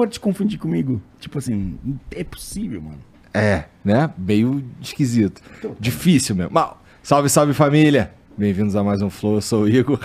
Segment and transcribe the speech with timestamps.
[0.00, 0.98] Pode te confundir comigo?
[1.18, 1.78] Tipo assim,
[2.10, 3.00] é possível, mano.
[3.34, 4.10] É, né?
[4.16, 5.42] Meio esquisito.
[5.78, 6.54] Difícil mesmo.
[6.54, 6.82] Mal.
[7.02, 8.10] Salve, salve família!
[8.34, 10.00] Bem-vindos a mais um Flow, eu sou o Igor.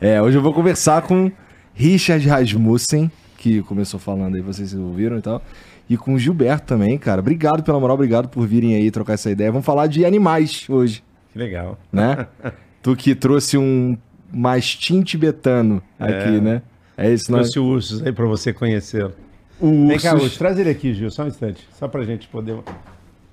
[0.00, 1.32] É, hoje eu vou conversar com
[1.74, 5.42] Richard Rasmussen, que começou falando aí, vocês ouviram e tal.
[5.88, 7.20] E com o Gilberto também, cara.
[7.20, 9.50] Obrigado pela moral, obrigado por virem aí trocar essa ideia.
[9.50, 11.76] Vamos falar de animais hoje, Que legal.
[11.92, 12.28] né?
[12.80, 13.98] tu que trouxe um
[14.32, 16.62] mastim tibetano aqui, né?
[16.96, 17.38] É isso, né?
[17.38, 19.12] Trouxe o Ursus aí pra você conhecê-lo.
[19.60, 21.68] O Vem cá, Ursus, traz ele aqui, Gil, só um instante.
[21.72, 22.58] Só pra gente poder.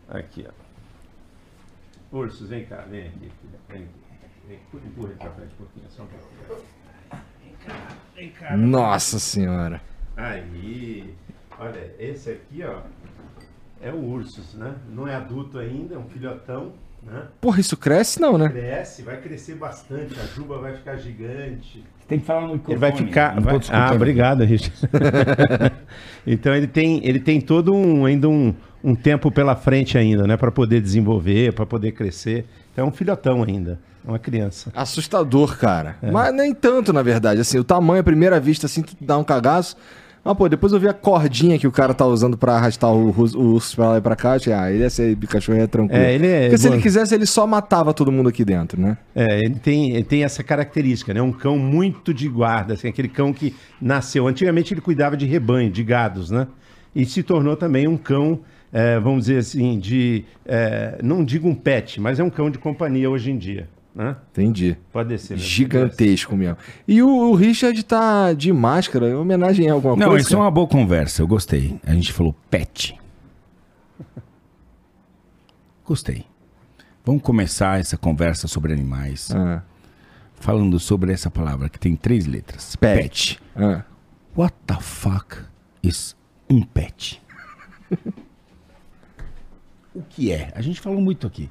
[0.10, 2.18] Aqui, ó.
[2.18, 3.20] Ursus, vem cá, vem aqui.
[3.20, 3.32] filho.
[3.70, 3.88] Vem aqui.
[4.48, 6.64] Vem, empurra ele pra frente um pouquinho, só um pouquinho.
[8.16, 8.58] Vem cá.
[8.58, 9.82] Nossa senhora.
[10.16, 11.14] Aí,
[11.60, 12.82] olha, esse aqui, ó,
[13.82, 14.76] é o Ursus, né?
[14.90, 17.28] Não é adulto ainda, é um filhotão, né?
[17.40, 18.50] Porra, isso cresce não, né?
[18.50, 21.84] Cresce, vai crescer bastante, a juba vai ficar gigante.
[22.08, 22.74] Tem que falar no microfone.
[22.74, 23.40] Ele vai ficar.
[23.40, 23.60] Vai-.
[23.70, 24.74] Ah, obrigado, Richard.
[26.26, 30.38] então ele tem, ele tem todo um ainda um, um tempo pela frente ainda, né,
[30.38, 32.46] para poder desenvolver, para poder crescer.
[32.72, 34.72] Então é um filhotão ainda, é uma criança.
[34.74, 35.98] Assustador, cara.
[36.02, 37.42] Mas nem tanto, na verdade.
[37.42, 39.76] Assim, o tamanho, à primeira vista, assim, tu dá um cagaço.
[40.28, 43.12] Mas, pô, depois eu vi a cordinha que o cara tá usando pra arrastar o,
[43.12, 44.34] o urso pra lá e pra cá.
[44.34, 46.04] achei, Ah, ele ia ser cachorro é tranquilo.
[46.04, 46.74] É, ele é- Porque se bom.
[46.74, 48.98] ele quisesse, ele só matava todo mundo aqui dentro, né?
[49.16, 51.22] É, ele tem, ele tem essa característica, né?
[51.22, 54.28] Um cão muito de guarda, assim, aquele cão que nasceu.
[54.28, 56.46] Antigamente ele cuidava de rebanho, de gados, né?
[56.94, 58.42] E se tornou também um cão,
[58.74, 60.26] é, vamos dizer assim, de.
[60.46, 63.70] é, não digo um pet, mas é um cão de companhia hoje em dia.
[63.98, 64.16] Né?
[64.32, 64.78] Entendi.
[64.94, 65.36] Pode descer.
[65.36, 65.44] meu.
[65.44, 66.58] Gigantesco mesmo.
[66.88, 70.24] E o, o Richard tá de máscara, em homenagem a alguma Não, coisa?
[70.24, 71.24] isso é uma boa conversa.
[71.24, 71.80] Eu gostei.
[71.84, 72.96] A gente falou pet.
[75.84, 76.26] Gostei.
[77.04, 79.32] Vamos começar essa conversa sobre animais.
[79.32, 79.64] Ah,
[80.36, 82.76] Falando sobre essa palavra que tem três letras.
[82.76, 83.40] pet.
[83.56, 83.84] Ah.
[84.36, 85.38] What the fuck
[85.82, 86.16] is
[86.48, 87.20] um pet?
[89.96, 90.52] o que é?
[90.54, 91.50] A gente falou muito aqui.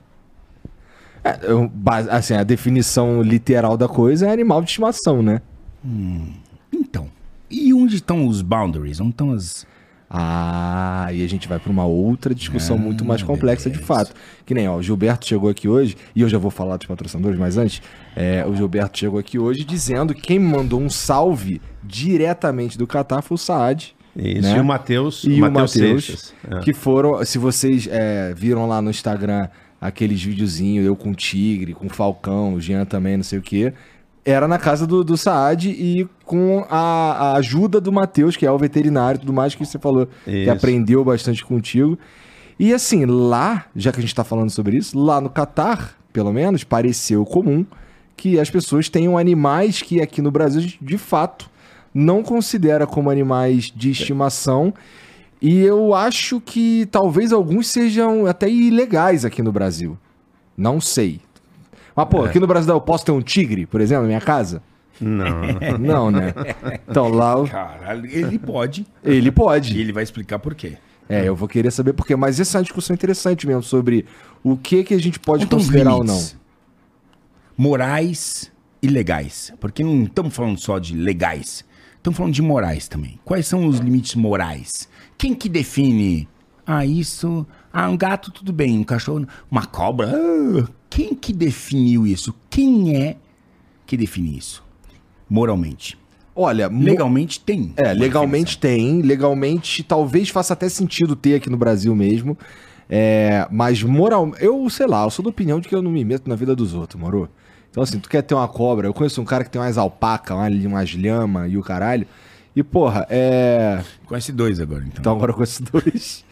[1.26, 5.40] É, eu- base- assim, a definição literal da coisa é animal de estimação, né?
[6.72, 7.08] Então,
[7.50, 9.00] e onde estão os boundaries?
[9.00, 9.66] Onde estão as...
[10.08, 14.14] Ah, e a gente vai para uma outra discussão muito mais complexa de fato.
[14.44, 17.36] Que nem, ó, o Gilberto chegou aqui hoje, e eu já vou falar dos patrocinadores,
[17.38, 17.82] mas antes,
[18.14, 23.20] é, o Gilberto chegou aqui hoje dizendo que quem mandou um salve diretamente do Catar
[23.20, 23.96] foi o Saad.
[24.14, 24.56] Isso, né?
[24.56, 26.34] e o Matheus E o Matheus Seixas.
[26.50, 26.60] É.
[26.60, 29.48] que foram, se vocês é, viram lá no Instagram
[29.80, 33.42] aqueles videozinhos, eu com o Tigre, com o Falcão, o Jean também, não sei o
[33.42, 33.72] quê,
[34.24, 38.50] era na casa do, do Saad e com a, a ajuda do Matheus, que é
[38.50, 40.50] o veterinário e tudo mais, que você falou, que Isso.
[40.50, 41.96] aprendeu bastante contigo.
[42.58, 46.32] E assim, lá, já que a gente tá falando sobre isso, lá no Catar, pelo
[46.32, 47.64] menos, pareceu comum
[48.16, 51.50] que as pessoas tenham animais que aqui no Brasil, de- de fato,
[51.94, 54.72] não considera como animais de estimação.
[55.40, 59.98] E eu acho que talvez alguns sejam até ilegais aqui no Brasil.
[60.56, 61.20] Não sei.
[61.94, 64.62] Mas, pô, aqui no Brasil eu posso ter um tigre, por exemplo, na minha casa?
[65.00, 65.26] Não.
[65.78, 66.32] Não, né?
[66.88, 68.86] Então lá o- Caralho, ele pode.
[69.04, 69.78] ele E pode.
[69.78, 70.78] ele vai explicar por quê.
[71.08, 72.16] É, eu vou querer saber por quê.
[72.16, 74.06] Mas essa é uma discussão interessante mesmo sobre
[74.42, 76.18] o que que a gente pode os considerar ou não.
[77.56, 78.50] Morais
[78.82, 79.52] e legais.
[79.60, 81.64] Porque não estamos falando só de legais.
[81.96, 83.18] Estamos falando de morais também.
[83.24, 84.88] Quais são os limites morais?
[85.18, 86.28] Quem que define?
[86.66, 87.46] Ah, isso.
[87.72, 88.78] Ah, um gato, tudo bem.
[88.78, 89.26] Um cachorro.
[89.50, 90.10] Uma cobra.
[90.14, 92.34] ah, quem que definiu isso?
[92.50, 93.16] Quem é
[93.86, 94.62] que define isso?
[95.28, 95.98] Moralmente.
[96.34, 97.72] Olha, Legalmente tem.
[97.76, 99.00] É, legalmente tem.
[99.00, 102.36] Legalmente talvez faça até sentido ter aqui no Brasil mesmo.
[102.90, 106.04] É, mas moral, eu sei lá, eu sou da opinião de que eu não me
[106.04, 107.28] meto na vida dos outros, moro?
[107.70, 110.34] Então assim, tu quer ter uma cobra, eu conheço um cara que tem umas alpaca,
[110.34, 112.06] uma- umas lhama e o caralho.
[112.56, 113.82] E porra, é.
[114.06, 115.00] Conhece dois agora, então.
[115.00, 116.24] Então agora com esses dois.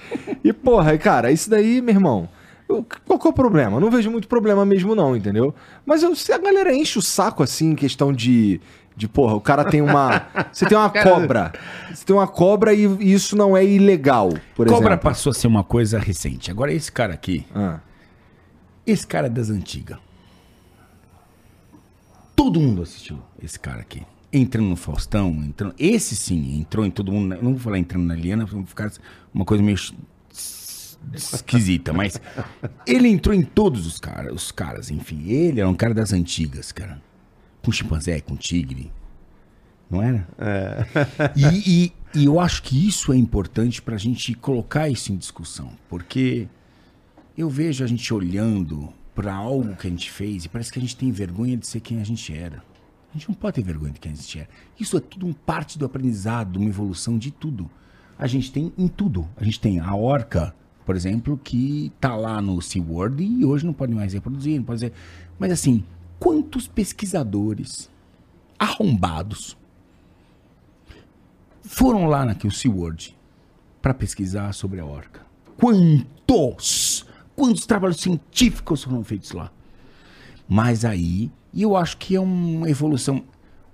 [0.42, 2.28] E porra, cara, isso daí, meu irmão.
[3.06, 3.76] qual que é o problema?
[3.76, 5.54] Eu não vejo muito problema mesmo, não, entendeu?
[5.84, 8.60] Mas eu, se a galera enche o saco assim, em questão de.
[8.96, 10.24] De porra, o cara tem uma.
[10.52, 11.52] Você tem uma cobra.
[11.92, 15.02] Você tem uma cobra e isso não é ilegal, por Cobra exemplo.
[15.02, 16.48] passou a ser uma coisa recente.
[16.48, 17.80] Agora, esse cara aqui, Ah,
[18.86, 19.98] esse cara é das antigas.
[22.36, 24.02] Todo mundo assistiu esse cara aqui.
[24.36, 25.74] Entrando no Faustão, entrando.
[25.78, 27.34] Esse sim, entrou em todo mundo.
[27.34, 28.90] Eu não vou falar entrando na Liana, vai ficar
[29.32, 32.20] uma coisa meio es- esquisita, mas
[32.86, 35.22] ele entrou em todos os caras, os caras, enfim.
[35.28, 37.00] Ele era um cara das antigas, cara.
[37.62, 38.90] Com chimpanzé, com tigre.
[39.88, 40.26] Não era?
[41.36, 45.70] E, e- e eu acho que isso é importante pra gente colocar isso em discussão.
[45.88, 46.48] Porque
[47.38, 50.82] eu vejo a gente olhando pra algo que a gente fez e parece que a
[50.82, 52.62] gente tem vergonha de ser quem a gente era.
[53.14, 54.48] A gente não pode ter vergonha de quem a gente é.
[54.78, 57.70] Isso é tudo um parte do aprendizado, uma evolução de tudo.
[58.18, 59.28] A gente tem em tudo.
[59.36, 60.52] A gente tem a orca,
[60.84, 64.92] por exemplo, que tá lá no SeaWorld e hoje não pode mais reproduzir, não pode.
[65.38, 65.84] Mas assim,
[66.18, 67.88] quantos pesquisadores
[68.58, 69.56] arrombados
[71.62, 73.16] foram lá naquele SeaWorld
[73.80, 75.24] para pesquisar sobre a orca?
[75.56, 77.06] Quantos?
[77.36, 79.52] Quantos trabalhos científicos foram feitos lá?
[80.48, 83.24] Mas aí, e eu acho que é uma evolução.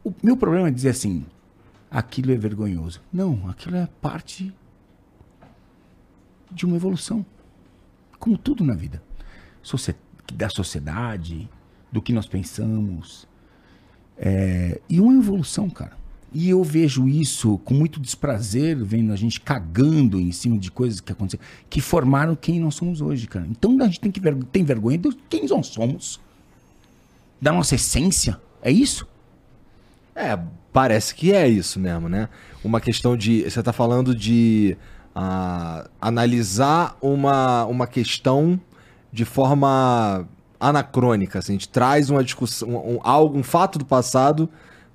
[0.05, 1.25] O meu problema é dizer assim:
[1.91, 3.01] aquilo é vergonhoso.
[3.11, 4.53] Não, aquilo é parte
[6.51, 7.25] de uma evolução.
[8.19, 9.03] Como tudo na vida.
[10.35, 11.49] Da sociedade,
[11.91, 13.27] do que nós pensamos.
[14.19, 15.99] É, e uma evolução, cara.
[16.33, 21.01] E eu vejo isso com muito desprazer, vendo a gente cagando em cima de coisas
[21.01, 23.47] que aconteceram, que formaram quem nós somos hoje, cara.
[23.51, 26.21] Então a gente tem que ver, tem vergonha de quem nós somos.
[27.41, 28.39] Da nossa essência.
[28.63, 29.07] É isso?
[30.15, 30.39] É,
[30.73, 32.29] parece que é isso mesmo, né?
[32.63, 33.43] Uma questão de.
[33.43, 34.77] Você tá falando de
[35.15, 38.61] ah, analisar uma, uma questão
[39.13, 40.29] de forma
[40.59, 41.39] anacrônica.
[41.39, 44.49] Assim, a gente traz uma discussão, um, um- algo, um fato do passado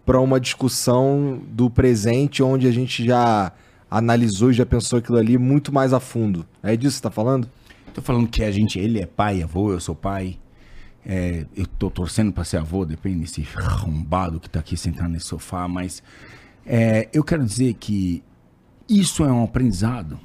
[0.06, 3.51] para uma discussão do presente, onde a gente já
[3.89, 6.45] analisou e já pensou aquilo ali muito mais a fundo.
[6.62, 7.50] É disso que você tá falando?
[7.94, 10.38] Tô falando que a gente, ele é pai, avô, eu sou pai.
[11.06, 15.28] É, eu tô torcendo pra ser avô, depende desse arrombado que tá aqui sentado nesse
[15.28, 16.02] sofá, mas
[16.66, 18.24] é, eu quero dizer que
[18.90, 20.19] isso é um aprendizado.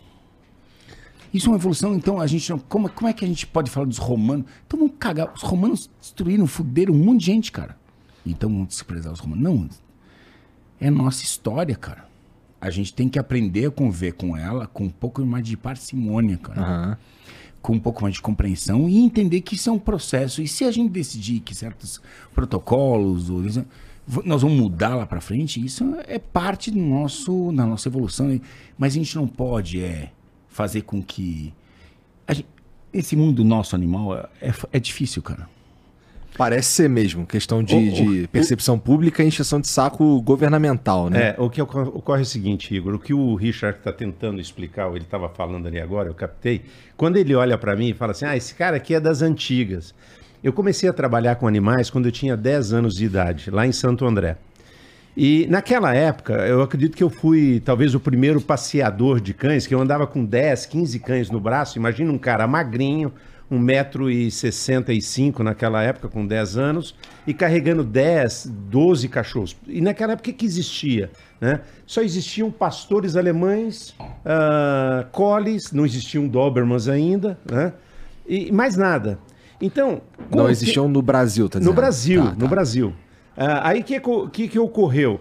[1.32, 2.58] Isso é uma evolução, então a gente não.
[2.58, 4.46] Como, como é que a gente pode falar dos romanos?
[4.66, 5.32] Então vamos cagar.
[5.32, 7.76] Os romanos destruíram, fuderam um monte de gente, cara.
[8.26, 9.42] Então vamos desprezar os romanos.
[9.42, 9.68] Não.
[10.80, 12.08] É nossa história, cara.
[12.60, 16.36] A gente tem que aprender a conviver com ela com um pouco mais de parcimônia,
[16.36, 16.98] cara Aham.
[17.62, 20.40] Com um pouco mais de compreensão e entender que isso é um processo.
[20.42, 22.00] E se a gente decidir que certos
[22.34, 23.42] protocolos, ou
[24.24, 28.40] nós vamos mudar lá para frente, isso é parte do nosso, da nossa evolução.
[28.78, 30.10] Mas a gente não pode é,
[30.48, 31.52] fazer com que.
[32.30, 32.46] gente-
[32.92, 35.48] esse mundo nosso animal é, é, é difícil, cara.
[36.40, 37.26] Parece ser mesmo.
[37.26, 37.92] Questão de, O- o-
[38.22, 41.28] de percepção pública e encheção de saco governamental, né?
[41.28, 44.40] É, o que ocor- ocorre é o seguinte, Igor, o que o Richard está tentando
[44.40, 46.62] explicar, ou ele estava falando ali agora, eu captei,
[46.96, 49.94] quando ele olha para mim e fala assim, ah, esse cara aqui é das antigas.
[50.42, 53.72] Eu comecei a trabalhar com animais quando eu tinha 10 anos de idade, lá em
[53.72, 54.38] Santo André.
[55.14, 59.74] E naquela época, eu acredito que eu fui talvez o primeiro passeador de cães, que
[59.74, 61.76] eu andava com 10, 15 cães no braço.
[61.76, 63.12] Imagina um cara magrinho,
[63.50, 66.94] 1,65m naquela época, com 10 anos,
[67.26, 69.56] e carregando 10, 12 cachorros.
[69.66, 71.10] E naquela época o que, que existia?
[71.40, 71.60] Né?
[71.86, 73.94] Só existiam pastores alemães,
[74.24, 77.72] ah, collies, não existiam Dobermans ainda, né?
[78.26, 79.18] e mais nada.
[79.60, 80.00] Então,
[80.34, 81.70] Não existiam no Brasil, tá dizendo?
[81.70, 82.46] no Brasil, Tá, no tá.
[82.46, 82.94] Brasil.
[83.36, 85.20] Ah, aí o que, que, que, que ocorreu?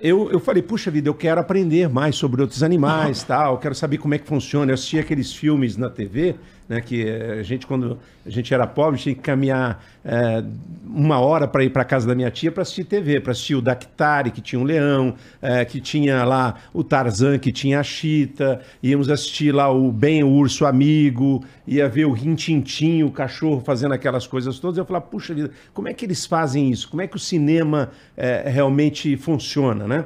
[0.00, 3.96] Eu, eu falei, puxa vida, eu quero aprender mais sobre outros animais, tal, quero saber
[3.98, 4.70] como é que funciona.
[4.70, 6.36] Eu assisti aqueles filmes na TV,
[6.68, 10.44] né, que eh, a gente, quando a gente era pobre, tinha que caminhar eh,
[10.84, 13.62] uma hora para ir para casa da minha tia para assistir TV, para assistir o
[13.62, 18.60] Dactari, que tinha um leão, eh, que tinha lá o Tarzan, que tinha a Chita,
[18.82, 23.94] íamos assistir lá o Ben, o Urso Amigo, ia ver o Rintintim, o cachorro fazendo
[23.94, 24.76] aquelas coisas todas.
[24.76, 26.88] Eu falava, puxa vida, como é que eles fazem isso?
[26.90, 30.04] Como é que o cinema eh, realmente funciona, né?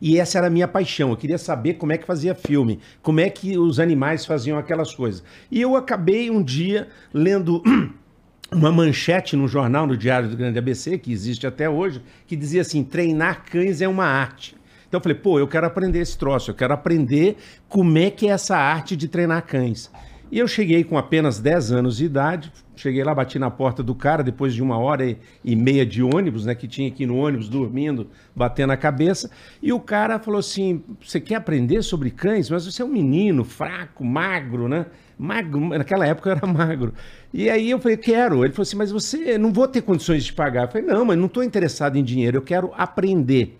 [0.00, 1.10] E essa era a minha paixão.
[1.10, 4.94] Eu queria saber como é que fazia filme, como é que os animais faziam aquelas
[4.94, 5.22] coisas.
[5.50, 7.62] E eu acabei um dia lendo
[8.52, 12.60] uma manchete no jornal, no Diário do Grande ABC, que existe até hoje, que dizia
[12.62, 14.56] assim: treinar cães é uma arte.
[14.88, 17.36] Então eu falei, pô, eu quero aprender esse troço, eu quero aprender
[17.68, 19.90] como é que é essa arte de treinar cães.
[20.32, 23.94] E eu cheguei com apenas 10 anos de idade, cheguei lá, bati na porta do
[23.94, 26.54] cara depois de uma hora e, meia de ônibus, né?
[26.54, 29.30] Que tinha aqui no ônibus dormindo, batendo a cabeça.
[29.62, 32.48] E o cara falou assim: Você quer aprender sobre cães?
[32.50, 34.86] Mas você é um menino fraco, magro, né?
[35.18, 36.94] Magro, naquela época eu era magro.
[37.34, 38.44] E aí eu falei, quero.
[38.44, 40.64] Ele falou assim, mas você não vou ter condições de pagar.
[40.64, 43.58] Eu falei, não, mas não estou interessado em dinheiro, eu quero aprender.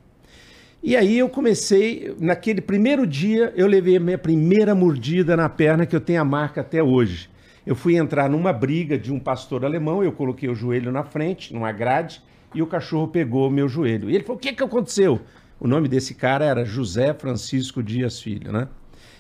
[0.81, 5.85] E aí eu comecei, naquele primeiro dia, eu levei a minha primeira mordida na perna,
[5.85, 7.29] que eu tenho a marca até hoje.
[7.69, 11.53] Eu fui entrar numa briga de um pastor alemão, eu coloquei o joelho na frente,
[11.53, 12.23] numa grade,
[12.55, 14.09] e o cachorro pegou o meu joelho.
[14.09, 15.21] E ele falou: o que, que aconteceu?
[15.61, 18.69] O nome desse cara era José Francisco Dias Filho, né?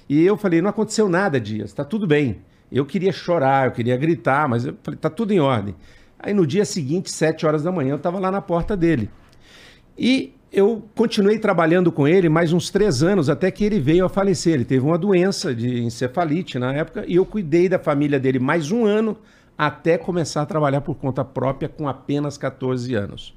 [0.08, 2.38] E eu falei: não aconteceu nada, Dias, tá tudo bem.
[2.72, 5.74] Eu queria chorar, eu queria gritar, mas eu falei: tá tudo em ordem.
[6.18, 9.10] Aí no dia seguinte, sete horas da manhã, eu estava lá na porta dele.
[9.98, 14.08] E eu continuei trabalhando com ele mais uns três anos até que ele veio a
[14.08, 14.54] falecer.
[14.54, 18.70] Ele teve uma doença de encefalite na época e eu cuidei da família dele mais
[18.70, 19.16] um ano
[19.56, 23.36] até começar a trabalhar por conta própria com apenas 14 anos.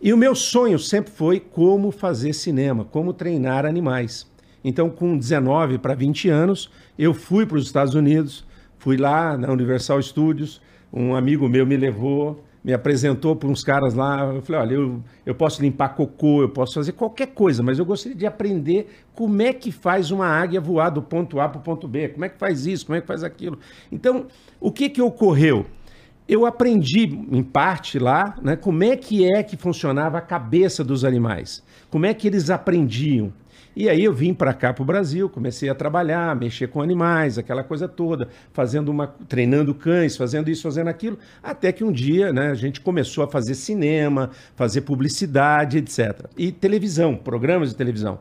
[0.00, 4.26] E o meu sonho sempre foi como fazer cinema, como treinar animais.
[4.64, 8.44] Então, com 19 para 20 anos, eu fui para os Estados Unidos,
[8.78, 10.60] fui lá na Universal Studios,
[10.92, 14.20] um amigo meu me levou, me apresentou para uns caras lá.
[14.34, 17.84] Eu falei: olha, eu, eu posso limpar cocô, eu posso fazer qualquer coisa, mas eu
[17.84, 21.62] gostaria de aprender como é que faz uma águia voar do ponto A para o
[21.62, 23.58] ponto B, como é que faz isso, como é que faz aquilo.
[23.90, 24.26] Então,
[24.60, 25.66] o que, que ocorreu?
[26.28, 31.04] Eu aprendi, em parte lá, né, como é que é que funcionava a cabeça dos
[31.04, 33.32] animais, como é que eles aprendiam.
[33.74, 37.38] E aí eu vim para cá para o Brasil, comecei a trabalhar, mexer com animais,
[37.38, 42.32] aquela coisa toda, fazendo uma, treinando cães, fazendo isso, fazendo aquilo, até que um dia,
[42.32, 46.26] né, a gente começou a fazer cinema, fazer publicidade, etc.
[46.36, 48.20] E televisão, programas de televisão.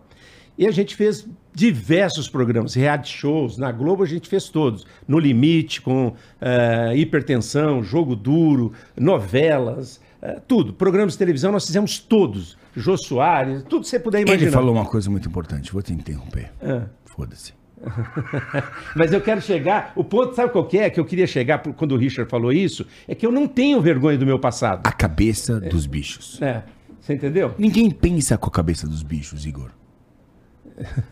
[0.57, 3.57] E a gente fez diversos programas, reality shows.
[3.57, 4.85] Na Globo a gente fez todos.
[5.07, 10.73] No Limite, com eh, hipertensão, jogo duro, novelas, eh, tudo.
[10.73, 12.57] Programas de televisão nós fizemos todos.
[12.75, 14.43] Jô Soares, tudo que você puder imaginar.
[14.43, 16.51] Ele falou uma coisa muito importante, vou te interromper.
[16.61, 16.87] Ah.
[17.05, 17.53] Foda-se.
[18.95, 19.91] Mas eu quero chegar.
[19.95, 20.89] O ponto, sabe qual que é?
[20.89, 22.85] Que eu queria chegar quando o Richard falou isso?
[23.07, 24.85] É que eu não tenho vergonha do meu passado.
[24.85, 26.41] A cabeça dos bichos.
[26.41, 26.63] É.
[26.99, 27.55] Você entendeu?
[27.57, 29.71] Ninguém pensa com a cabeça dos bichos, Igor.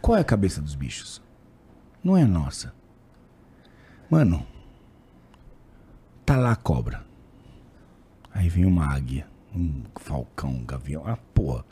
[0.02, 1.22] Qual é a cabeça dos bichos?
[2.04, 2.74] Não é a nossa.
[4.10, 4.46] Mano,
[6.26, 7.04] tá lá a cobra.
[8.32, 9.28] Aí vem uma águia,
[9.60, 11.04] um falcão, um gavião.
[11.06, 11.66] Ah, porra.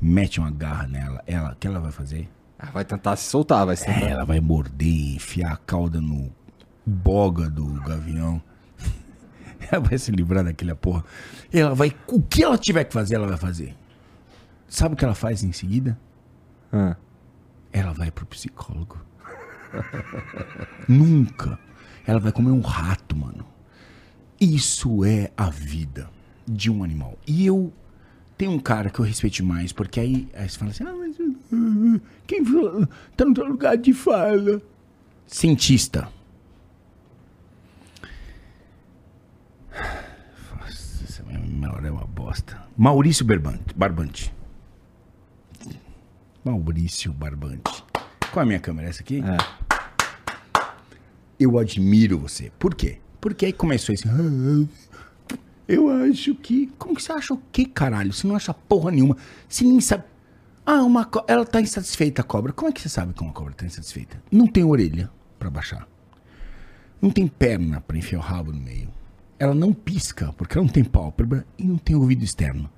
[0.00, 1.22] Mete uma garra nela.
[1.26, 2.28] Ela, o que ela vai fazer?
[2.58, 4.06] Ah, vai tentar se soltar, vai se tentar.
[4.06, 6.32] Ela vai morder, enfiar a cauda no
[6.84, 8.42] boga do gavião.
[9.70, 11.04] Ela vai se livrar daquela porra.
[11.52, 11.96] Ela vai.
[12.08, 13.76] O que ela tiver que fazer, ela vai fazer.
[14.68, 15.96] Sabe o que ela faz em seguida?
[16.72, 16.96] Ah.
[17.72, 19.00] Ela vai pro psicólogo.
[20.88, 21.58] Nunca.
[22.04, 23.46] Ela vai comer um rato, mano.
[24.40, 26.10] Isso é a vida
[26.46, 27.18] de um animal.
[27.26, 27.72] E eu
[28.36, 31.18] tenho um cara que eu respeito mais, porque aí, aí você fala assim: ah, mas
[31.18, 34.60] uh, quem fala- tá no lugar de fala?
[35.26, 36.08] Cientista.
[39.70, 42.62] Nossa, essa minha memória é uma bosta.
[42.76, 43.74] Maurício Barbante.
[43.74, 44.34] Barbante.
[46.44, 47.84] Maurício Barbante.
[48.32, 48.88] Qual é a minha câmera?
[48.88, 49.22] Essa aqui?
[49.22, 49.72] É.
[51.38, 52.50] Eu admiro você.
[52.58, 52.98] Por quê?
[53.20, 54.04] Porque aí começou esse.
[55.68, 56.66] "Ah, Eu acho que.
[56.78, 58.12] Como que você acha o quê, caralho?
[58.12, 59.16] Você não acha porra nenhuma.
[59.48, 60.04] Você nem sabe.
[60.64, 61.24] Ah, uma co...
[61.26, 62.52] ela tá insatisfeita, a cobra.
[62.52, 64.22] Como é que você sabe que uma cobra tá insatisfeita?
[64.30, 65.88] Não tem orelha pra baixar.
[67.00, 68.88] Não tem perna pra enfiar o rabo no meio.
[69.38, 72.70] Ela não pisca, porque ela não tem pálpebra e não tem ouvido externo.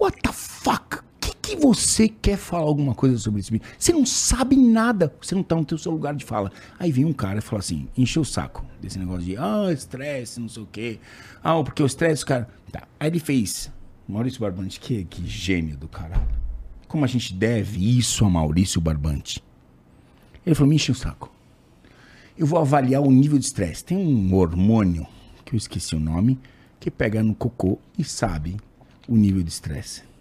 [0.00, 1.03] What the fuck?
[1.44, 3.60] Que, você quer falar alguma coisa sobre bicho?
[3.78, 5.14] Você não sabe nada.
[5.20, 6.50] Você não tá no seu lugar de fala.
[6.78, 10.40] Aí vem um cara e fala assim, encheu o saco desse negócio de, ah, estresse,
[10.40, 10.98] não sei o quê.
[11.42, 12.48] Ah, porque o estresse, cara...
[12.72, 12.84] Tá.
[12.98, 13.70] Aí ele fez,
[14.08, 16.26] Maurício Barbante, que, que gênio do caralho.
[16.88, 19.44] Como a gente deve isso a Maurício Barbante?
[20.46, 21.30] Ele falou, me enche o saco.
[22.38, 23.84] Eu vou avaliar o nível de estresse.
[23.84, 25.06] Tem um hormônio,
[25.44, 26.38] que eu esqueci o nome,
[26.80, 28.56] que pega no cocô e sabe
[29.06, 30.13] o nível de estresse.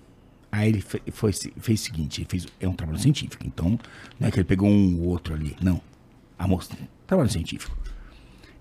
[0.56, 3.80] Aí ele foi, fez o seguinte, ele fez, é um trabalho científico, então
[4.20, 5.82] não é que ele pegou um ou outro ali, não.
[6.38, 6.76] A moça,
[7.08, 7.76] trabalho científico.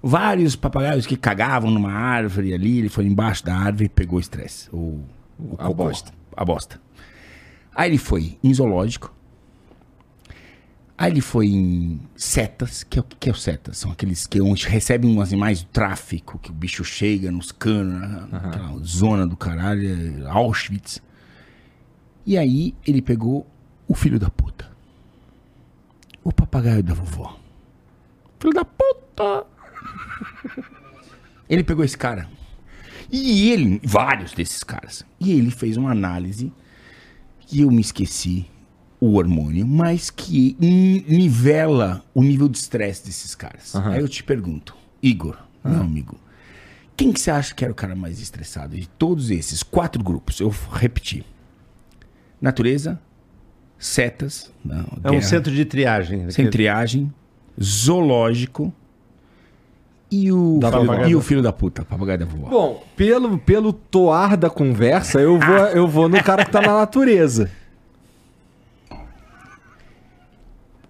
[0.02, 4.20] Vários papagaios que cagavam numa árvore ali, ele foi embaixo da árvore e pegou o
[4.20, 5.04] estresse, o,
[5.38, 6.12] o A cocô, bosta.
[6.34, 6.80] A bosta.
[7.74, 9.12] Aí ele foi em zoológico,
[10.96, 13.76] Aí ele foi em setas, que é o que é o setas?
[13.78, 18.00] São aqueles que onde recebem uns animais do tráfico, que o bicho chega nos canos,
[18.00, 19.88] na- naquela zona do caralho,
[20.24, 21.02] é Auschwitz.
[22.26, 23.46] E aí ele pegou
[23.88, 24.70] o filho da puta.
[26.24, 27.38] O papagaio da vovó.
[28.38, 29.46] Filho da puta!
[31.48, 32.28] ele pegou esse cara.
[33.10, 35.04] E ele, vários desses caras.
[35.20, 36.52] E ele fez uma análise
[37.40, 38.46] que eu me esqueci
[39.00, 43.74] o hormônio, mas que ni- nivela o nível de estresse desses caras.
[43.92, 46.16] Aí eu te pergunto, Igor, meu amigo,
[46.96, 50.38] quem que você acha que era o cara mais estressado de todos esses quatro grupos?
[50.40, 51.24] Eu vou repetir.
[52.42, 53.00] Natureza,
[53.78, 56.28] setas, não, É um guerra, centro de triagem.
[56.30, 57.12] sem triagem,
[57.62, 58.72] zoológico
[60.10, 62.48] e o, filho, e o filho da puta, papagaio da vovó.
[62.50, 66.74] Bom, pelo, pelo toar da conversa, eu vou, eu vou no cara que tá na
[66.80, 67.48] natureza.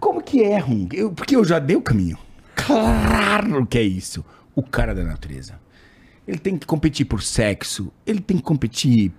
[0.00, 0.88] Como que é, Rum?
[0.92, 2.18] Eu- porque eu já dei o caminho.
[2.54, 4.25] Claro que é isso.
[4.54, 5.61] O cara da natureza.
[6.26, 9.11] Ele tem que competir por sexo, ele tem que competir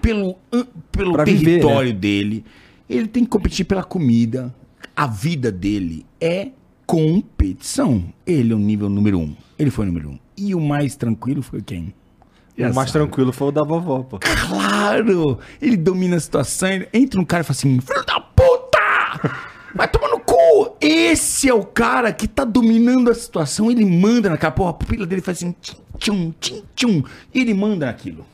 [0.00, 0.36] pelo,
[0.92, 2.44] pelo, Pra viver, território dele,
[2.88, 4.54] ele tem que competir pela comida.
[4.96, 6.50] A vida dele é
[6.86, 8.04] competição.
[8.26, 9.34] Ele é o nível número um.
[9.58, 10.18] Ele foi o número um.
[10.36, 11.94] E o mais tranquilo foi quem?
[12.58, 14.18] O mais tranquilo foi o da vovó, pô.
[14.18, 15.38] Claro!
[15.60, 18.78] Ele domina a situação, entra um cara e fala assim: Filho da puta!
[19.74, 20.76] Vai tomar no cu!
[20.80, 23.70] Esse é o cara que tá dominando a situação.
[23.70, 25.54] Ele manda naquela porra, a pupila dele faz assim:
[25.98, 27.02] tchum, tchim, tchum.
[27.34, 28.24] E ele manda naquilo.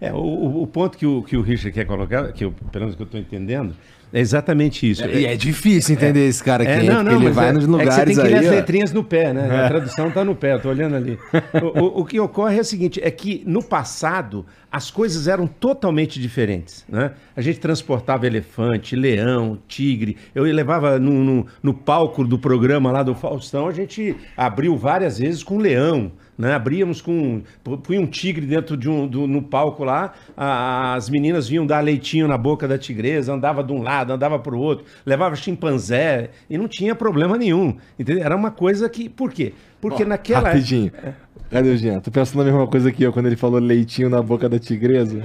[0.00, 2.96] É, o, o ponto que o, que o Richard quer colocar, que eu, pelo menos
[2.96, 3.74] que eu estou entendendo,
[4.12, 5.04] é exatamente isso.
[5.06, 7.66] E é difícil entender esse cara aqui, É, não, não, ele vai é- nos é
[7.66, 9.64] que lugares você tem que ler as letrinhas no pé, né?
[9.64, 11.16] A tradução está no pé, tô olhando ali.
[11.62, 15.46] O, o- o que ocorre é o seguinte, é que no passado as coisas eram
[15.46, 17.12] totalmente diferentes, né?
[17.36, 20.16] A gente transportava elefante, leão, tigre.
[20.34, 25.18] Eu levava no, no, no palco do programa lá do Faustão, a gente abriu várias
[25.20, 26.54] vezes com leão, né?
[26.54, 27.42] Abríamos com.
[27.82, 29.06] Punha um tigre dentro de um.
[29.06, 33.62] do- no palco lá, a- as meninas vinham dar leitinho na boca da tigresa, andava
[33.62, 37.76] de um lado, andava pro outro, levava chimpanzé, e não tinha problema nenhum.
[37.98, 38.24] Entendeu?
[38.24, 39.08] Era uma coisa que.
[39.08, 39.52] Por quê?
[39.80, 40.48] Porque naquela.
[40.48, 40.90] Rapidinho.
[41.50, 41.98] Cadê o Jean?
[41.98, 45.20] Tu pensando na mesma coisa que eu quando ele falou leitinho na boca da tigresa?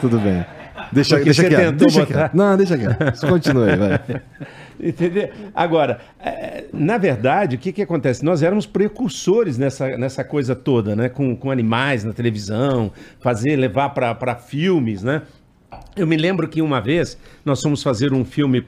[0.00, 0.44] Tudo bem.
[0.92, 1.60] Deixa, Porque deixa você quieto.
[1.60, 2.34] tentou Deixa botar- quieto.
[2.34, 3.26] Não, deixa quieto.
[3.28, 4.00] Continue, vai.
[4.82, 5.28] Entendeu?
[5.54, 8.24] Agora, é, na verdade, o que, que acontece?
[8.24, 11.08] Nós éramos precursores nessa, nessa coisa toda, né?
[11.08, 15.22] Com, com animais na televisão, fazer, levar para filmes, né?
[15.96, 18.64] Eu me lembro que uma vez nós fomos fazer um filme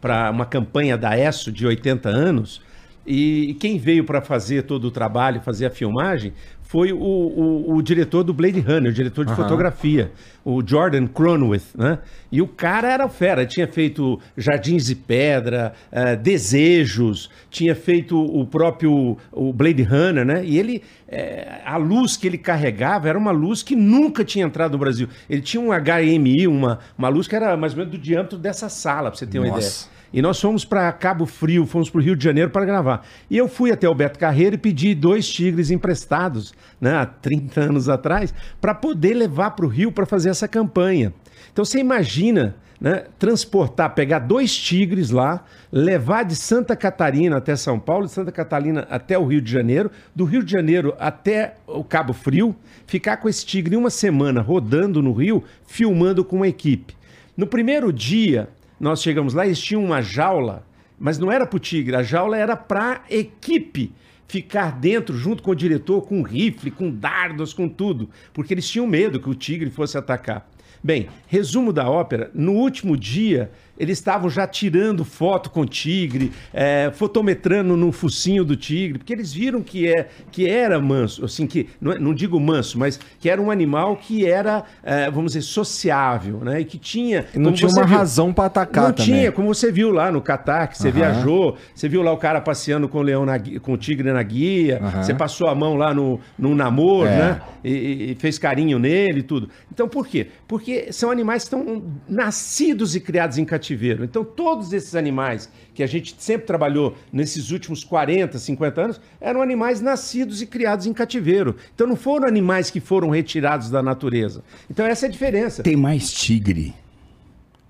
[0.00, 2.60] para uma campanha da ESSO de 80 anos,
[3.06, 6.32] e quem veio para fazer todo o trabalho, fazer a filmagem,
[6.74, 10.10] foi o, o, o diretor do Blade Runner, o diretor de fotografia,
[10.44, 12.00] o Jordan Cronwith, né?
[12.32, 18.44] E o cara era fera, tinha feito Jardins de Pedra, eh, Desejos, tinha feito o
[18.44, 20.44] próprio o Blade Runner, né?
[20.44, 24.72] E ele, eh, a luz que ele carregava era uma luz que nunca tinha entrado
[24.72, 25.08] no Brasil.
[25.30, 28.68] Ele tinha um HMI, uma, uma luz que era mais ou menos do diâmetro dessa
[28.68, 29.86] sala, para você ter uma Nossa.
[29.86, 29.93] ideia.
[30.14, 33.04] E nós fomos para Cabo Frio, fomos para o Rio de Janeiro para gravar.
[33.28, 37.60] E eu fui até o Beto Carreiro e pedi dois tigres emprestados, né, há 30
[37.62, 41.12] anos atrás, para poder levar para o Rio para fazer essa campanha.
[41.52, 47.80] Então você imagina né, transportar, pegar dois tigres lá, levar de Santa Catarina até São
[47.80, 51.82] Paulo, de Santa Catarina até o Rio de Janeiro, do Rio de Janeiro até o
[51.82, 52.54] Cabo Frio,
[52.86, 56.94] ficar com esse tigre uma semana rodando no Rio, filmando com uma equipe.
[57.36, 58.48] No primeiro dia,
[58.78, 60.66] nós chegamos lá, eles tinham uma jaula,
[60.98, 63.92] mas não era para o tigre, a jaula era para equipe
[64.26, 68.86] ficar dentro, junto com o diretor, com rifle, com dardos, com tudo, porque eles tinham
[68.86, 70.48] medo que o tigre fosse atacar.
[70.82, 76.90] Bem, resumo da ópera: no último dia, eles estavam já tirando foto com tigre, é,
[76.94, 81.68] fotometrando no focinho do tigre, porque eles viram que, é, que era manso, assim, que
[81.80, 85.42] não, é- não digo manso, mas que era um animal que era, é, vamos dizer,
[85.42, 86.60] sociável, né?
[86.60, 87.26] E que tinha.
[87.34, 89.12] Não tinha uma viu- razão pra atacar Não também.
[89.14, 90.96] tinha, como você viu lá no Catar, que você Aham.
[90.96, 94.22] viajou, você viu lá o cara passeando com o leão na com o tigre na
[94.22, 95.02] guia, Aham.
[95.02, 97.16] você passou a mão lá no, no namoro, É.
[97.16, 97.40] né?
[97.64, 99.48] E, e- e fez carinho nele e tudo.
[99.72, 100.28] Então por quê?
[100.46, 103.63] Porque são animais que estão nascidos e criados em cativeiro.
[104.04, 109.40] Então todos esses animais que a gente sempre trabalhou nesses últimos 40, 50 anos, eram
[109.40, 111.56] animais nascidos e criados em cativeiro.
[111.74, 114.42] Então não foram animais que foram retirados da natureza.
[114.70, 115.62] Então essa é a diferença.
[115.62, 116.74] Tem mais tigre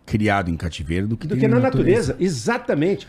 [0.06, 2.16] criado em cativeiro do que, Do que na natureza.
[2.20, 3.06] Exatamente.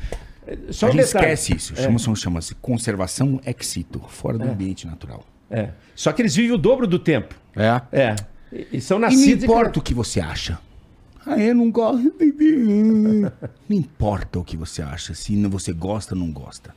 [0.69, 1.33] Só A um gente detalhe.
[1.33, 1.75] esquece isso.
[1.75, 5.25] Chama-se chama-se conservação ex situ, fora do ambiente natural.
[5.49, 5.69] É.
[5.95, 7.35] Só que eles vivem o dobro do tempo.
[7.55, 7.81] É.
[7.91, 8.15] É.
[8.51, 10.59] E, e são E não nascidos importa o que você acha.
[11.25, 12.03] Ah, eu não gosto.
[13.67, 16.75] Não importa o que você acha, se você gosta ou não gosta.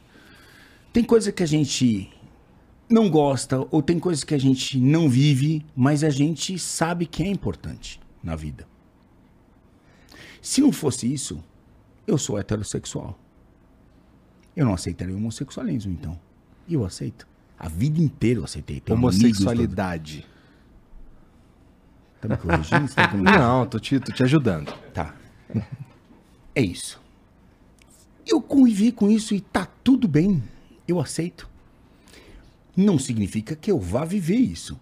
[0.92, 2.10] Tem coisa que a gente
[2.88, 7.22] não gosta, ou tem coisa que a gente não vive, mas a gente sabe que
[7.22, 8.66] é importante na vida.
[10.40, 11.44] Se não fosse isso,
[12.06, 13.18] eu sou heterossexual.
[14.56, 16.18] Eu não aceitaria o homossexualismo, então.
[16.66, 17.28] E eu aceito.
[17.58, 18.82] A vida inteira eu aceitei.
[18.88, 20.26] Homossexualidade.
[22.20, 22.92] Tá me corrigindo?
[22.94, 24.72] Tá me- Não, tô te, tô te ajudando.
[24.92, 25.14] Tá.
[26.54, 27.00] É isso.
[28.26, 30.42] Eu convivi com isso e tá tudo bem.
[30.86, 31.48] Eu aceito.
[32.76, 34.78] Não significa que eu vá viver isso.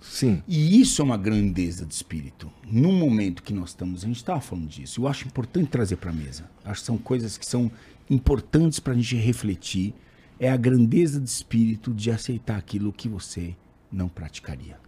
[0.00, 0.42] Sim.
[0.48, 2.50] E isso é uma grandeza de espírito.
[2.66, 5.00] No momento que nós estamos, a gente estava falando disso.
[5.02, 6.48] Eu acho importante trazer para a mesa.
[6.64, 7.70] Acho que são coisas que são
[8.08, 9.94] importantes para a gente refletir.
[10.38, 13.54] É a grandeza de espírito de aceitar aquilo que você
[13.92, 14.78] não praticaria.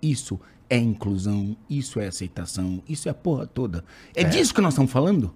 [0.00, 0.38] Isso
[0.70, 3.84] é inclusão, isso é aceitação, isso é a porra toda.
[4.14, 5.32] É, disso que nós estamos falando?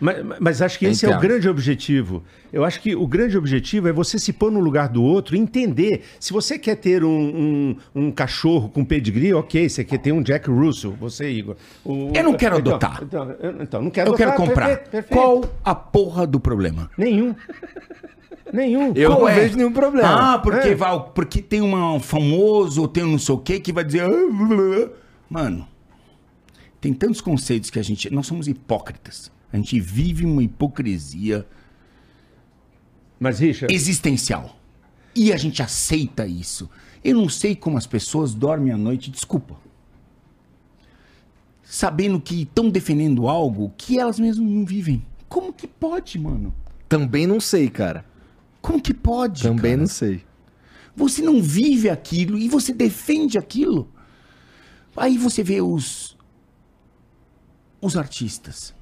[0.00, 2.24] Mas, mas acho que esse é o grande objetivo.
[2.52, 5.38] Eu acho que o grande objetivo é você se pôr no lugar do outro e
[5.38, 6.02] entender.
[6.18, 9.68] Se você quer ter um, um, um cachorro com pedigree, ok.
[9.68, 11.56] Você quer ter um Jack Russell, você, Igor.
[11.84, 13.00] O- Eu não quero Então, adotar.
[13.04, 14.46] Então, então, não quero Eu quero adotar.
[14.48, 14.66] comprar.
[14.66, 15.12] Perfeito, perfeito.
[15.14, 16.90] Qual a porra do problema?
[16.98, 17.34] Nenhum.
[18.52, 18.92] Nenhum.
[18.94, 19.34] Eu não é?
[19.34, 20.34] vejo nenhum problema.
[20.34, 20.74] Ah, porque, É.
[20.74, 24.02] vai, porque tem uma, um famoso, tem um não sei o quê que vai dizer.
[24.02, 24.88] "Ah, blá, blá, blá".
[25.28, 25.68] Mano,
[26.80, 28.10] tem tantos conceitos que a gente.
[28.12, 29.30] Nós somos hipócritas.
[29.52, 31.46] A gente vive uma hipocrisia
[33.18, 34.56] Mas, Richard, existencial.
[35.14, 36.68] E a gente aceita isso.
[37.02, 39.56] Eu não sei como as pessoas dormem à noite, desculpa.
[41.62, 45.02] Sabendo que estão defendendo algo que elas mesmas não vivem.
[45.28, 46.54] Como que pode, mano?
[46.88, 48.04] Também não sei, cara.
[48.64, 49.42] Como que pode?
[49.42, 49.76] Também cara?
[49.76, 50.24] não sei.
[50.96, 53.92] Você não vive aquilo e você defende aquilo.
[54.96, 56.16] Aí você vê os
[57.78, 58.74] os artistas,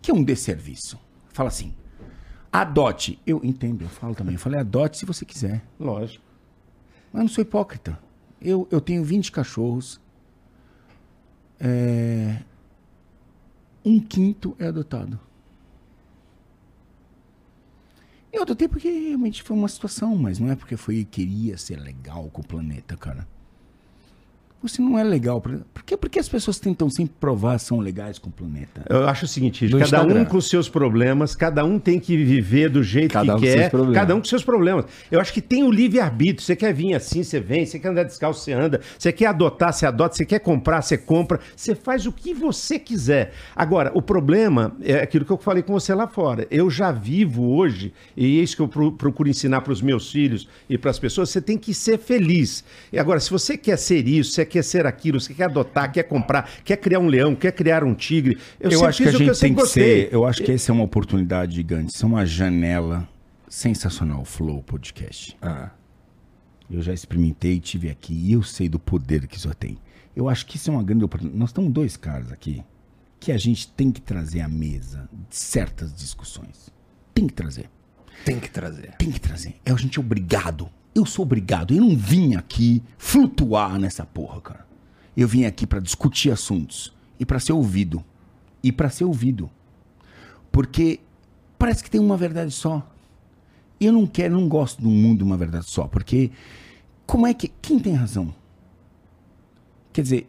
[0.00, 1.00] que é um desserviço.
[1.32, 1.74] Fala assim:
[2.52, 3.18] adote.
[3.26, 4.34] Eu entendo, eu falo também.
[4.36, 5.64] Eu falei: adote se você quiser.
[5.80, 6.24] lógico.
[7.12, 7.98] Mas eu não sou hipócrita.
[8.40, 10.00] Eu, eu tenho 20 cachorros.
[11.58, 12.40] É,
[13.84, 15.18] Um quinto é adotado.
[18.34, 22.28] Eu adotei porque realmente foi uma situação, mas não é porque foi queria ser legal
[22.30, 23.28] com o planeta, cara.
[24.66, 25.40] Você não é legal.
[25.40, 25.96] Por quê?
[25.96, 28.82] Porque as pessoas tentam sempre provar que são legais com o planeta.
[28.88, 30.24] Eu acho o seguinte, cada um Instagram.
[30.24, 33.70] com os seus problemas, cada um tem que viver do jeito Cada que um quer,
[33.92, 34.86] cada um com seus problemas.
[35.10, 36.40] Eu acho que tem o livre-arbítrio.
[36.44, 37.66] Você quer vir assim, você vem.
[37.66, 38.80] Você quer andar descalço, você anda.
[38.98, 40.16] Você quer adotar, você adota.
[40.16, 41.40] Você quer comprar, você compra.
[41.54, 43.32] Você faz o que você quiser.
[43.54, 46.46] Agora, o problema é aquilo que eu falei com você lá fora.
[46.50, 50.10] Eu já vivo hoje, e é isso que eu pro- procuro ensinar para os meus
[50.10, 52.64] filhos e para as pessoas, você tem que ser feliz.
[52.92, 56.04] E agora, se você quer ser isso, você quer ser aquilo, você quer adotar, quer
[56.04, 59.28] comprar, quer criar um leão, quer criar um tigre, eu, Eu, acho que a gente
[59.28, 60.08] eu tem que ser.
[60.12, 61.94] Eu acho que essa é uma oportunidade gigante.
[61.94, 63.08] Isso é uma janela
[63.48, 65.36] sensacional, Flow Podcast.
[65.40, 65.70] Ah.
[66.70, 69.78] Eu já experimentei, tive aqui e eu sei do poder que isso tem.
[70.16, 71.38] Eu acho que isso é uma grande oportunidade.
[71.38, 72.64] Nós estamos dois caras aqui
[73.20, 76.70] que a gente tem que trazer à mesa certas discussões.
[77.14, 77.70] Tem que trazer.
[78.24, 78.94] Tem que trazer.
[78.98, 79.56] Tem que trazer.
[79.64, 80.68] É a gente obrigado.
[80.94, 81.74] Eu sou obrigado.
[81.74, 84.66] Eu não vim aqui flutuar nessa porra, cara.
[85.16, 88.04] Eu vim aqui pra discutir assuntos e pra ser ouvido.
[88.62, 89.50] E pra ser ouvido.
[90.50, 91.00] Porque
[91.58, 92.88] parece que tem uma verdade só.
[93.80, 96.30] Eu não quero, não gosto de um mundo de uma verdade só, porque
[97.06, 98.34] como é que quem tem razão?
[99.92, 100.28] Quer dizer,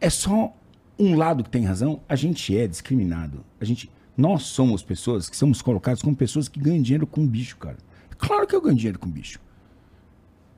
[0.00, 0.54] é só
[0.98, 3.44] um lado que tem razão, a gente é discriminado.
[3.60, 7.56] A gente, nós somos pessoas que somos colocadas como pessoas que ganham dinheiro com bicho,
[7.56, 7.78] cara.
[8.18, 9.40] Claro que eu ganho dinheiro com bicho.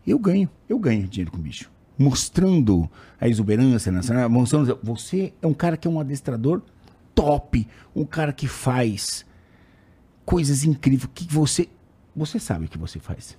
[0.07, 1.71] Eu ganho, eu ganho dinheiro com bicho.
[1.99, 4.79] Mostrando a exuberância nacional, mostrando.
[4.83, 6.63] Você é um cara que é um adestrador
[7.15, 9.27] top, um cara que faz
[10.25, 11.69] coisas incríveis, que você.
[12.17, 13.37] Você sabe o que você faz.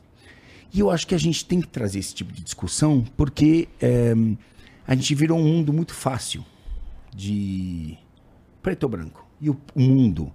[0.74, 4.14] E eu acho que a gente tem que trazer esse tipo de discussão, porque eh,
[4.88, 6.46] a gente virou um mundo muito fácil
[7.14, 7.98] de
[8.62, 9.28] preto ou branco.
[9.40, 10.32] E o, mundo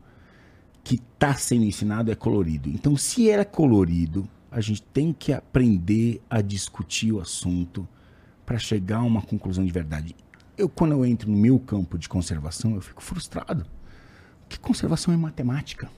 [0.85, 2.69] que está sendo ensinado é colorido.
[2.69, 7.87] Então, se é colorido, a gente tem que aprender a discutir o assunto
[8.47, 10.17] para chegar a uma conclusão de verdade.
[10.57, 13.67] Eu, quando eu entro no meu campo de conservação, eu fico frustrado.
[14.41, 15.91] Porque conservação é matemática.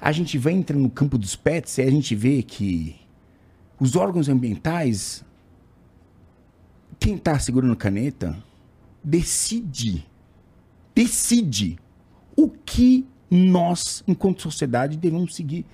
[0.00, 2.96] A gente vai entrando no campo dos pets e a gente vê que
[3.78, 5.24] os órgãos ambientais,
[6.98, 8.36] quem está segurando caneta,
[9.04, 10.04] decide,
[10.92, 11.78] decide
[12.34, 15.64] o que nós, enquanto sociedade, devemos seguir.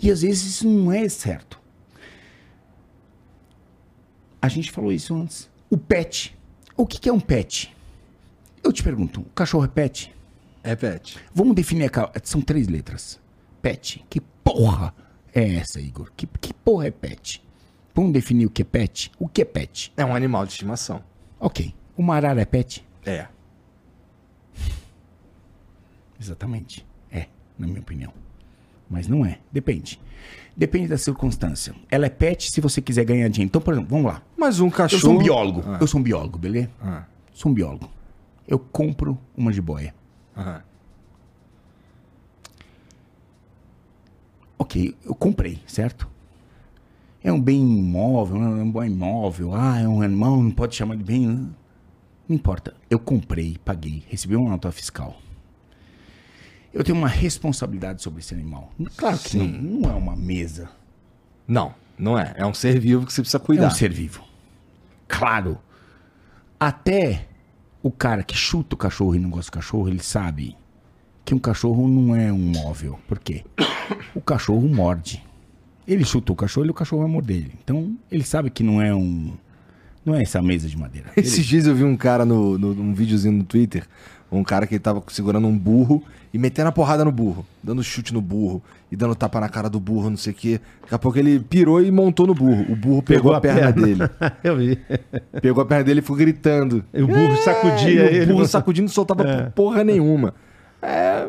[0.00, 1.60] E às vezes isso não é certo.
[4.40, 5.50] A gente falou isso antes.
[5.68, 6.36] O pet.
[6.76, 7.74] O que que é um pet?
[8.62, 10.14] Eu te pergunto, o cachorro é pet?
[10.62, 11.18] Repete.
[11.34, 13.20] Vamos definir a São três letras.
[13.60, 14.04] Pet.
[14.08, 14.94] Que porra
[15.34, 16.12] é essa, Igor?
[16.16, 17.44] Que, que porra é pet?
[17.94, 19.10] Vamos definir o que é pet?
[19.18, 19.92] O que é pet?
[19.96, 21.02] É um animal de estimação.
[21.40, 21.74] Ok.
[21.96, 22.86] Uma arara é pet?
[23.04, 23.26] É.
[26.20, 26.86] Exatamente.
[27.10, 27.26] É,
[27.58, 28.12] na minha opinião.
[28.90, 29.38] Mas não é.
[29.52, 30.00] Depende.
[30.56, 31.74] Depende da circunstância.
[31.90, 33.48] Ela é pet se você quiser ganhar dinheiro.
[33.48, 34.22] Então, por exemplo, vamos lá.
[34.36, 35.00] Mas um Eu cachorro.
[35.00, 35.62] sou um biólogo.
[35.66, 35.78] Ah.
[35.80, 36.70] Eu sou um biólogo, beleza?
[36.82, 37.04] Ah.
[37.32, 37.88] Sou um biólogo.
[38.46, 39.94] Eu compro uma jiboia.
[40.36, 40.62] Aham.
[44.58, 46.08] Ok, eu comprei, certo?
[47.22, 49.54] É um bem imóvel, é um bem imóvel.
[49.54, 51.26] Ah, é um animal, não pode chamar de bem.
[51.28, 51.48] né?
[52.28, 52.74] Não importa.
[52.90, 55.16] Eu comprei, paguei, recebi uma nota fiscal.
[56.78, 58.72] Eu tenho uma responsabilidade sobre esse animal.
[58.96, 60.68] Claro que não, não é uma mesa.
[61.46, 62.34] Não, não é.
[62.36, 63.66] É um ser vivo que você precisa É cuidar.
[63.66, 64.22] um ser vivo.
[65.08, 65.58] Claro.
[66.60, 67.26] Até
[67.82, 70.56] o cara que chuta o cachorro e não gosta do cachorro, ele sabe
[71.24, 72.98] que um cachorro não é um móvel.
[73.06, 73.44] Por quê?
[74.14, 75.24] O cachorro morde.
[75.86, 77.54] Ele chutou o cachorro e o cachorro vai morder ele.
[77.62, 79.32] Então, ele sabe que não é um.
[80.04, 81.10] Não é essa mesa de madeira.
[81.16, 83.86] Ele- Esses dias eu vi um cara no, no, num videozinho no Twitter,
[84.30, 88.12] um cara que tava segurando um burro e metendo a porrada no burro, dando chute
[88.12, 88.62] no burro
[88.92, 90.60] e dando tapa na cara do burro, não sei o quê.
[90.82, 92.70] Daqui a pouco ele pirou e montou no burro.
[92.70, 94.00] O burro pegou, a, perna, dele.
[94.44, 94.78] Eu vi.
[95.40, 96.84] Pegou a perna dele e ficou gritando.
[96.92, 98.32] E o burro sacudia É, e ele.
[98.32, 100.34] O burro sacudindo não soltava porra nenhuma.
[100.82, 101.26] É,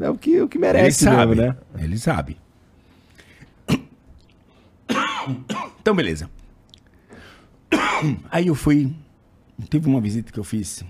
[0.00, 1.56] é o, que, o que Ele merece sabe, mesmo, né?
[1.78, 2.36] Ele sabe.
[5.80, 6.28] Então, beleza.
[8.30, 8.92] Aí eu fui.
[9.68, 10.84] Teve uma visita que eu fiz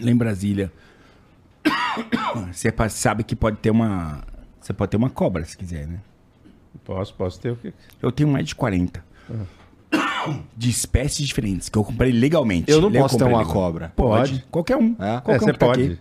[0.00, 0.72] lá em Brasília.
[2.52, 4.22] Você pa- sabe que pode ter uma.
[4.60, 5.98] Você pode ter uma cobra se quiser, né?
[6.84, 7.72] Posso, posso ter o quê?
[8.00, 9.02] Eu tenho mais de 40.
[10.56, 12.70] De espécies diferentes, que eu comprei legalmente.
[12.70, 13.52] Eu não Le- posso ter uma legal.
[13.52, 13.92] cobra.
[13.96, 14.30] Pode.
[14.32, 14.44] Pode.
[14.50, 14.92] Qualquer um.
[14.98, 15.20] É?
[15.20, 15.82] Qualquer É, um você que tá pode.
[15.84, 15.98] aqui.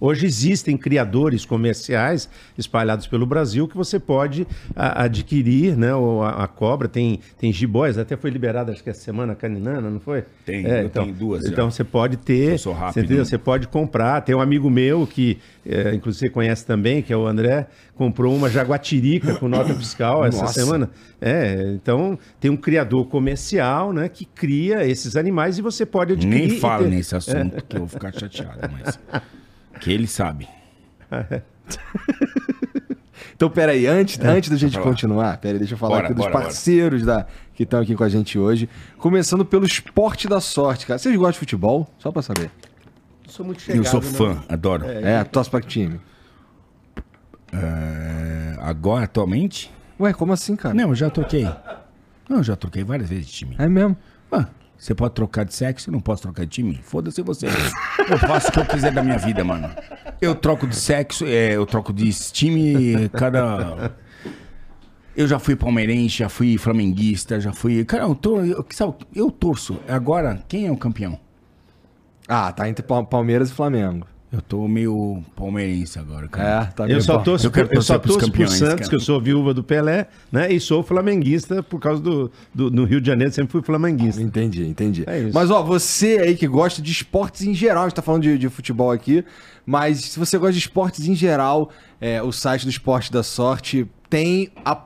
[0.00, 5.90] Hoje existem criadores comerciais espalhados pelo Brasil que você pode a- adquirir, né?
[6.22, 9.90] A, a cobra tem tem jiboias, até foi liberada acho que essa semana a caninana,
[9.90, 10.24] não foi?
[10.46, 11.50] Tem, É, eu então, tenho duas já.
[11.50, 12.94] Então você pode ter, Eu sou rápido.
[12.94, 13.24] Você, entendeu?
[13.24, 14.20] Você pode comprar.
[14.22, 18.34] Tem um amigo meu que, é, inclusive você conhece também, que é o André, comprou
[18.34, 20.54] uma jaguatirica com nota fiscal essa Nossa.
[20.54, 20.90] semana.
[21.20, 26.48] É, então tem um criador comercial, né, que cria esses animais e você pode adquirir.
[26.48, 28.98] Nem falo ter- nesse assunto, que eu vou ficar chateado, mas.
[29.78, 30.48] Que ele sabe.
[33.36, 34.84] Então, peraí, antes, antes da gente falar.
[34.84, 36.44] continuar, peraí, deixa eu falar Bora, aqui dos bora, bora.
[36.44, 38.68] parceiros da, que estão aqui com a gente hoje.
[38.98, 40.98] Começando pelo esporte da sorte, cara.
[40.98, 41.88] Vocês gostam de futebol?
[41.98, 42.50] Só pra saber.
[43.26, 44.42] Sou muito eu sou chegado, fã, né?
[44.46, 44.84] adoro.
[44.86, 45.98] É, torce pra que time?
[47.52, 49.72] É, agora, atualmente?
[49.98, 50.74] Ué, como assim, cara?
[50.74, 51.48] Não, eu já troquei.
[52.28, 53.56] Não, eu já troquei várias vezes de time.
[53.58, 53.96] É mesmo.
[54.30, 54.46] Ah,
[54.80, 56.80] você pode trocar de sexo, eu não posso trocar de time?
[56.82, 57.46] Foda-se você.
[58.08, 59.68] Eu faço o que eu quiser da minha vida, mano.
[60.20, 63.92] Eu troco de sexo, é, eu troco de time cada.
[65.14, 67.84] Eu já fui palmeirense, já fui flamenguista, já fui.
[67.84, 69.78] Cara, eu, tô, eu, sabe, eu torço.
[69.86, 71.18] Agora, quem é o campeão?
[72.26, 74.06] Ah, tá entre Pal- Palmeiras e Flamengo.
[74.32, 76.62] Eu tô meio palmeirense agora, cara.
[76.62, 78.88] É, tá Eu meio só torço, Eu eu só torço pro Santos, cara.
[78.88, 80.52] que eu sou viúva do Pelé, né?
[80.52, 84.22] E sou flamenguista por causa do, do no Rio de Janeiro sempre fui flamenguista.
[84.22, 85.02] Entendi, entendi.
[85.06, 85.34] É isso.
[85.34, 88.38] Mas, ó, você aí que gosta de esportes em geral, a gente tá falando de,
[88.38, 89.24] de futebol aqui,
[89.66, 93.84] mas se você gosta de esportes em geral, é, o site do Esporte da Sorte
[94.08, 94.76] tem a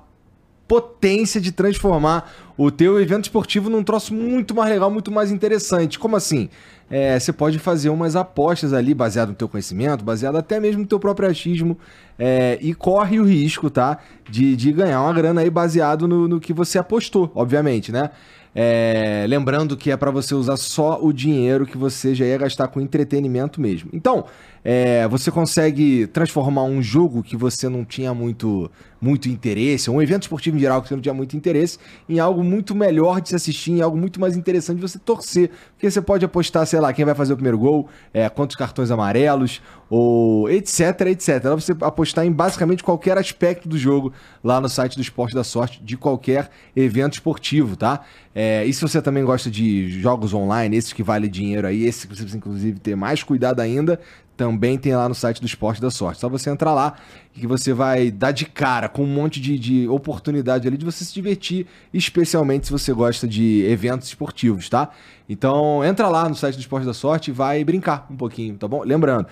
[0.67, 5.99] potência de transformar o teu evento esportivo num troço muito mais legal, muito mais interessante.
[5.99, 6.49] Como assim?
[6.91, 10.87] É, você pode fazer umas apostas ali baseado no teu conhecimento, baseado até mesmo no
[10.87, 11.79] teu próprio achismo,
[12.19, 13.99] é, e corre o risco, tá?
[14.29, 18.11] De, de ganhar uma grana aí baseado no, no que você apostou, obviamente, né?
[18.55, 22.69] É, lembrando que é para você usar só o dinheiro que você já ia gastar
[22.69, 23.91] com entretenimento mesmo.
[23.93, 24.27] Então,
[24.65, 30.23] é, você consegue transformar um jogo que você não tinha muito, muito interesse, um evento
[30.23, 33.37] esportivo em geral que você não tinha muito interesse, em algo muito melhor de se
[33.37, 35.51] assistir, em algo muito mais interessante de você torcer.
[35.73, 38.91] Porque você pode apostar, sei lá, quem vai fazer o primeiro gol, é, quantos cartões
[38.91, 41.43] amarelos, ou etc, etc.
[41.43, 45.45] Dá você apostar em basicamente qualquer aspecto do jogo lá no site do Esporte da
[45.45, 48.01] Sorte, de qualquer evento esportivo, tá?
[48.35, 52.09] É, e se você também gosta de jogos online, esses que valem dinheiro aí, esse
[52.09, 54.01] que você precisa inclusive ter mais cuidado ainda,
[54.37, 56.21] também tem lá no site do Esporte da Sorte.
[56.21, 56.95] Só você entrar lá
[57.33, 61.05] que você vai dar de cara com um monte de, de oportunidade ali de você
[61.05, 64.91] se divertir, especialmente se você gosta de eventos esportivos, tá?
[65.29, 68.69] Então entra lá no site do Esporte da Sorte e vai brincar um pouquinho, tá
[68.69, 68.83] bom?
[68.83, 69.27] Lembrando,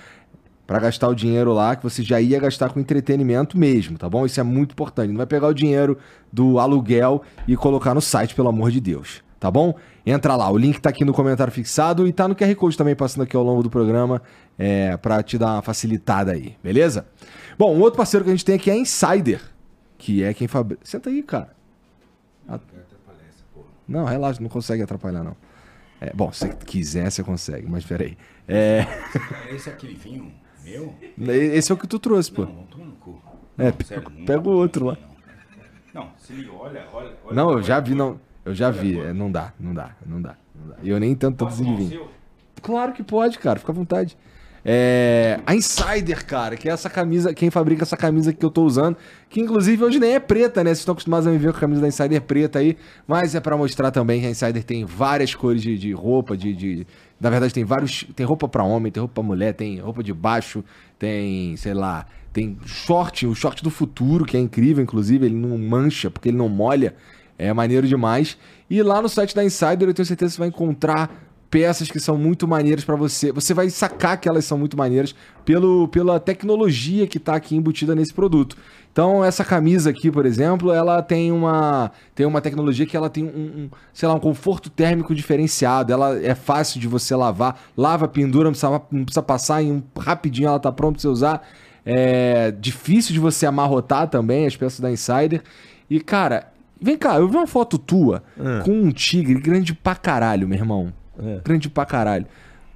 [0.67, 4.25] Pra gastar o dinheiro lá que você já ia gastar com entretenimento mesmo, tá bom?
[4.25, 5.11] Isso é muito importante.
[5.11, 5.99] Não vai pegar o dinheiro
[6.33, 9.75] do aluguel e colocar no site, pelo amor de Deus, tá bom?
[10.07, 12.95] Entra lá, o link tá aqui no comentário fixado e tá no QR Code também
[12.95, 14.23] passando aqui ao longo do programa
[14.65, 17.05] é, para te dar uma facilitada aí, beleza?
[17.59, 19.41] Bom, um outro parceiro que a gente tem aqui é a Insider,
[19.99, 20.81] que é quem fabrica.
[20.85, 21.51] Senta aí, cara.
[22.49, 22.61] Ah.
[23.89, 25.37] Não, relaxa, não consegue atrapalhar, não.
[26.01, 28.17] É, bom, se quiser, você consegue, mas peraí.
[28.47, 28.87] É.
[29.51, 30.95] Esse é aquele vinho meu?
[31.19, 32.45] Esse é o que tu trouxe, pô.
[32.45, 33.21] Não, toma no cu.
[33.59, 34.99] É, Não, sério, não pega o outro lá.
[35.93, 37.17] Não, se liga, olha, olha.
[37.25, 37.99] olha Não, eu já vi, olha.
[37.99, 38.21] não.
[38.45, 38.99] Eu já vi.
[38.99, 40.77] é, não dá, não dá, não dá, não.
[40.83, 42.09] E eu nem tanto tanto Posso assim de tomar o vinho.
[42.63, 43.59] Claro que pode, cara.
[43.59, 44.17] Fica à vontade.
[44.65, 48.63] É, a Insider, cara, que é essa camisa, quem fabrica essa camisa que eu tô
[48.65, 48.97] usando,
[49.29, 50.71] que inclusive hoje nem é preta, né?
[50.71, 53.41] Vocês estão acostumados a me ver com a camisa da Insider preta aí, mas é
[53.41, 56.87] pra mostrar também que a Insider tem várias cores de, de roupa, de, de-
[57.21, 60.13] na verdade tem vários, tem roupa pra homem, tem roupa pra mulher, tem roupa de
[60.13, 60.63] baixo,
[60.97, 65.59] tem, sei lá, tem short, o short do futuro, que é incrível, inclusive, ele não
[65.59, 66.95] mancha porque ele não molha,
[67.37, 68.39] é maneiro demais.
[68.71, 72.01] E lá no site da Insider eu tenho certeza que você vai encontrar peças que
[72.01, 73.31] são muito maneiras pra você.
[73.31, 77.95] Você vai sacar que elas são muito maneiras pelo, pela tecnologia que tá aqui embutida
[77.95, 78.57] nesse produto.
[78.91, 83.25] Então, essa camisa aqui, por exemplo, ela tem uma, tem uma tecnologia que ela tem
[83.25, 85.93] um, um, sei lá, um conforto térmico diferenciado.
[85.93, 87.61] Ela é fácil de você lavar.
[87.77, 91.09] Lava, pendura, não precisa, não precisa passar em um rapidinho, ela tá pronta pra você
[91.09, 91.47] usar.
[91.85, 95.43] É difícil de você amarrotar também as peças da Insider.
[95.91, 98.63] E, cara, vem cá, eu vi uma foto tua Ah.
[98.65, 100.93] com um tigre grande pra caralho, meu irmão.
[101.19, 101.41] É.
[101.45, 102.27] Grande pra caralho.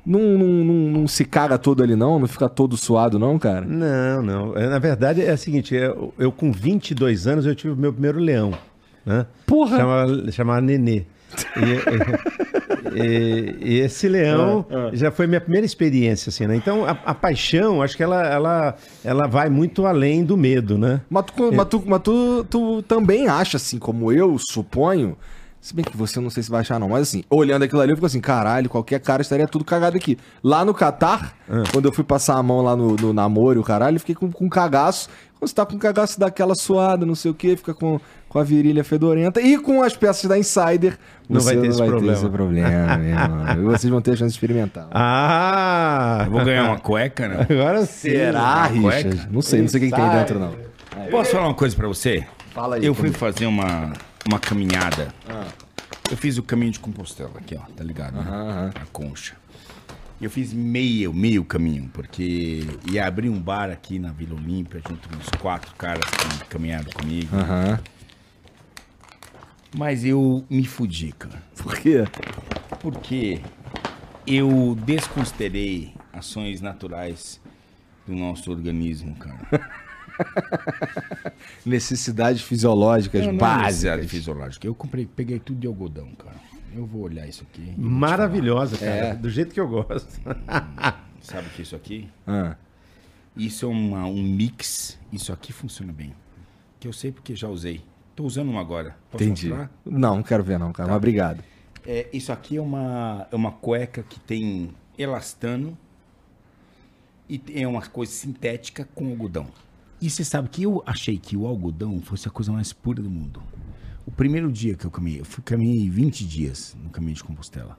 [0.05, 2.19] Não, não, não, não se caga todo ali, não?
[2.21, 3.63] Não fica todo suado, não, cara?
[3.67, 4.57] Não, não.
[4.57, 7.93] É, Na verdade é o seguinte, eu, eu com 22 anos eu tive o meu
[7.93, 8.53] primeiro leão,
[9.05, 9.27] né?
[9.45, 9.77] Porra!
[9.79, 11.05] Chamava, chamava Nenê.
[12.95, 16.57] E, e- e esse leão Ah, já foi minha primeira experiência, assim, né?
[16.57, 21.01] Então a, a paixão, acho que ela, ela, ela vai muito além do medo, né?
[21.11, 25.17] Mas, tu, mas, tu, mas tu, tu também acha, assim, como eu suponho.
[25.67, 26.91] Se bem que você não sei se vai achar, não.
[26.91, 30.17] Mas assim, olhando aquilo ali, eu fico assim, caralho, qualquer cara estaria tudo cagado aqui.
[30.41, 31.35] Lá no Catar,
[31.73, 34.15] quando eu fui passar a mão lá no, no namoro e o caralho, eu fiquei
[34.15, 35.09] com, com cagaço.
[35.37, 37.99] Quando você tá com cagaço daquela suada, não sei o que, fica com,
[38.29, 39.41] com a virilha fedorenta.
[39.41, 40.97] E com as peças da Insider,
[41.29, 42.13] Não vai ter esse problema.
[42.13, 43.47] esse problema, meu irmão.
[43.59, 44.87] E vocês vão ter a chance de experimentar.
[44.93, 46.23] Ah!
[46.27, 47.45] Eu vou ganhar uma cueca, né?
[47.51, 48.11] Agora sim.
[48.11, 49.09] Será, cueca?
[49.09, 49.29] Richard?
[49.33, 50.55] Não sei, não sei o que, que tem dentro, não.
[51.11, 52.25] Posso falar uma coisa pra você?
[52.55, 52.87] Fala aí.
[52.87, 53.19] Eu fui comigo.
[53.19, 53.93] fazer uma,
[54.27, 55.15] uma caminhada.
[56.11, 58.15] Eu fiz o caminho de Compostela aqui, ó, tá ligado?
[58.15, 58.21] né?
[58.23, 58.73] aham.
[58.75, 59.37] A concha.
[60.21, 65.09] Eu fiz meio, meio caminho, porque ia abrir um bar aqui na Vila Olímpia, junto
[65.09, 67.37] com uns quatro caras que caminharam comigo.
[67.37, 67.79] Aham.
[69.77, 71.43] Mas eu me fudi, cara.
[71.57, 72.05] Por quê?
[72.81, 73.43] Porque
[74.27, 77.39] eu desconsiderei ações naturais
[78.07, 79.39] do nosso organismo, cara.
[81.65, 83.67] Necessidades fisiológicas Não, não é básicas.
[83.67, 84.67] necessidade fisiológica.
[84.67, 86.37] Eu comprei, peguei tudo de algodão, cara.
[86.75, 87.73] Eu vou olhar isso aqui.
[87.77, 88.91] Maravilhosa, cara.
[88.91, 89.15] É.
[89.15, 90.09] Do jeito que eu gosto.
[90.21, 91.09] falar.
[91.21, 92.09] Sabe o que é isso aqui?
[92.27, 92.57] Ah,
[93.37, 94.99] Isso é uma- um mix.
[95.13, 96.15] Isso aqui funciona bem.
[96.81, 97.83] Que eu sei porque já usei.
[98.15, 98.97] Tô usando um agora.
[99.11, 99.49] Posso entendi.
[99.49, 99.71] mostrar?
[99.85, 100.89] Não, não quero ver não, cara.
[100.89, 101.43] Mas obrigado.
[101.87, 105.77] É, isso aqui é uma, é uma cueca que tem elastano
[107.29, 109.47] e é uma coisa sintética com algodão.
[110.01, 113.11] E você sabe que eu achei que o algodão fosse a coisa mais pura do
[113.11, 113.43] mundo.
[114.05, 117.79] O primeiro dia que eu caminhei, eu fui, caminhei 20 dias no caminho de Compostela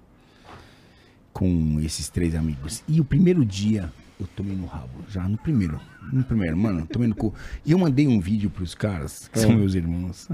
[1.37, 2.83] com esses três amigos.
[2.87, 5.79] E o primeiro dia eu tomei no rabo, já no primeiro.
[6.11, 7.31] No primeiro, mano, tomei no cu.
[7.63, 10.27] E eu mandei um vídeo pros caras, que são meus irmãos.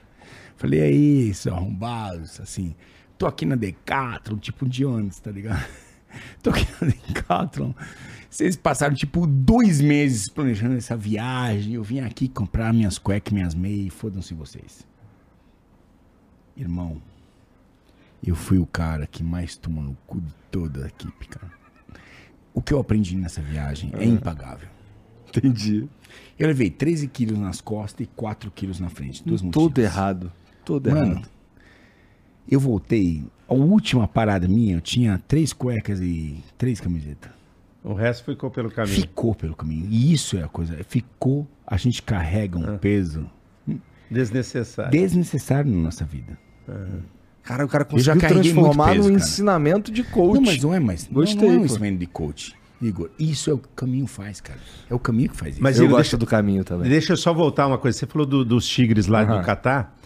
[0.56, 2.74] Falei, é isso, arrombados, assim.
[3.16, 5.64] Tô aqui na Decathlon, tipo de ônibus, tá ligado?
[6.42, 7.72] Tô aqui na Decathlon.
[8.32, 11.74] Vocês passaram, tipo, dois meses planejando essa viagem.
[11.74, 14.86] Eu vim aqui comprar minhas cuecas, minhas meias, fodam-se vocês.
[16.56, 16.96] Irmão,
[18.26, 21.52] eu fui o cara que mais tomou no cu de toda a equipe, cara.
[22.54, 24.68] O que eu aprendi nessa viagem é impagável.
[25.28, 25.86] Entendi.
[26.38, 29.22] Eu levei 13 quilos nas costas e 4 quilos na frente.
[29.22, 29.92] Duas Todo mochilas.
[29.92, 30.32] errado.
[30.64, 31.28] Todo Mano, errado.
[32.50, 33.26] eu voltei.
[33.46, 37.41] A última parada minha, eu tinha três cuecas e três camisetas.
[37.84, 38.94] O resto ficou pelo caminho.
[38.94, 39.86] Ficou pelo caminho.
[39.90, 40.76] E isso é a coisa.
[40.88, 41.46] Ficou.
[41.66, 43.28] A gente carrega um peso
[44.10, 44.90] Desnecessário.
[44.90, 46.38] desnecessário na nossa vida.
[47.42, 49.24] Cara, o cara conseguiu transformar peso, num cara.
[49.28, 50.34] ensinamento de coach.
[50.36, 51.06] Não, mas não é mais.
[51.08, 52.54] não- Gostei, não é um ensinamento de coach.
[52.80, 54.58] Igor, isso é o que o caminho faz, cara.
[54.90, 55.62] É o caminho que faz isso.
[55.62, 56.88] Mas eu gosto deixa- do caminho também.
[56.90, 57.96] Deixa eu só voltar uma coisa.
[57.98, 59.38] Você falou do- dos tigres lá Aham.
[59.40, 59.96] do Catar.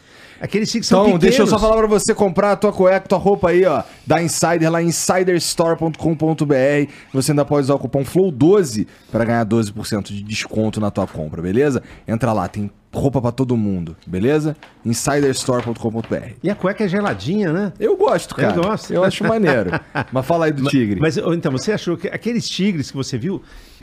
[0.41, 1.23] Aqueles tigres são Então, pequenos.
[1.23, 4.23] deixa eu só falar pra você comprar a tua cueca, tua roupa aí, ó, da
[4.23, 6.91] Insider, lá insiderstore.com.br.
[7.13, 11.41] Você ainda pode usar o cupom FLOW12 pra ganhar 12% de desconto na tua compra,
[11.43, 11.83] beleza?
[12.07, 14.57] Entra lá, tem roupa pra todo mundo, beleza?
[14.85, 16.35] insiderstore.com.br.
[16.43, 17.73] E a cueca é geladinha, né?
[17.79, 18.55] Eu gosto, cara.
[18.57, 19.03] Eu gosto.
[19.05, 19.71] acho maneiro.
[20.13, 21.01] Mas fala aí do tigre.
[21.01, 23.43] Mas ô, então, você achou que aqueles tigres que você viu,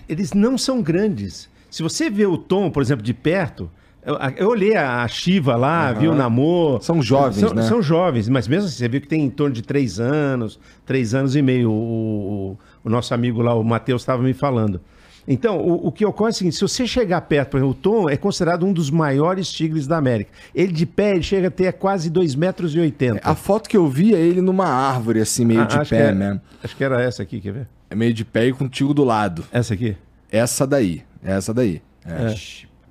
[0.10, 1.50] eles não são grandes.
[1.70, 3.70] Se você vê o tom, por exemplo, de perto,
[4.06, 6.82] eu, eu olhei a Shiva lá, vi o Namor.
[6.82, 7.62] São jovens, são, né?
[7.64, 11.14] São jovens, mas mesmo assim, você viu que tem em torno de três anos, três
[11.14, 11.72] anos e meio.
[11.72, 14.82] O, o- nosso amigo lá, o Matheus, estava me falando.
[15.26, 17.76] Então, o, o que ocorre é o seguinte: se você chegar perto, por exemplo, o
[17.76, 20.32] Tom é considerado um dos maiores tigres da América.
[20.54, 22.76] Ele de pé, ele chega a ter quase 2,80 metros.
[22.76, 23.22] E oitenta.
[23.24, 25.96] A foto que eu vi é ele numa árvore, assim, meio Ah, de pé, que
[25.96, 26.42] é- né?
[26.62, 27.68] Acho que era essa aqui, quer ver?
[27.90, 29.46] É meio de pé e contigo do lado.
[29.52, 29.96] Essa aqui?
[30.30, 31.04] Essa daí.
[31.24, 31.82] Essa daí.
[32.06, 32.32] É.
[32.34, 32.36] É.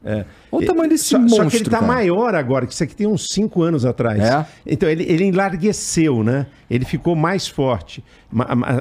[0.05, 1.87] Olha o tamanho desse só, monstro, Só que ele tá cara.
[1.87, 4.19] maior agora, que isso aqui tem uns 5 anos atrás.
[4.21, 4.47] É?
[4.67, 6.47] Então ele, ele enlargueceu, né?
[6.69, 8.03] Ele ficou mais forte,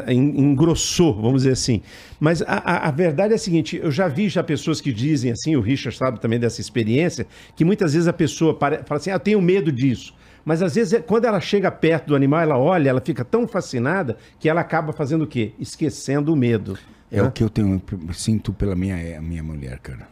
[0.10, 1.82] engrossou, vamos dizer assim.
[2.20, 5.56] Mas a, a- verdade é a seguinte: eu já vi já pessoas que dizem assim,
[5.56, 9.16] o Richard sabe também dessa experiência, que muitas vezes a pessoa pare- fala assim: ah,
[9.16, 10.14] eu tenho medo disso.
[10.44, 13.48] Mas às vezes, é- quando ela chega perto do animal, ela olha, ela fica tão
[13.48, 15.52] fascinada que ela acaba fazendo o quê?
[15.60, 16.78] Esquecendo o medo.
[17.12, 17.82] É o que eu tenho,
[18.14, 20.08] sinto pela minha, é, minha mulher, cara.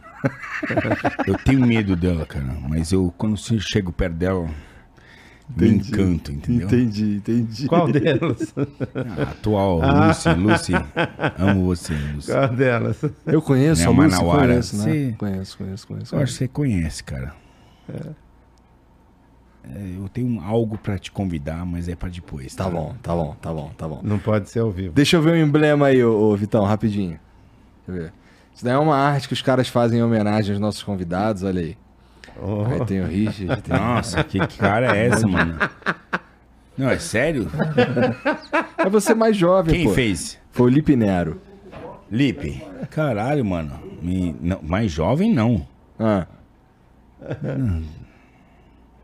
[1.26, 2.46] Eu tenho medo dela, cara.
[2.68, 4.48] Mas eu, quando eu chego perto dela,
[5.56, 6.66] me encanto, entendeu?
[6.66, 7.66] Entendi, entendi.
[7.66, 8.54] Qual delas?
[9.18, 10.72] A atual, Lucy, Lucy,
[11.38, 12.30] amo você, Lucy.
[12.32, 13.02] Qual delas?
[13.26, 14.48] Eu conheço Né, a Manauara.
[14.48, 14.84] conheço, né?
[14.92, 15.14] Sim.
[15.18, 16.14] Conheço, conheço, conheço.
[16.14, 17.34] Eu acho que você conhece, cara.
[19.62, 22.54] É, eu tenho algo pra te convidar, mas é pra depois.
[22.54, 24.00] Tá bom, tá bom, tá bom, tá bom.
[24.02, 24.94] Não pode ser ao vivo.
[24.94, 27.18] Deixa eu ver o emblema aí, ô, ô, Vitão, rapidinho.
[27.86, 28.12] Deixa eu ver.
[28.60, 31.62] Isso daí é uma arte que os caras fazem em homenagem aos nossos convidados, olha
[31.62, 31.78] aí.
[32.38, 32.66] Oh.
[32.66, 33.74] Aí tem o Richard, tem...
[33.74, 35.58] Nossa, que cara é essa, mano?
[36.76, 37.50] Não, é sério?
[38.76, 39.94] É você mais jovem, Quem pô.
[39.94, 40.38] fez?
[40.50, 41.40] Foi o Lipe Nero.
[42.10, 42.62] Lipe.
[42.90, 43.80] Caralho, mano.
[44.02, 45.66] Me- não, mais jovem, não.
[45.98, 46.26] Ah,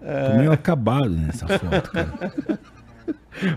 [0.02, 2.58] Tô meio acabado nessa foto, cara.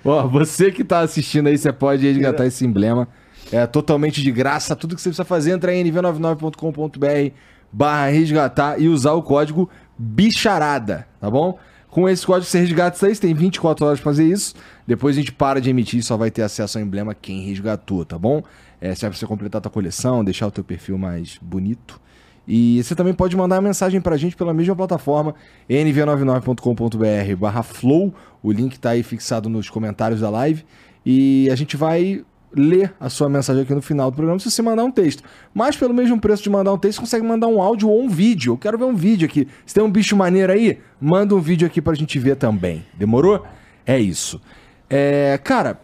[0.05, 3.05] Ó, você que tá assistindo aí, você pode resgatar esse emblema.
[3.51, 4.75] É totalmente de graça.
[4.75, 7.33] Tudo que você precisa fazer, entra em nv99.com.br
[7.71, 11.57] barra resgatar e usar o código bicharada, tá bom?
[11.89, 14.53] Com esse código você resgata isso aí, você tem 24 horas pra fazer isso.
[14.85, 18.05] Depois a gente para de emitir e só vai ter acesso ao emblema quem resgatou,
[18.05, 18.43] tá bom?
[18.79, 21.99] É, serve pra você completar a tua coleção, deixar o teu perfil mais bonito.
[22.47, 25.35] E você também pode mandar mensagem pra gente pela mesma plataforma,
[25.69, 28.13] nv99.com.br barra flow.
[28.41, 30.63] O link tá aí fixado nos comentários da live.
[31.05, 32.23] E a gente vai
[32.55, 35.23] ler a sua mensagem aqui no final do programa se você mandar um texto.
[35.53, 38.09] Mas pelo mesmo preço de mandar um texto, você consegue mandar um áudio ou um
[38.09, 38.53] vídeo.
[38.53, 39.47] Eu quero ver um vídeo aqui.
[39.65, 42.85] Se tem um bicho maneiro aí, manda um vídeo aqui pra gente ver também.
[42.97, 43.45] Demorou?
[43.85, 44.41] É isso.
[44.89, 45.79] É, cara,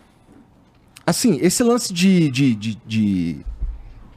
[1.06, 3.46] assim, esse lance de, de, de, de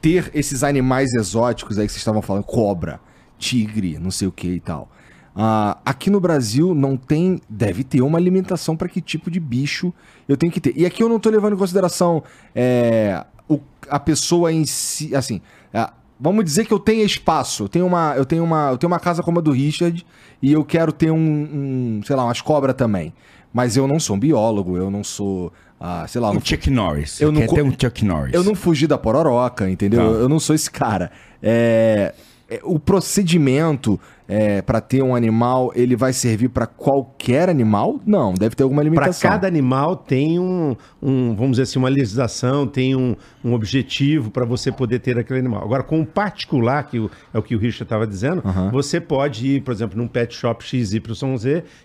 [0.01, 2.99] ter esses animais exóticos aí que vocês estavam falando, cobra,
[3.37, 4.89] tigre, não sei o que e tal.
[5.35, 9.93] Ah, aqui no Brasil não tem, deve ter uma limitação para que tipo de bicho
[10.27, 10.73] eu tenho que ter.
[10.75, 12.23] E aqui eu não tô levando em consideração
[12.53, 13.59] é, o-
[13.89, 15.39] a pessoa em si, assim,
[15.73, 18.91] ah, vamos dizer que eu tenho espaço, eu tenho uma, eu tenho uma, eu tenho
[18.91, 20.05] uma casa como a do Richard
[20.41, 23.13] e eu quero ter um, um, sei lá, umas cobras também.
[23.53, 27.19] Mas eu não sou um biólogo, eu não sou, ah, sei lá, Um Chuck Norris.
[27.21, 28.33] Eu não quer ter um Chuck Norris.
[28.33, 29.99] eu não fugi da pororoca, entendeu?
[30.01, 30.05] Tá.
[30.05, 31.11] Eu, eu não sou esse cara.
[31.41, 32.13] É,
[32.49, 33.99] é, o procedimento
[34.29, 37.99] é, para ter um animal, ele vai servir para qualquer animal?
[38.05, 39.29] Não, deve ter alguma Para limitação.
[39.31, 44.45] cada animal tem um, um, vamos dizer assim, uma legislação, tem um, um objetivo para
[44.45, 45.63] você poder ter aquele animal.
[45.63, 49.47] Agora, com o particular, que o- é o que o Richard estava dizendo, você pode
[49.47, 50.93] ir, por exemplo, num pet shop XYZ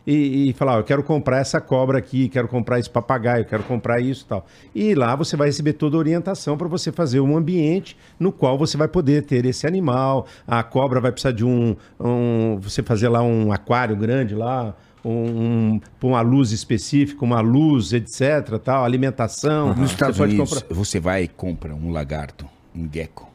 [0.07, 3.63] e, e falar, ó, eu quero comprar essa cobra aqui, quero comprar esse papagaio, quero
[3.63, 4.47] comprar isso e tal.
[4.75, 8.59] E lá você vai receber toda a orientação para você fazer um ambiente no qual
[8.59, 10.27] você vai poder ter esse animal.
[10.47, 14.75] A cobra vai precisar de um, um você fazer lá um aquário grande lá,
[15.05, 19.69] um, pôr uma luz específica, uma luz, etc, tal, alimentação.
[19.69, 23.31] Nos Você Estados pode Unidos, comprar- você vai e compra um lagarto, um gecko,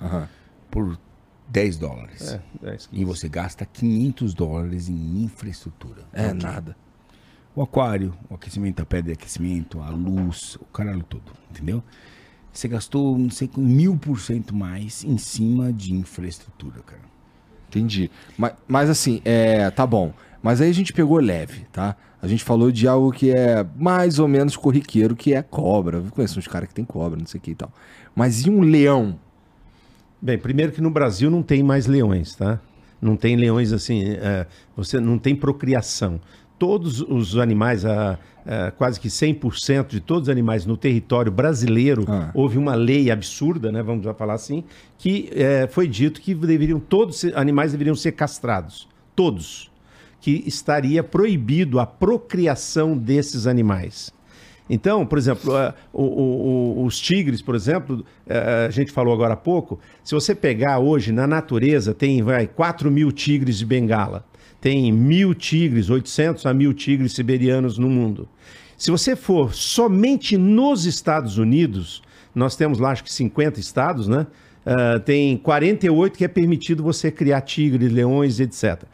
[0.00, 0.28] Aham.
[0.70, 0.98] por
[1.48, 2.32] 10 dólares.
[2.62, 2.88] É, é isso.
[2.92, 6.02] E você gasta 500 dólares em infraestrutura.
[6.12, 6.40] É Ok.
[6.42, 6.76] nada.
[7.56, 11.82] O aquário, o aquecimento, a pedra de aquecimento, a luz, o caralho todo, entendeu?
[12.52, 17.02] Você gastou, não sei, mil por cento mais em cima de infraestrutura, cara.
[17.74, 18.10] Entendi.
[18.38, 20.12] Mas, mas assim, é, tá bom.
[20.40, 21.96] Mas aí a gente pegou leve, tá?
[22.22, 25.98] A gente falou de algo que é mais ou menos corriqueiro, que é cobra.
[25.98, 27.72] Eu conheço uns caras que tem cobra, não sei o que e tal.
[28.14, 29.18] Mas e um leão?
[30.22, 32.60] Bem, primeiro que no Brasil não tem mais leões, tá?
[33.00, 36.20] Não tem leões assim, é, você não tem procriação.
[36.58, 42.04] Todos os animais, a, a, quase que 100% de todos os animais no território brasileiro,
[42.08, 42.30] Ah.
[42.34, 44.62] houve uma lei absurda, né, vamos já falar assim,
[44.98, 49.70] que é, foi dito que deveriam todos os animais deveriam ser castrados, todos,
[50.20, 54.12] que estaria proibido a procriação desses animais.
[54.70, 55.52] Então, por exemplo,
[55.92, 56.02] o-
[56.80, 60.78] o- os tigres, por exemplo, eh, a gente falou agora há pouco, se você pegar
[60.78, 64.24] hoje na natureza, tem vai, 4 mil tigres de bengala,
[64.64, 68.26] tem mil tigres, 800 a mil tigres siberianos no mundo.
[68.78, 72.02] Se você for somente nos Estados Unidos,
[72.34, 74.26] nós temos lá acho que 50 estados, né?
[74.64, 78.84] Ah, tem 48 que é permitido você criar tigres, leões, etc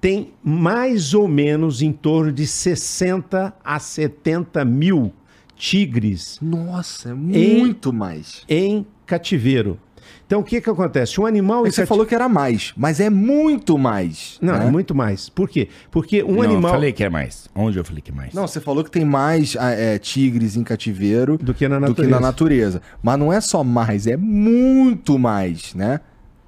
[0.00, 5.12] tem mais ou menos em torno de 60 a 70 mil
[5.56, 8.44] tigres Nossa, é muito mais.
[8.48, 9.80] em cativeiro.
[10.26, 11.20] Então, o que, que acontece?
[11.20, 14.38] Um animal Você cati- falou que era mais, mas é muito mais.
[14.42, 14.66] Não, né?
[14.66, 15.28] é muito mais.
[15.28, 15.68] Por quê?
[15.88, 16.70] Porque um não, animal.
[16.72, 17.48] eu falei que é mais.
[17.54, 18.34] Onde eu falei que é mais?
[18.34, 21.94] Não, você falou que tem mais ah, é, tigres em cativeiro Do que na do
[21.94, 22.10] que natureza.
[22.10, 22.82] na natureza.
[23.00, 26.00] Mas não é só mais, é muito mais, né?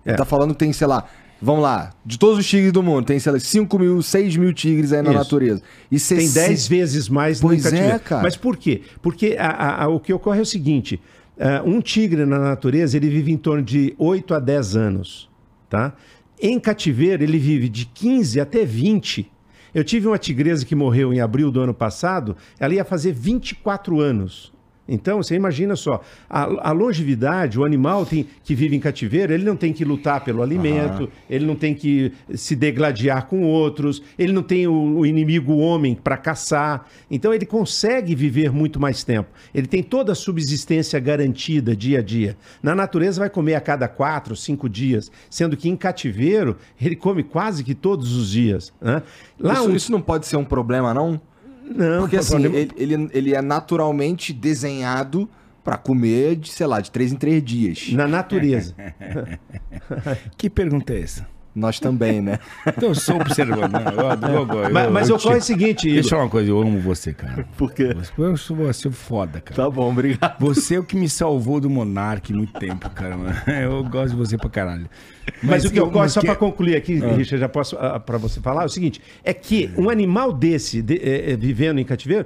[0.05, 0.14] É.
[0.14, 1.05] tá falando que tem, sei lá,
[1.41, 1.93] Vamos lá.
[2.05, 5.03] De todos os tigres do mundo, tem, sei lá, 5 mil, 6 mil tigres aí
[5.03, 5.18] na Isso.
[5.20, 5.62] natureza.
[5.87, 8.01] E Tem 60 10 vezes mais Pois no é, cativeiro.
[8.01, 8.22] cara.
[8.24, 8.83] Mas por quê?
[9.01, 11.01] Porque a- a- a- o que ocorre é o seguinte:
[11.39, 15.30] ah, um tigre na natureza ele vive em torno de 8 a 10 anos.
[15.68, 15.95] Tá?
[16.41, 19.30] Em cativeiro, ele vive de 15 até 20.
[19.74, 24.01] Eu tive uma tigresa que morreu em abril do ano passado, ela ia fazer 24
[24.01, 24.53] anos.
[24.89, 29.45] Então, você imagina só, a, a longevidade, o animal tem, que vive em cativeiro, ele
[29.45, 34.32] não tem que lutar pelo alimento, ele não tem que se degladiar com outros, ele
[34.32, 36.86] não tem o, o inimigo o homem para caçar.
[37.11, 39.28] Então, ele consegue viver muito mais tempo.
[39.55, 42.36] Ele tem toda a subsistência garantida dia a dia.
[42.62, 47.22] Na natureza, vai comer a cada quatro, cinco dias, sendo que em cativeiro, ele come
[47.22, 48.72] quase que todos os dias.
[48.80, 49.03] né?
[49.39, 51.20] Lá, Isso, um- isso não pode ser um problema, não?
[51.75, 55.29] Não, Porque assim, ele, ele, ele é naturalmente desenhado
[55.62, 57.93] pra comer, de, sei lá, de 3 em 3 dias.
[57.93, 58.75] na natureza.
[60.37, 61.27] Que pergunta é essa?
[61.55, 62.38] Nós também, né?
[62.66, 63.72] Então, eu sou observando.
[63.72, 63.84] né?
[63.96, 66.11] Eu adoro- eu- Mas, mas eu ocorre o te- seguinte, Deixa eu Igor.
[66.11, 67.46] falar uma coisa, eu amo você, cara.
[67.57, 67.92] Por quê?
[67.94, 69.57] Você- Eu sou você foda, cara.
[69.57, 70.38] Tá bom, obrigado.
[70.38, 73.16] Você é o que me salvou do Monark muito tempo, cara.
[73.61, 74.88] Eu gosto de você pra caralho.
[75.42, 77.76] Mas, o que eu- ocorre, mas só que- para concluir aqui, Richard, já posso
[78.07, 81.78] para você falar, é o seguinte: é que um animal desse, de- é, é, vivendo
[81.78, 82.24] em cativeiro,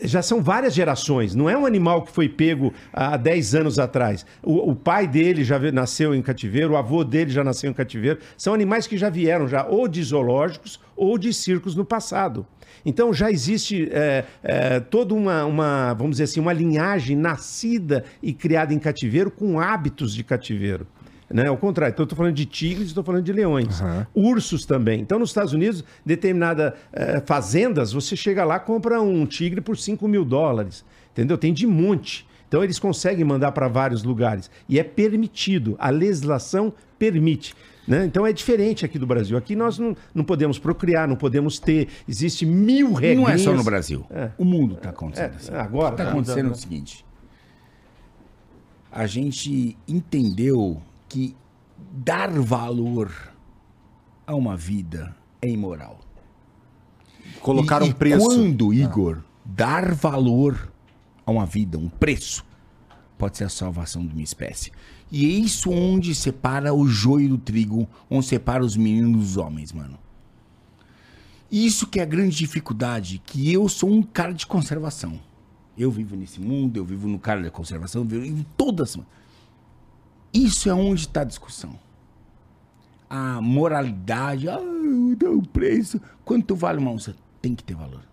[0.00, 1.34] já são várias gerações.
[1.34, 4.26] Não é um animal que foi pego há 10 anos atrás.
[4.42, 8.18] O, o pai dele já nasceu em cativeiro, o avô dele já nasceu em cativeiro.
[8.36, 12.46] São animais que já vieram já ou de zoológicos ou de circos no passado.
[12.84, 18.32] Então já existe é, é, toda uma, uma, vamos dizer assim, uma linhagem nascida e
[18.32, 20.86] criada em cativeiro com hábitos de cativeiro.
[21.28, 21.48] Né?
[21.48, 23.82] Ao contrário, então eu estou falando de tigres, estou falando de leões.
[24.14, 25.00] Ursos também.
[25.00, 26.72] Então, nos Estados Unidos, determinadas
[27.24, 30.84] fazendas, você chega lá compra um tigre por 5 mil dólares.
[31.12, 31.36] Entendeu?
[31.36, 32.26] Tem de monte.
[32.46, 34.48] Então, eles conseguem mandar para vários lugares.
[34.68, 35.74] E é permitido.
[35.80, 37.54] A legislação permite.
[37.86, 38.04] Né?
[38.04, 39.36] Então é diferente aqui do Brasil.
[39.36, 41.88] Aqui nós não, não podemos procriar, não podemos ter.
[42.08, 43.16] Existe mil regras.
[43.24, 44.04] Não é só no Brasil.
[44.36, 45.54] O mundo está acontecendo É, assim.
[45.54, 47.04] agora, Está tá acontecendo mudando, o seguinte.
[48.90, 51.36] A gente entendeu que
[51.92, 53.12] dar valor
[54.26, 56.00] a uma vida é imoral.
[57.40, 58.26] Colocar um preço.
[58.26, 60.72] Quando, Igor, dar valor
[61.24, 62.44] a uma vida, um preço,
[63.18, 64.72] pode ser a salvação de uma espécie.
[65.10, 69.72] E é isso onde separa o joio do trigo, onde separa os meninos dos homens,
[69.72, 69.98] mano.
[71.50, 75.20] Isso que é a grande dificuldade, que eu sou um cara de conservação.
[75.78, 78.96] Eu vivo nesse mundo, eu vivo no cara da conservação, eu vivo em todas.
[78.96, 79.08] mano.
[80.32, 81.78] Isso é onde está a discussão.
[83.08, 86.00] A moralidade, ah, um preço.
[86.24, 87.16] Quanto vale uma onça?
[87.40, 88.04] Tem que ter valor.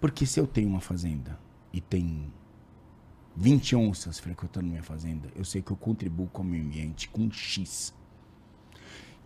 [0.00, 1.38] Porque se eu tenho uma fazenda
[1.72, 2.32] e tem
[3.36, 7.30] 20 onças frequentando minha fazenda, eu sei que eu contribuo com o meio ambiente com
[7.30, 7.94] X.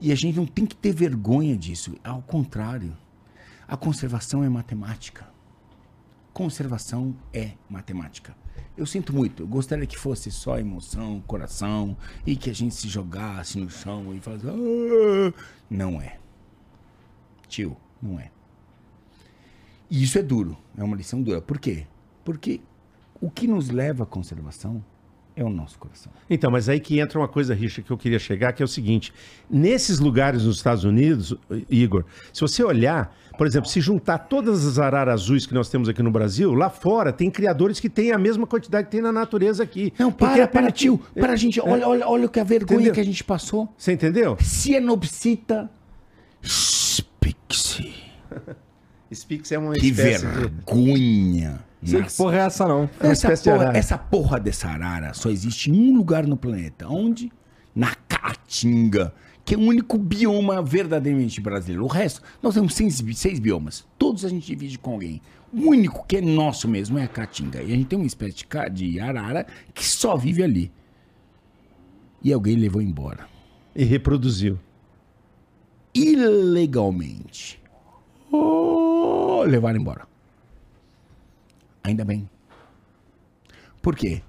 [0.01, 1.97] E a gente não tem que ter vergonha disso.
[2.05, 2.97] Ao contrário,
[3.67, 5.29] a conservação é matemática.
[6.39, 8.33] Conservação é matemática.
[8.77, 9.43] Eu sinto muito.
[9.43, 14.15] Eu gostaria que fosse só emoção, coração e que a gente se jogasse no chão
[14.15, 14.47] e falasse.
[14.47, 15.33] "Ah".
[15.69, 16.17] Não é.
[17.49, 18.31] Tio, não é.
[19.91, 20.57] E isso é duro.
[20.77, 21.43] É uma lição dura.
[21.43, 21.89] Por quê?
[22.25, 22.61] Porque
[23.21, 24.85] o que nos leva à conservação
[25.39, 26.11] é o nosso coração.
[26.29, 28.69] Então, mas aí que entra uma coisa, Richard, que eu queria chegar, que é o
[28.69, 29.13] seguinte:
[29.49, 31.35] nesses lugares nos Estados Unidos,
[31.71, 35.89] Igor, se você olhar, por exemplo, se juntar todas as araras azuis que nós temos
[35.89, 39.13] aqui no Brasil, lá fora tem criadores que têm a mesma quantidade que tem na
[39.13, 39.93] natureza aqui.
[39.97, 40.99] Não, para, é para, tio.
[41.15, 41.61] Para, gente.
[41.61, 42.95] Olha, olha, olha o que a vergonha Entendeu?
[42.95, 43.73] que a gente passou.
[43.79, 44.37] Você entendeu?
[44.41, 45.71] Cianopsita
[46.43, 47.95] spixi.
[49.15, 50.51] Spix é uma Que espécie de...
[51.85, 52.17] Sei que Nossa.
[52.23, 52.91] porra é essa, não.
[53.01, 53.79] É Essa de porra, arara.
[53.79, 56.89] essa porra dessa arara só existe em um lugar no planeta.
[56.89, 57.31] Onde?
[57.75, 59.15] Na Caatinga,
[59.45, 61.85] que é o único bioma verdadeiramente brasileiro.
[61.85, 63.87] O resto, nós temos seis, seis biomas.
[63.97, 65.23] Todos a gente divide com alguém.
[65.53, 67.63] O único que é nosso mesmo é a Caatinga.
[67.63, 70.73] E a gente tem uma espécie de, de arara que só vive ali.
[72.23, 73.29] E alguém levou embora.
[73.75, 74.59] E reproduziu.
[75.95, 77.61] ilegalmente.
[78.33, 80.07] Oh, levaram embora.
[81.89, 82.29] Ainda bem.
[83.81, 84.23] Por quê?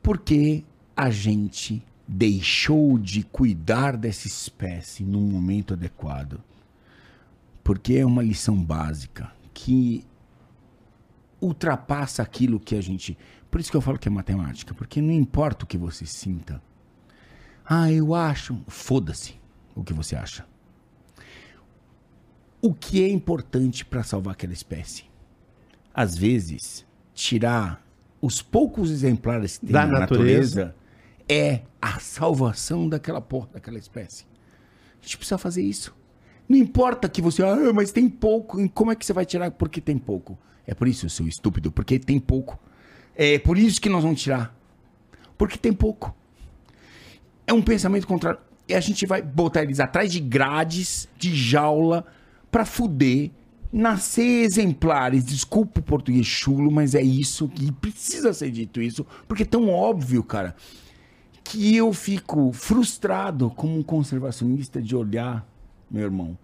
[0.00, 0.62] Porque
[0.96, 6.40] a gente deixou de cuidar dessa espécie num momento adequado.
[7.64, 10.04] Porque é uma lição básica que
[11.40, 13.18] ultrapassa aquilo que a gente.
[13.50, 16.62] Por isso que eu falo que é matemática, porque não importa o que você sinta.
[17.64, 18.56] Ah, eu acho.
[18.68, 19.34] Foda-se
[19.74, 20.46] o que você acha.
[22.62, 25.09] O que é importante para salvar aquela espécie?
[25.92, 27.84] Às vezes, tirar
[28.20, 30.66] os poucos exemplares que tem Da na natureza.
[30.66, 30.74] natureza
[31.28, 34.24] é a salvação daquela porra, daquela espécie.
[35.00, 35.94] A gente precisa fazer isso.
[36.48, 38.68] Não importa que você, ah, mas tem pouco.
[38.70, 40.38] Como é que você vai tirar porque tem pouco?
[40.66, 42.58] É por isso, seu estúpido, porque tem pouco.
[43.16, 44.54] É por isso que nós vamos tirar.
[45.38, 46.14] Porque tem pouco.
[47.46, 48.38] É um pensamento contrário.
[48.68, 52.04] E a gente vai botar eles atrás de grades, de jaula,
[52.50, 53.30] pra fuder,
[53.72, 55.24] nascer exemplares.
[55.24, 59.68] Desculpa o português chulo, mas é isso que precisa ser dito isso, porque é tão
[59.68, 60.54] óbvio, cara,
[61.44, 65.46] que eu fico frustrado como um conservacionista de olhar,
[65.90, 66.38] meu irmão,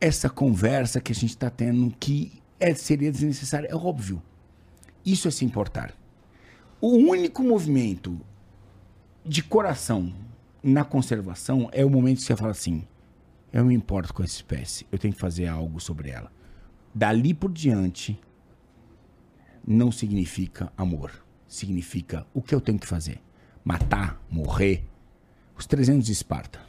[0.00, 3.68] essa conversa que a gente está tendo que é, seria desnecessária.
[3.68, 4.22] É óbvio.
[5.04, 5.94] Isso é se importar.
[6.80, 8.20] O único movimento
[9.24, 10.12] de coração
[10.62, 12.84] na conservação é o momento que você fala assim:
[13.52, 16.32] eu me importo com essa espécie, eu tenho que fazer algo sobre ela.
[16.94, 18.18] Dali por diante,
[19.66, 21.24] não significa amor.
[21.46, 23.20] Significa o que eu tenho que fazer:
[23.62, 24.84] matar, morrer.
[25.56, 26.60] Os 300 de Esparta.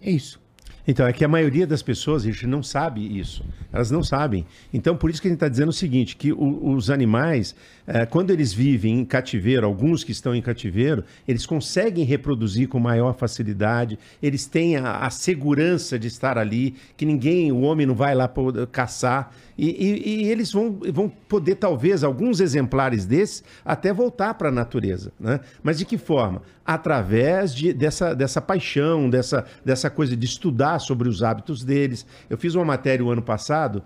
[0.00, 0.42] É isso.
[0.86, 3.42] Então, é que a maioria das pessoas, a gente não sabe isso.
[3.72, 4.44] Elas não sabem.
[4.72, 7.54] Então, por isso que a gente está dizendo o seguinte, que o- os animais,
[7.86, 12.78] eh, quando eles vivem em cativeiro, alguns que estão em cativeiro, eles conseguem reproduzir com
[12.78, 17.94] maior facilidade, eles têm a, a segurança de estar ali, que ninguém, o homem não
[17.94, 23.42] vai lá po- caçar, e, e- e eles vão, vão poder, talvez, alguns exemplares desses,
[23.64, 25.12] até voltar para a natureza.
[25.18, 25.40] Né?
[25.62, 26.42] Mas de que forma?
[26.64, 32.06] Através de- dessa, dessa paixão, dessa, dessa coisa de estudar sobre os hábitos deles.
[32.28, 33.82] Eu fiz uma matéria o ano passado,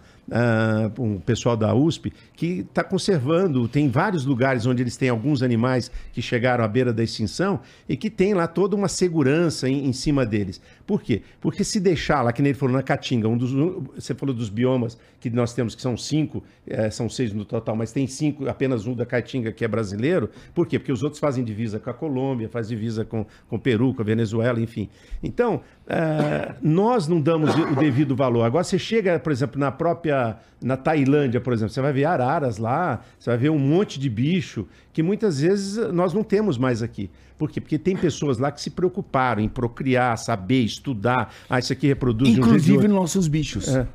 [0.94, 5.42] com o pessoal da USP, que está conservando, tem vários lugares onde eles têm alguns
[5.42, 9.86] animais que chegaram à beira da extinção e que tem lá toda uma segurança em,
[9.86, 10.60] em cima deles.
[10.86, 11.22] Por quê?
[11.40, 14.34] Porque se deixar lá, que nem ele falou na Caatinga, um dos, um- você falou
[14.34, 18.06] dos biomas que nós temos, que são cinco, eh, são seis no total, mas tem
[18.06, 20.30] cinco, apenas um da Caatinga que é brasileiro.
[20.54, 20.78] Por quê?
[20.78, 24.02] Porque os outros fazem divisa com a Colômbia, faz divisa com, com o Peru, com
[24.02, 24.88] a Venezuela, enfim.
[25.22, 25.60] Então,
[25.90, 28.44] eh, nós não damos o devido valor.
[28.44, 32.58] Agora, você chega, por exemplo, na própria, na Tailândia, por exemplo, você vai ver araras
[32.58, 36.82] lá, você vai ver um monte de bicho que muitas vezes nós não temos mais
[36.82, 37.10] aqui.
[37.38, 37.58] Por quê?
[37.58, 41.32] Porque tem pessoas lá que se preocuparam em procriar, saber, estudar.
[41.48, 42.92] Ah, isso aqui reproduz um Inclusive outro.
[42.92, 43.68] nossos bichos.
[43.68, 43.86] É.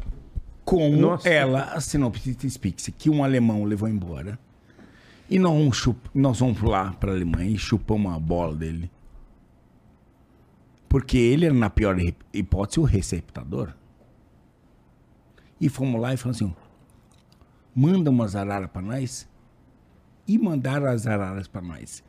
[0.66, 1.30] Como Nossa.
[1.30, 4.40] ela assinou o Petit Spix, que um alemão levou embora.
[5.30, 8.90] E nós vamos, nós vamos lá para a Alemanha e chupamos a bola dele.
[10.94, 13.74] Porque ele era, na pior hi- hipótese, o receptador.
[15.60, 16.56] E fomos lá e falamos assim:
[17.76, 19.28] manda umas araras para nós.
[20.28, 22.04] E mandaram as araras para nós.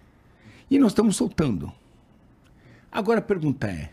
[0.71, 1.73] E nós estamos soltando.
[2.93, 3.91] Agora a pergunta é: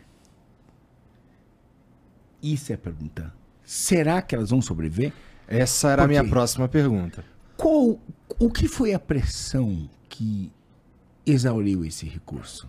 [2.42, 3.32] isso é a pergunta.
[3.64, 5.14] Será que elas vão sobreviver?
[5.48, 7.24] Essa era a Por minha próxima pergunta.
[7.56, 7.98] Qual,
[8.38, 10.52] o que foi a pressão que
[11.24, 12.68] exauriu esse recurso?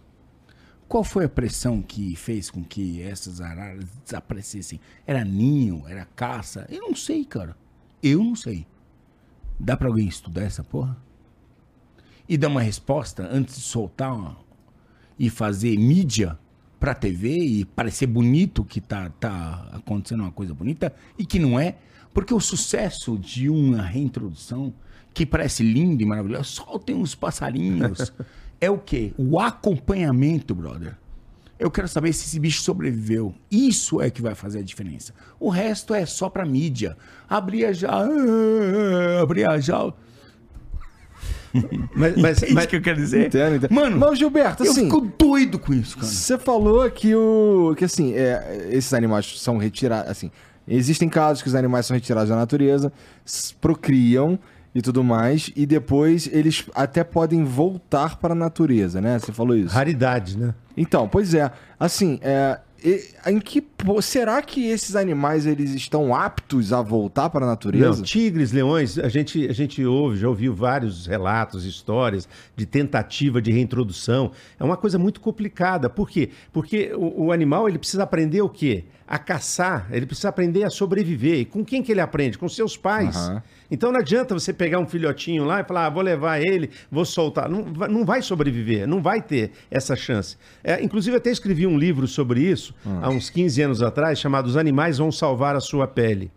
[0.93, 4.79] Qual foi a pressão que fez com que essas araras desaparecessem?
[5.07, 5.87] Era ninho?
[5.87, 6.67] Era caça?
[6.69, 7.57] Eu não sei, cara.
[8.03, 8.67] Eu não sei.
[9.59, 10.95] Dá pra alguém estudar essa porra?
[12.29, 14.37] E dar uma resposta antes de soltar uma-
[15.17, 16.37] e fazer mídia
[16.79, 21.59] pra TV e parecer bonito que tá, tá acontecendo uma coisa bonita e que não
[21.59, 21.75] é?
[22.13, 24.71] Porque o sucesso de uma reintrodução
[25.11, 28.13] que parece lindo e maravilhoso, soltem uns passarinhos.
[28.63, 29.13] é o quê?
[29.17, 30.95] O acompanhamento, brother.
[31.59, 33.33] Eu quero saber se esse bicho sobreviveu.
[33.49, 35.13] Isso é que vai fazer a diferença.
[35.39, 36.97] O resto é só pra mídia.
[37.29, 38.09] Abrir a jaula.
[39.21, 39.95] Abrir a jaula.
[41.95, 43.27] Mas, mas, Entende mas- o que eu quero dizer?
[43.27, 43.71] Entendo, entendo.
[43.73, 46.07] Mano, Mas, Gilberto, eu assim- fico doido com isso, cara.
[46.07, 50.31] Você falou que o que assim, é, esses animais são retirados, assim,
[50.67, 52.91] existem casos que os animais são retirados da natureza,
[53.61, 54.39] procriam
[54.73, 59.19] e tudo mais, e depois eles até podem voltar para a natureza, né?
[59.19, 59.73] Você falou isso.
[59.73, 60.53] raridade, né?
[60.75, 62.59] Então, pois é, assim, é,
[63.27, 63.63] em que
[64.01, 67.97] será que esses animais eles estão aptos a voltar para a natureza?
[67.97, 73.41] Não, tigres, leões, a gente, a gente ouve, já ouviu vários relatos, histórias de tentativa
[73.41, 74.31] de reintrodução.
[74.59, 75.89] É uma coisa muito complicada.
[75.89, 76.31] Por quê?
[76.51, 78.83] Porque o, o animal ele precisa aprender o quê?
[79.13, 81.37] A caçar, ele precisa aprender a sobreviver.
[81.41, 82.35] E com quem que ele aprende?
[82.35, 83.15] Com seus pais.
[83.15, 83.43] Aham.
[83.69, 87.05] Então não adianta você pegar um filhotinho lá e falar, ah, vou levar ele, vou
[87.05, 87.47] soltar.
[87.47, 90.35] Não, vai- não vai sobreviver, não vai ter essa chance.
[90.63, 94.47] É, inclusive, eu até escrevi um livro sobre isso há uns 15 anos atrás, chamado
[94.47, 96.31] Os Animais Vão Salvar a Sua Pele.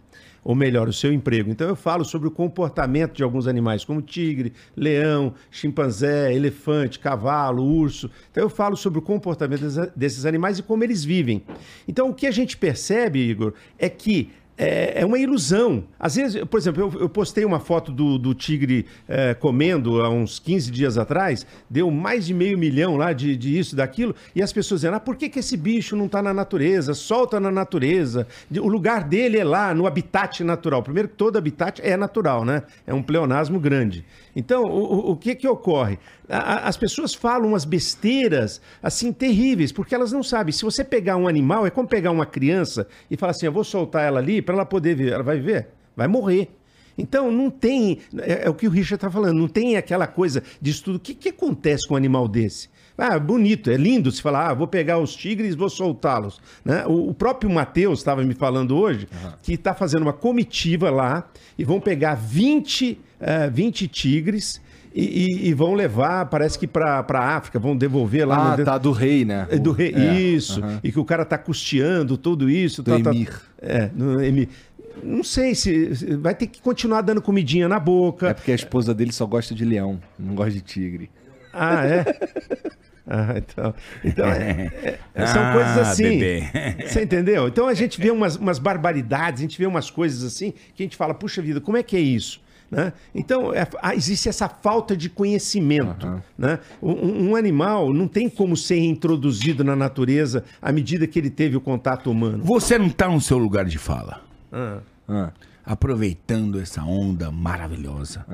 [0.49, 1.51] Ou melhor, o seu emprego.
[1.51, 7.65] Então eu falo sobre o comportamento de alguns animais, como tigre, leão, chimpanzé, elefante, cavalo,
[7.65, 8.09] urso.
[8.31, 11.43] Então eu falo sobre o comportamento des- desses animais e como eles vivem.
[11.89, 15.85] Então o que a gente percebe, Igor, é que é, é uma ilusão.
[15.99, 20.09] Às vezes, por exemplo, eu, eu postei uma foto do, do tigre é, comendo há
[20.09, 24.43] uns 15 dias atrás, deu mais de meio milhão lá de, de isso, daquilo, e
[24.43, 26.95] as pessoas dizendo, ah, por que, que esse bicho não está na natureza?
[26.95, 28.27] Solta na natureza.
[28.61, 30.83] O lugar dele é lá, no habitat natural.
[30.83, 32.63] Primeiro todo habitat é natural, né?
[32.87, 34.05] É um pleonasmo grande.
[34.37, 35.99] Então, o, o que que ocorre?
[36.29, 40.53] A, as pessoas falam umas besteiras, assim, terríveis, porque elas não sabem.
[40.53, 43.65] Se você pegar um animal, é como pegar uma criança e falar assim, eu vou
[43.65, 45.13] soltar ela ali para ela poder viver.
[45.15, 45.69] Ela vai viver?
[45.97, 46.51] Vai morrer.
[46.99, 48.01] Então, não tem.
[48.19, 50.97] É, é o que o Richard está falando, não tem aquela coisa de estudo.
[50.97, 52.69] O que, que acontece com um animal desse?
[52.99, 56.41] Ah, bonito, é lindo se falar, ah, vou pegar os tigres e vou soltá-los.
[56.65, 56.85] Né?
[56.87, 59.33] O, o, próprio Matheus estava me falando hoje uhum.
[59.43, 61.29] que está fazendo uma comitiva lá
[61.59, 64.61] e vão pegar 20, uh, 20 tigres
[64.95, 68.55] e, e, e, vão levar, parece que para a África, vão devolver lá.
[68.55, 68.65] Ah, no...
[68.65, 69.47] tá, do rei, né?
[69.51, 70.63] É, do rei, é, isso.
[70.63, 70.81] Uhum.
[70.83, 72.83] E que o cara tá custeando tudo isso.
[72.83, 73.29] Do tá, emir.
[73.29, 74.49] Tá, é, no emir.
[75.03, 78.31] Não sei se vai ter que continuar dando comidinha na boca.
[78.31, 81.11] É porque a esposa dele só gosta de leão, não gosta de tigre.
[81.53, 82.05] Ah, é?
[83.09, 86.19] Ah, então, então é, é, são ah, coisas assim.
[86.19, 86.43] Bebê.
[86.85, 87.47] Você entendeu?
[87.47, 90.87] Então a gente vê umas, umas barbaridades, a gente vê umas coisas assim que a
[90.87, 92.41] gente fala, puxa vida, como é que é isso?
[92.71, 92.93] Né?
[93.15, 96.07] Então, é, existe essa falta de conhecimento.
[96.07, 96.21] Uhum.
[96.37, 96.59] Né?
[96.83, 101.57] Um, um, animal não tem como ser introduzido na natureza à medida que ele teve
[101.57, 102.43] o contato humano.
[102.45, 104.23] Você não está no seu lugar de fala.
[104.53, 105.31] Uhum.
[105.65, 108.25] Aproveitando essa onda maravilhosa.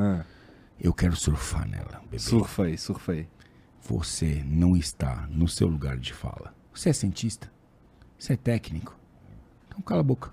[0.81, 2.19] Eu quero surfar nela, bebê.
[2.19, 3.27] Surfa aí, surfa aí.
[3.83, 6.55] Você não está no seu lugar de fala.
[6.73, 7.51] Você é cientista.
[8.19, 8.97] Você é técnico.
[9.69, 10.31] Então cala a boca.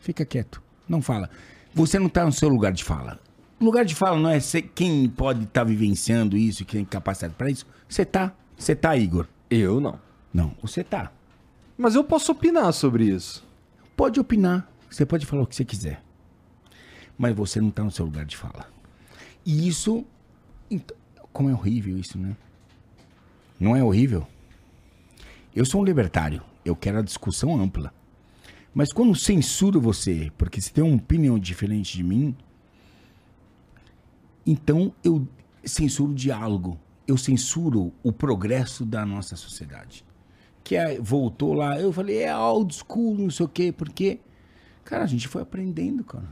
[0.00, 0.62] Fica quieto.
[0.88, 1.30] Não fala.
[1.74, 3.18] Você não está no seu lugar de fala.
[3.58, 6.80] O lugar de fala não é ser quem pode estar tá vivenciando isso e quem
[6.80, 7.66] tem capacidade para isso.
[7.88, 8.32] Você tá.
[8.56, 9.26] Você tá, Igor.
[9.50, 9.98] Eu não.
[10.32, 11.10] Não, você tá.
[11.76, 13.44] Mas eu posso opinar sobre isso.
[13.96, 14.68] Pode opinar.
[14.88, 16.00] Você pode falar o que você quiser.
[17.18, 18.66] Mas você não está no seu lugar de fala.
[19.44, 20.04] E isso.
[20.70, 20.96] Então,
[21.32, 22.36] como é horrível isso, né?
[23.58, 24.24] Não é horrível?
[25.54, 26.40] Eu sou um libertário.
[26.64, 27.92] Eu quero a discussão ampla.
[28.74, 32.34] Mas quando censuro você, porque você tem uma opinião diferente de mim,
[34.44, 35.26] então eu
[35.64, 36.78] censuro o diálogo.
[37.06, 40.04] Eu censuro o progresso da nossa sociedade.
[40.64, 44.18] Que é, voltou lá, eu falei, é old school, não sei o quê, porque,
[44.84, 46.28] cara, a gente foi aprendendo, cara.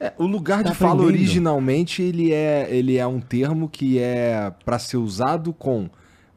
[0.00, 0.98] É, o lugar tá de aprendendo.
[0.98, 5.88] fala originalmente ele é, ele é um termo que é para ser usado com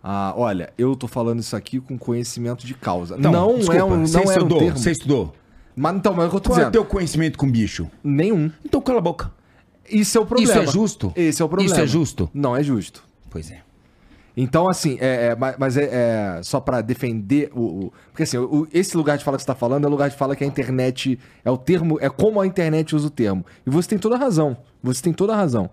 [0.03, 3.15] ah, olha, eu tô falando isso aqui com conhecimento de causa.
[3.17, 4.77] Então, não desculpa, é um, não você é estudou, um termo.
[4.77, 5.35] Você estudou.
[5.75, 6.65] Mas então, mas é o que eu tô Qual dizendo.
[6.65, 7.89] é o teu conhecimento com bicho?
[8.03, 8.51] Nenhum.
[8.63, 9.31] Então cala a boca.
[9.89, 10.51] Isso é o problema.
[10.51, 11.13] Isso é justo?
[11.15, 11.71] Esse é o problema.
[11.71, 12.29] Isso é justo?
[12.33, 13.03] Não é justo.
[13.29, 13.61] Pois é.
[14.37, 15.89] Então, assim, é, é mas é,
[16.37, 19.47] é só para defender o, o, Porque assim, o, esse lugar de fala que você
[19.47, 21.19] tá falando é o lugar de fala que a internet.
[21.43, 21.97] É o termo.
[21.99, 23.45] É como a internet usa o termo.
[23.65, 24.55] E você tem toda a razão.
[24.81, 25.69] Você tem toda a razão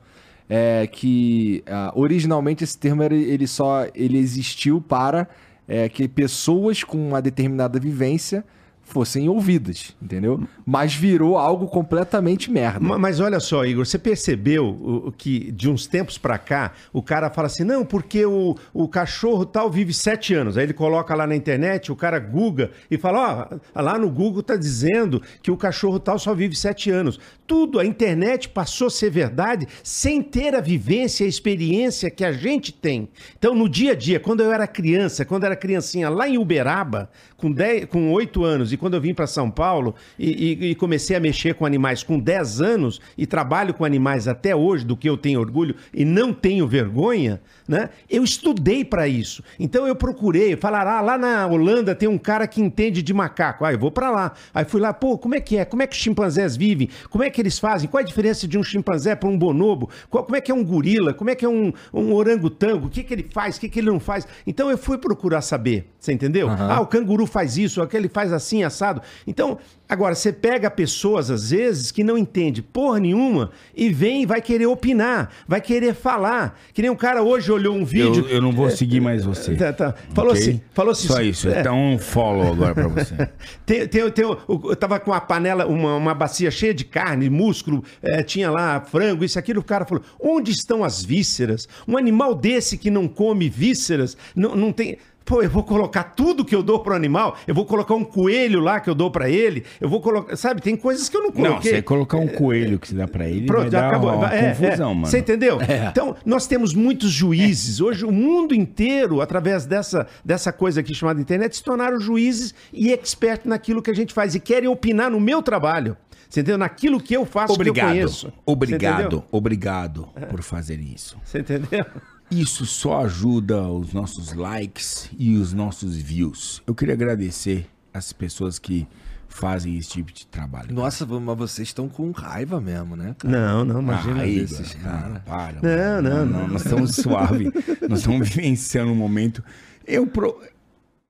[0.49, 5.29] é, que uh, originalmente esse termo era, ele só ele existiu para
[5.67, 8.45] é, que pessoas com uma determinada vivência
[8.87, 10.41] fossem ouvidas, entendeu?
[10.65, 12.79] Mas virou algo completamente merda.
[12.81, 17.47] Mas olha só, Igor, você percebeu que de uns tempos para cá o cara fala
[17.47, 20.57] assim, não, porque o, o cachorro tal vive sete anos.
[20.57, 24.09] Aí ele coloca lá na internet, o cara googa e fala, ó, oh, lá no
[24.09, 27.19] Google tá dizendo que o cachorro tal só vive sete anos.
[27.45, 32.33] Tudo, a internet passou a ser verdade sem ter a vivência, a experiência que a
[32.33, 33.09] gente tem.
[33.37, 36.39] Então, no dia a dia, quando eu era criança, quando eu era criancinha lá em
[36.39, 40.71] Uberaba, com, 10, com 8 anos, e quando eu vim para São Paulo e, e,
[40.71, 44.85] e, comecei a mexer com animais com 10 anos e trabalho com animais até hoje,
[44.85, 47.91] do que eu tenho orgulho e não tenho vergonha, né?
[48.09, 49.43] Eu estudei para isso.
[49.59, 53.65] Então eu procurei, falar, ah, lá na Holanda tem um cara que entende de macaco.
[53.65, 54.33] Ah, eu vou para lá.
[54.55, 55.65] Aí fui lá, pô, como é que é?
[55.65, 56.89] Como é que os chimpanzés vivem?
[57.11, 57.89] Como é que eles fazem?
[57.89, 59.91] Qual a diferença de um chimpanzé para um bonobo?
[60.09, 61.13] Qual, como é que é um gorila?
[61.13, 62.87] Como é que é um, um orangotango?
[62.87, 63.57] O que, que ele faz?
[63.57, 64.27] O que, que ele não faz?
[64.47, 66.49] Então eu fui procurar saber, você entendeu?
[66.49, 66.57] Uhum.
[66.59, 69.03] Ah, o canguru faz isso, aquele faz assim, assado.
[69.27, 69.59] Então,
[69.89, 74.41] agora, você pega pessoas, às vezes, que não entende porra nenhuma e vem e vai
[74.41, 76.59] querer opinar, vai querer falar.
[76.73, 78.27] Que nem um cara hoje olhou um vídeo.
[78.29, 79.55] Eu, eu não vou seguir mais você.
[79.55, 79.95] Tá, tá.
[80.15, 80.43] Falou okay?
[80.43, 80.61] assim.
[80.73, 81.09] Falou assim.
[81.09, 81.49] Só isso.
[81.49, 81.61] É.
[81.61, 83.15] Então um follow agora pra você.
[83.65, 87.83] tem, tem, tem, eu tava com uma panela, uma, uma bacia cheia de carne, músculo,
[88.03, 89.61] é, tinha lá frango, isso aquilo.
[89.61, 91.69] O cara falou: onde estão as vísceras?
[91.87, 94.99] Um animal desse que não come vísceras, não, não tem.
[95.27, 98.61] Pô, eu vou colocar tudo que eu dou pro animal, eu vou colocar um coelho
[98.61, 101.31] lá que eu dou pra ele, eu vou colocar, sabe, tem coisas que eu não
[101.31, 101.73] Não, coloquei.
[101.73, 104.15] você colocar um coelho que você dá pra ele, vai Pronto, já dar acabou.
[104.15, 104.95] uma É, confusão, é.
[104.95, 105.07] mano.
[105.07, 105.59] Você entendeu?
[105.91, 107.81] Então, nós temos muitos juízes.
[107.81, 112.93] Hoje, o mundo inteiro, através dessa, dessa coisa aqui chamada internet, se tornaram juízes e
[112.93, 115.97] expertos naquilo que a gente faz e querem opinar no meu trabalho.
[116.31, 116.59] Você entendeu?
[116.59, 118.33] Naquilo que eu faço, que eu Obrigado, conheço.
[118.45, 121.17] Obrigado, obrigado por fazer isso.
[121.25, 121.85] Você entendeu?
[122.31, 126.63] Isso só ajuda os nossos likes e os nossos views.
[126.67, 128.87] Eu queria agradecer as pessoas que
[129.29, 130.75] fazem esse tipo de trabalho.
[130.75, 133.37] Nossa, mas vocês estão com raiva mesmo, né, cara?
[133.39, 134.23] Não, não, imagina.
[134.23, 135.21] Ah, desses cara.
[135.21, 136.27] Para, Não, mano.
[136.27, 136.49] não, não.
[136.49, 137.45] Nós estamos suave.
[137.89, 139.43] nós estamos vivenciando um momento.
[139.87, 140.43] Eu pro...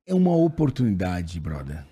[0.06, 1.84] É uma oportunidade, brother.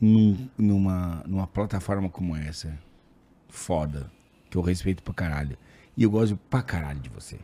[0.00, 2.78] Num- numa, numa plataforma como essa.
[3.48, 4.10] Foda.
[4.50, 5.56] Que eu respeito pra caralho.
[5.96, 7.38] E eu gosto pra caralho de você.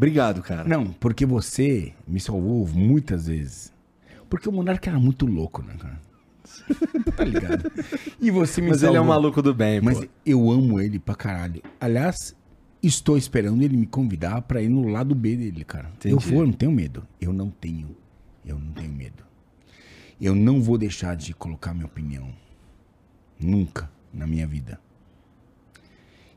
[0.00, 0.64] Obrigado, cara.
[0.64, 3.70] Não, porque você me salvou muitas vezes.
[4.30, 6.00] Porque o Monarca era muito louco, né, cara?
[7.14, 7.70] tá ligado?
[8.18, 8.94] E você me Mas salvou.
[8.94, 10.06] ele é um maluco do bem, Mas pô.
[10.24, 11.60] eu amo ele pra caralho.
[11.78, 12.34] Aliás,
[12.82, 15.90] estou esperando ele me convidar pra ir no lado B dele, cara.
[16.02, 16.32] Eu Entendi.
[16.32, 17.06] vou, eu não tenho medo.
[17.20, 17.94] Eu não tenho.
[18.42, 19.22] Eu não tenho medo.
[20.18, 22.30] Eu não vou deixar de colocar minha opinião.
[23.38, 24.80] Nunca na minha vida.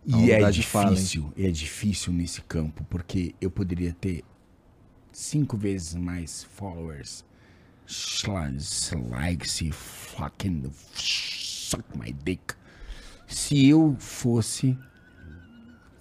[0.05, 4.23] E é humildade fala, difícil, é difícil nesse campo, porque eu poderia ter
[5.11, 7.23] cinco vezes mais followers.
[9.09, 12.55] Likes e fucking suck my dick.
[13.27, 14.77] Se eu fosse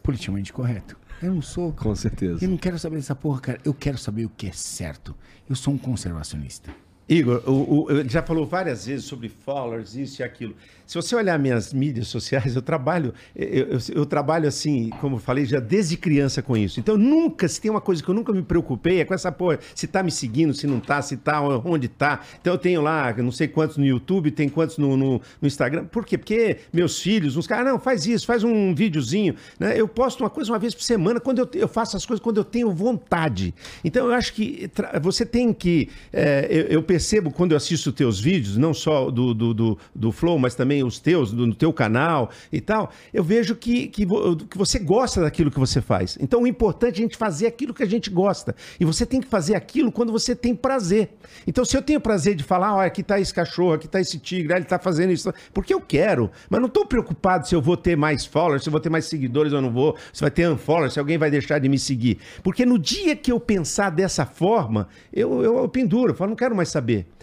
[0.02, 0.98] politicamente correto.
[1.22, 1.72] Eu não sou.
[1.72, 2.44] Com certeza.
[2.44, 3.60] Eu não quero saber dessa porra, cara.
[3.64, 5.14] Eu quero saber o que é certo.
[5.48, 6.74] Eu sou um conservacionista.
[7.08, 10.54] Igor, o, o- ele já falou várias vezes sobre followers, isso e aquilo.
[10.86, 15.20] Se você olhar minhas mídias sociais, eu trabalho, eu, eu- eu trabalho assim, como eu
[15.20, 16.78] falei, já desde criança com isso.
[16.80, 19.58] Então, nunca, se tem uma coisa que eu nunca me preocupei, é com essa porra,
[19.74, 22.20] se tá me seguindo, se não tá, se tá, onde tá.
[22.40, 25.86] Então, eu tenho lá, não sei quantos no YouTube, tem quantos no, no, no Instagram.
[25.86, 26.18] Por quê?
[26.18, 29.34] Porque meus filhos, uns caras, não, faz isso, faz um videozinho.
[29.58, 29.78] Né?
[29.80, 32.36] Eu posto uma coisa uma vez por semana, quando eu, eu faço as coisas quando
[32.38, 33.54] eu tenho vontade.
[33.82, 35.88] Então, eu acho que você tem que.
[36.12, 40.12] é, eu, eu percebo quando eu assisto teus vídeos, não só do, do, do, do
[40.12, 44.04] Flow, mas também os teus, do, no teu canal e tal, eu vejo que, que,
[44.04, 46.18] que você gosta daquilo que você faz.
[46.20, 48.54] Então, o importante é a gente fazer aquilo que a gente gosta.
[48.78, 51.08] E você tem que fazer aquilo quando você tem prazer.
[51.46, 54.18] Então, se eu tenho prazer de falar, olha, aqui tá esse cachorro, aqui tá esse
[54.18, 57.78] tigre, ele tá fazendo isso, porque eu quero, mas não tô preocupado se eu vou
[57.78, 60.46] ter mais followers, se eu vou ter mais seguidores ou não vou, se vai ter
[60.46, 62.18] unfollowers, se alguém vai deixar de me seguir.
[62.42, 66.36] Porque no dia que eu pensar dessa forma, eu, eu, eu penduro, eu falo, não
[66.36, 66.81] quero mais saber.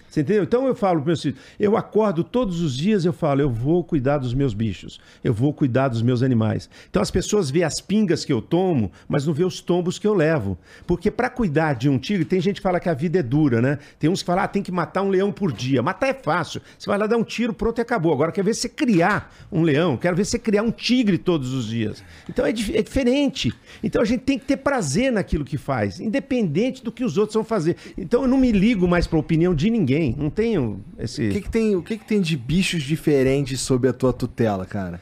[0.09, 0.43] Você entendeu?
[0.43, 3.83] Então eu falo para meus filhos, eu acordo todos os dias, eu falo, eu vou
[3.83, 6.67] cuidar dos meus bichos, eu vou cuidar dos meus animais.
[6.89, 10.07] Então as pessoas vê as pingas que eu tomo, mas não vê os tombos que
[10.07, 10.57] eu levo.
[10.87, 13.61] Porque para cuidar de um tigre, tem gente que fala que a vida é dura,
[13.61, 13.77] né?
[13.99, 15.83] Tem uns que falam, ah, tem que matar um leão por dia.
[15.83, 16.59] Matar é fácil.
[16.77, 18.11] Você vai lá dar um tiro, pronto e acabou.
[18.11, 21.67] Agora quer ver você criar um leão, quero ver você criar um tigre todos os
[21.67, 22.03] dias.
[22.27, 23.53] Então é, é diferente.
[23.83, 27.35] Então a gente tem que ter prazer naquilo que faz, independente do que os outros
[27.35, 27.75] vão fazer.
[27.95, 30.15] Então eu não me ligo mais para a opinião de ninguém.
[30.17, 31.27] Não tenho esse.
[31.27, 34.65] O que, que tem, o que, que tem de bichos diferentes sob a tua tutela,
[34.65, 34.99] cara?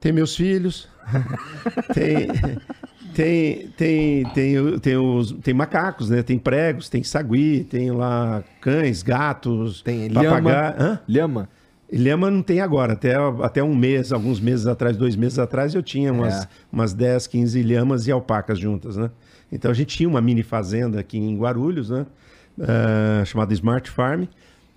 [0.00, 0.88] Tem meus filhos.
[1.94, 2.28] tem,
[3.14, 6.22] tem, tem, tem, tem, os, tem macacos, né?
[6.22, 10.44] Tem pregos, tem sagui, tem lá cães, gatos, Tem papagaio.
[10.44, 10.74] lhama.
[10.78, 11.00] Hã?
[11.08, 11.48] Lhama?
[11.90, 12.92] Lhama não tem agora.
[12.92, 16.48] Até, até um mês, alguns meses atrás, dois meses atrás, eu tinha umas, É.
[16.70, 19.10] umas 10, 15 lhamas e alpacas juntas, né?
[19.50, 22.04] Então a gente tinha uma mini fazenda aqui em Guarulhos, né?
[22.60, 24.24] Ah, chamada Smart Farm.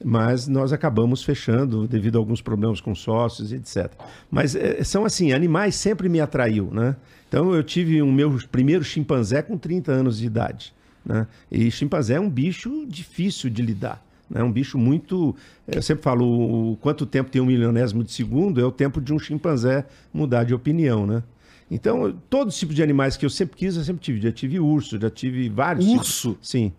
[0.04, 3.92] Mas nós acabamos fechando devido a alguns problemas com sócios, etc.
[4.32, 6.96] Mas eh, são assim, animais sempre me atraiu, né?
[7.28, 10.74] Então eu tive o meu primeiro chimpanzé com 30 anos de idade.
[11.06, 11.28] Né?
[11.52, 14.04] E chimpanzé é um bicho difícil de lidar.
[14.34, 15.36] É um bicho muito.
[15.68, 19.14] Eu sempre falo, o quanto tempo tem um milionésimo de segundo é o tempo de
[19.14, 21.22] um chimpanzé mudar de opinião, né?
[21.70, 24.22] Então, os tipos de animais que eu sempre quis, eu sempre tive.
[24.22, 25.86] Já tive urso, já tive vários.
[25.86, 26.32] Urso?
[26.32, 26.50] tipos.
[26.50, 26.74] Sim.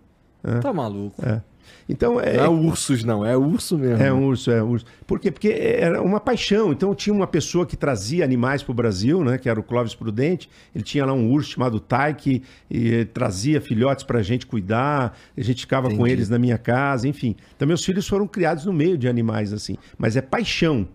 [0.60, 1.24] Tá maluco.
[1.24, 1.40] É.
[1.88, 3.24] Então, é, Não é ursos, não.
[3.24, 4.02] É urso mesmo.
[4.02, 4.86] é um urso, é um urso.
[5.06, 5.30] Por quê?
[5.30, 6.72] Porque era uma paixão.
[6.72, 9.38] Então tinha uma pessoa que trazia animais para o Brasil, né?
[9.38, 10.48] Que era o Clóvis Prudente.
[10.74, 15.16] Ele tinha lá um urso chamado Tai que e, trazia filhotes para a gente cuidar.
[15.36, 16.10] A gente ficava com Entendi.
[16.12, 17.36] eles na minha casa, enfim.
[17.56, 19.76] Então meus filhos foram criados no meio de animais assim.
[19.98, 20.88] Mas é paixão.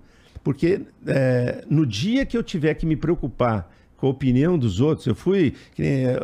[0.43, 5.07] Porque é, no dia que eu tiver que me preocupar com a opinião dos outros,
[5.07, 5.53] eu fui.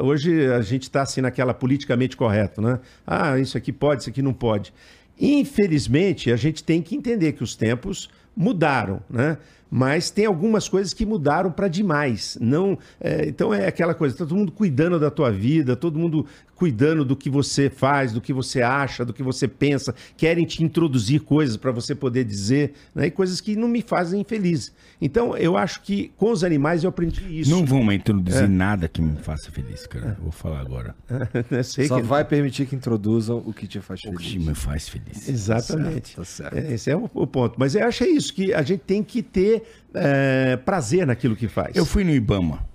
[0.02, 2.80] hoje a gente está assim naquela politicamente correto, né?
[3.06, 4.72] Ah, isso aqui pode, isso aqui não pode.
[5.20, 9.38] Infelizmente, a gente tem que entender que os tempos mudaram, né?
[9.76, 12.38] Mas tem algumas coisas que mudaram para demais.
[12.40, 16.28] Não, é, então é aquela coisa, tá todo mundo cuidando da tua vida, todo mundo
[16.56, 20.64] cuidando do que você faz, do que você acha, do que você pensa, querem te
[20.64, 23.08] introduzir coisas para você poder dizer, né?
[23.08, 24.72] E coisas que não me fazem feliz.
[25.02, 27.50] Então, eu acho que com os animais eu aprendi isso.
[27.50, 30.16] Não vão introduzir nada que me faça feliz, cara.
[30.22, 30.96] Vou falar agora.
[31.64, 34.22] Só que- vai permitir que introduzam o que te faz O feliz.
[34.22, 35.28] que me faz feliz.
[35.28, 36.16] Exatamente.
[36.16, 36.56] Tá certo.
[36.58, 37.56] É, Esse é o, o ponto.
[37.58, 39.63] Mas eu acho é isso, que a gente tem que ter
[39.94, 41.76] é, prazer naquilo que faz.
[41.76, 42.66] Eu fui no Ibama.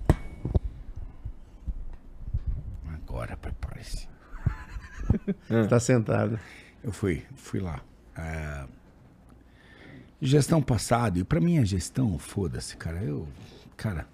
[2.93, 4.09] Agora, prepare-se.
[5.71, 6.39] Tá sentado.
[6.85, 7.81] Eu fui, fui lá.
[8.17, 8.67] É,
[10.21, 13.01] Gestão passada, e pra mim a gestão, foda-se, cara.
[13.03, 13.27] Eu,
[13.77, 14.05] cara,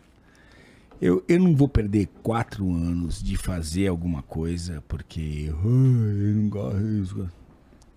[1.01, 6.49] eu, eu não vou perder quatro anos de fazer alguma coisa porque "Ai, eu não
[6.51, 7.31] gosto disso."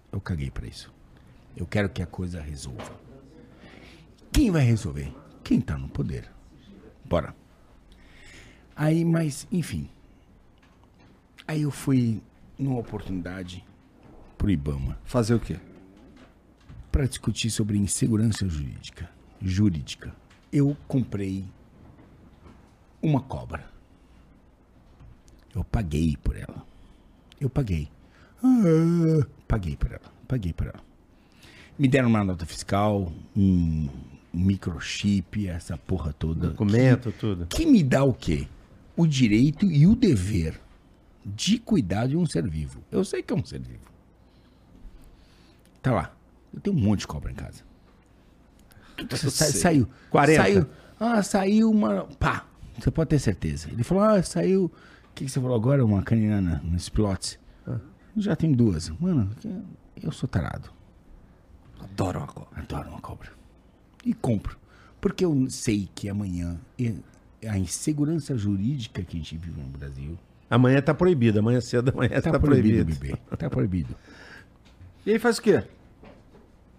[0.09, 0.91] Eu caguei pra isso.
[1.55, 2.91] Eu quero que a coisa resolva.
[4.31, 5.13] Quem vai resolver?
[5.43, 6.29] Quem tá no poder.
[7.05, 7.35] Bora.
[8.75, 9.89] Aí, mas, enfim.
[11.47, 12.21] Aí eu fui
[12.57, 13.63] numa oportunidade
[14.37, 15.57] pro Ibama Fazer o quê?
[16.91, 19.07] para discutir sobre insegurança jurídica.
[19.39, 20.15] Jurídica.
[20.51, 21.45] Eu comprei
[22.99, 23.69] uma cobra.
[25.53, 26.65] Eu paguei por ela.
[27.39, 27.87] Eu paguei.
[28.43, 30.11] Ah, paguei por ela.
[30.27, 30.83] Paguei por ela.
[31.77, 33.87] Me deram uma nota fiscal, um
[34.37, 36.49] microchip, essa porra toda.
[36.49, 37.45] Documento, tudo.
[37.47, 38.47] Que me dá o quê?
[38.95, 40.59] O direito e o dever
[41.25, 42.81] de cuidar de um ser vivo.
[42.91, 43.87] Eu sei que é um ser vivo.
[45.81, 46.11] Tá lá.
[46.53, 47.63] Eu tenho um monte de cobra em casa.
[49.11, 49.61] Sa- sei.
[49.61, 49.87] saiu.
[50.09, 50.41] 40.
[50.41, 50.67] Saiu.
[50.99, 52.05] Ah, saiu uma.
[52.19, 52.45] Pá.
[52.79, 53.69] Você pode ter certeza.
[53.71, 54.65] Ele falou: Ah, saiu.
[54.65, 54.71] O
[55.13, 55.83] que, que você falou agora?
[55.85, 57.39] Uma caninana nos pilotes.
[58.15, 58.89] Já tem duas.
[58.99, 59.29] Mano,
[60.01, 60.69] eu sou tarado.
[61.79, 62.61] Adoro uma cobra.
[62.61, 63.31] Adoro uma cobra.
[64.07, 64.57] E compro.
[65.01, 66.57] Porque eu sei que amanhã
[67.47, 70.17] a insegurança jurídica que a gente vive no Brasil
[70.49, 71.39] Amanhã tá proibido.
[71.39, 72.99] Amanhã cedo, amanhã tá, tá, proibido, proibido.
[72.99, 73.17] bebê.
[73.37, 73.95] Tá proibido.
[75.05, 75.63] E aí faz o quê?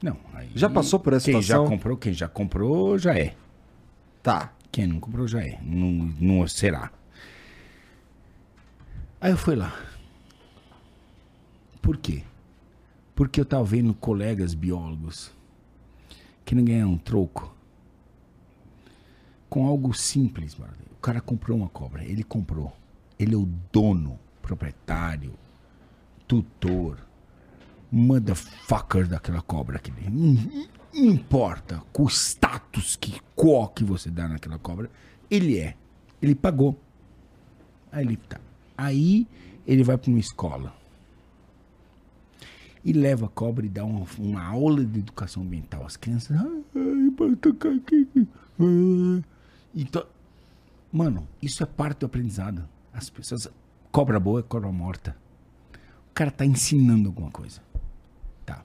[0.02, 0.16] Não.
[0.54, 1.64] Já passou por essa quem situação?
[1.64, 3.34] já comprou, quem já comprou, já é.
[4.22, 4.52] Tá.
[4.70, 5.58] Quem não comprou, já é.
[5.62, 6.90] Não, não será.
[9.20, 9.74] Aí eu fui lá.
[11.82, 12.22] Por quê?
[13.14, 15.32] Porque eu tava vendo colegas biólogos
[16.48, 17.54] que não ganham um troco
[19.50, 20.56] com algo simples.
[20.58, 22.74] O cara comprou uma cobra, ele comprou.
[23.18, 25.34] Ele é o dono, proprietário,
[26.26, 27.06] tutor,
[27.92, 30.38] motherfucker daquela cobra que não
[30.94, 34.90] importa com o status que qual que você dá naquela cobra,
[35.30, 35.76] ele é.
[36.22, 36.80] Ele pagou.
[37.92, 38.40] Aí ele tá.
[38.74, 39.28] Aí
[39.66, 40.74] ele vai para uma escola
[42.84, 45.84] e leva cobra e dá uma, uma aula de educação ambiental.
[45.84, 46.36] As crianças.
[46.36, 48.08] Ai, vai tocar aqui.
[48.60, 49.22] Ah."
[49.74, 50.04] Então,
[50.92, 52.68] mano, isso é parte do aprendizado.
[52.92, 53.48] As pessoas.
[53.90, 55.16] Cobra boa é cobra morta.
[56.10, 57.60] O cara tá ensinando alguma coisa.
[58.44, 58.62] Tá.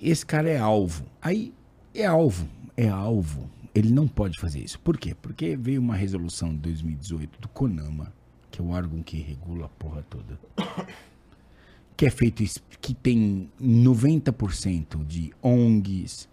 [0.00, 1.04] Esse cara é alvo.
[1.20, 1.52] Aí
[1.94, 2.48] é alvo.
[2.76, 3.48] É alvo.
[3.74, 4.78] Ele não pode fazer isso.
[4.80, 5.14] Por quê?
[5.14, 8.12] Porque veio uma resolução de 2018 do CONAMA,
[8.50, 10.38] que é o órgão que regula a porra toda
[12.02, 12.42] que é feito
[12.80, 16.28] que tem 90% de ONGs,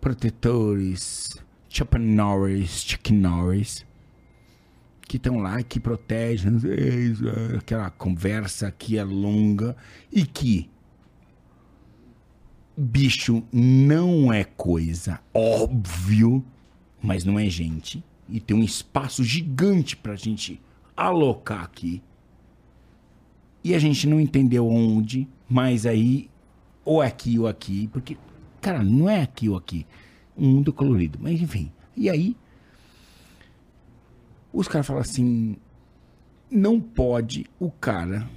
[0.00, 1.36] protetores,
[1.68, 3.86] chapanores, chiquinores,
[5.02, 6.54] que estão lá, que protegem,
[7.56, 9.76] aquela conversa que é longa
[10.10, 10.68] e que
[12.76, 16.44] bicho não é coisa óbvio,
[17.00, 20.60] mas não é gente e tem um espaço gigante pra gente
[20.96, 22.02] alocar aqui.
[23.66, 26.30] E a gente não entendeu onde, mas aí,
[26.84, 28.16] ou aqui ou aqui, porque,
[28.60, 29.84] cara, não é aqui ou aqui.
[30.38, 31.72] Um mundo colorido, mas enfim.
[31.96, 32.36] E aí,
[34.52, 35.56] os caras falam assim:
[36.48, 38.30] não pode o cara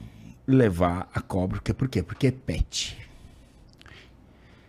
[0.47, 2.01] levar a cobra, porque, por quê?
[2.01, 2.97] Porque é pet.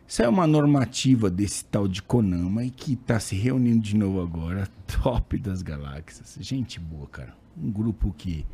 [0.06, 4.20] Isso é uma normativa desse tal de Konama e que tá se reunindo de novo
[4.20, 4.68] agora,
[5.02, 6.36] top das galáxias.
[6.38, 7.34] Gente boa, cara.
[7.56, 8.44] Um grupo que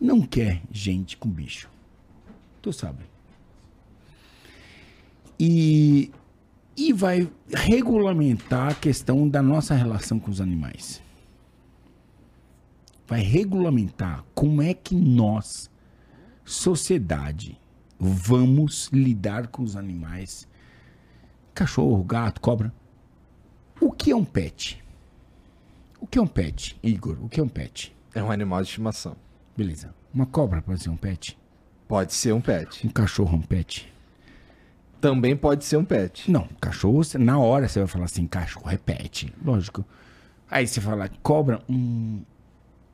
[0.00, 1.68] não quer gente com bicho.
[2.62, 3.04] Tu sabe.
[5.38, 6.10] E,
[6.76, 11.02] e vai regulamentar a questão da nossa relação com os animais.
[13.06, 15.70] Vai regulamentar como é que nós,
[16.44, 17.58] sociedade,
[17.98, 20.46] vamos lidar com os animais.
[21.54, 22.72] Cachorro, gato, cobra.
[23.80, 24.82] O que é um pet?
[26.00, 27.16] O que é um pet, Igor?
[27.24, 27.96] O que é um pet?
[28.14, 29.16] É um animal de estimação.
[29.58, 29.92] Beleza.
[30.14, 31.36] Uma cobra pode ser um pet?
[31.88, 32.86] Pode ser um pet.
[32.86, 33.92] Um cachorro é um pet?
[35.00, 36.30] Também pode ser um pet.
[36.30, 39.84] Não, cachorro, na hora você vai falar assim, cachorro é pet, lógico.
[40.48, 42.22] Aí você fala, cobra, hum,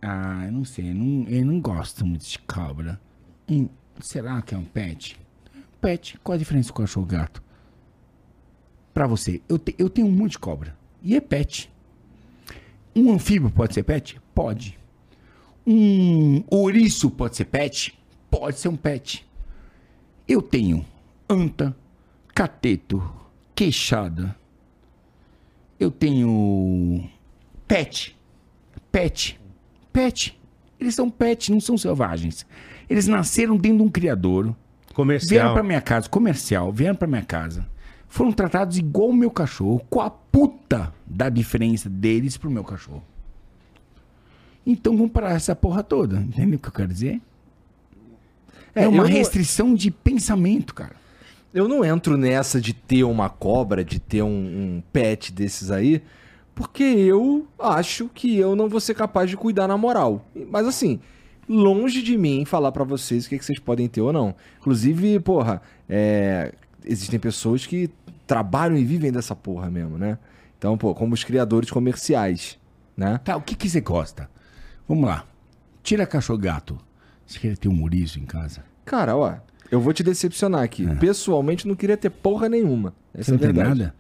[0.01, 2.99] ah, eu não sei, eu não, eu não gosto muito de cobra.
[3.47, 3.69] Hum,
[4.01, 5.21] será que é um pet?
[5.83, 7.43] Pet, qual a diferença com cachorro gato?
[8.95, 11.71] Pra você, eu, te- eu tenho um monte de cobra, e é pet.
[12.97, 14.19] Um anfíbio pode ser pet?
[14.35, 14.79] Pode.
[15.67, 17.99] Um ouriço pode ser pet?
[18.31, 19.27] Pode ser um pet.
[20.29, 20.85] Eu tenho
[21.29, 21.75] anta,
[22.35, 23.03] cateto,
[23.55, 24.37] queixada.
[25.79, 27.09] Eu tenho
[27.67, 28.17] pet.
[28.93, 29.41] Pet.
[29.93, 30.39] Pet.
[30.79, 32.47] Eles são pet, não são selvagens.
[32.89, 34.45] Eles nasceram dentro de um criador.
[34.45, 35.55] Vieram Comercial.
[35.55, 37.67] pra minha casa, comercial, vieram pra minha casa.
[38.07, 43.03] Foram tratados igual o meu cachorro, com a puta da diferença deles pro meu cachorro.
[44.67, 46.17] Então vamos parar essa porra toda.
[46.19, 47.21] Entendeu o que eu quero dizer?
[48.75, 50.97] É, É, uma não- restrição de pensamento, cara.
[51.53, 56.03] Eu não entro nessa de ter uma cobra, de ter um, um pet desses aí,
[56.55, 60.27] porque eu acho que eu não vou ser capaz de cuidar na moral.
[60.51, 60.99] Mas assim,
[61.49, 64.35] longe de mim falar pra vocês o que, que vocês podem ter ou não.
[64.59, 66.53] Inclusive, porra, é,
[66.85, 67.89] existem pessoas que
[68.27, 70.19] trabalham e vivem dessa porra mesmo, né?
[70.59, 72.59] Então, pô, como os criadores comerciais,
[72.97, 73.21] né?
[73.23, 74.29] Tá, o que, que você gosta?
[74.89, 75.27] Vamos lá.
[75.83, 76.79] Tira cachorro gato.
[77.27, 78.65] Você quer ter um ouriço em casa?
[78.85, 79.37] Cara, ó,
[79.71, 80.87] eu vou te decepcionar aqui.
[80.97, 82.95] Pessoalmente, não queria ter porra nenhuma.
[83.15, 83.81] Essa Você é não a tem verdade.
[83.81, 83.95] nada?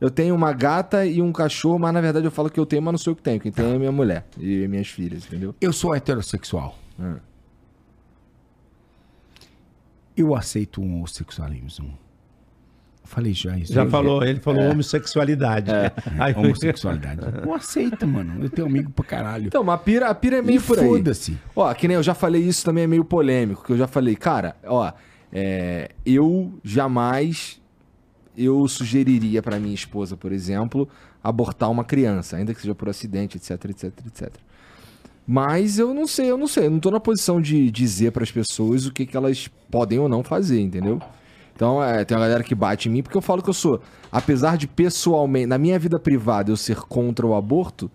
[0.00, 2.80] Eu tenho uma gata e um cachorro, mas na verdade eu falo que eu tenho,
[2.80, 3.38] mas não sou eu que tenho.
[3.38, 5.54] Quem tem é minha mulher e minhas filhas, entendeu?
[5.60, 6.78] Eu sou heterossexual.
[6.98, 7.16] Ah.
[10.16, 11.96] Eu aceito um homossexualismo.
[13.10, 13.72] Falei já isso.
[13.72, 15.68] Já Eu- falou, ele falou homossexualidade.
[16.16, 17.20] Aí, Homossexualidade.
[17.44, 18.40] Eu aceito, mano.
[18.40, 19.48] Eu tenho amigo pra caralho.
[19.48, 20.86] Então, mas a pira, a pira é meio E por aí.
[20.86, 21.36] foda-se.
[21.56, 24.14] Ó, que nem eu já falei isso também é meio polêmico, que eu já falei,
[24.14, 24.92] cara, ó,
[25.32, 27.60] é, eu jamais
[28.38, 30.88] eu sugeriria pra minha esposa, por exemplo,
[31.22, 34.28] abortar uma criança, ainda que seja por acidente, etc, etc, etc.
[35.26, 38.30] Mas eu não sei, eu não sei, eu não tô na posição de dizer pras
[38.30, 41.00] pessoas o que, que elas podem ou não fazer, entendeu?
[41.60, 43.82] Então, é, tem uma galera que bate em mim porque eu falo que eu sou,
[44.10, 47.90] apesar de pessoalmente, na minha vida privada eu ser contra o aborto,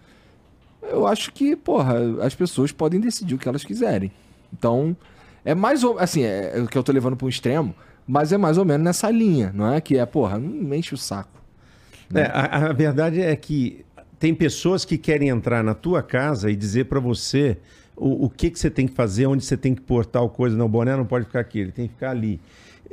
[0.84, 4.12] eu acho que, porra, as pessoas podem decidir o que elas quiserem.
[4.54, 4.96] Então,
[5.44, 7.74] é mais ou assim, é, é o que eu tô levando para um extremo,
[8.06, 9.82] mas é mais ou menos nessa linha, não é?
[9.82, 11.42] Que é, porra, não enche o saco.
[12.14, 13.84] É, a, a verdade é que
[14.20, 17.58] tem pessoas que querem entrar na tua casa e dizer pra você
[17.96, 20.56] o, o que, que você tem que fazer, onde você tem que pôr tal coisa.
[20.56, 22.40] Não, o boné não pode ficar aqui, ele tem que ficar ali.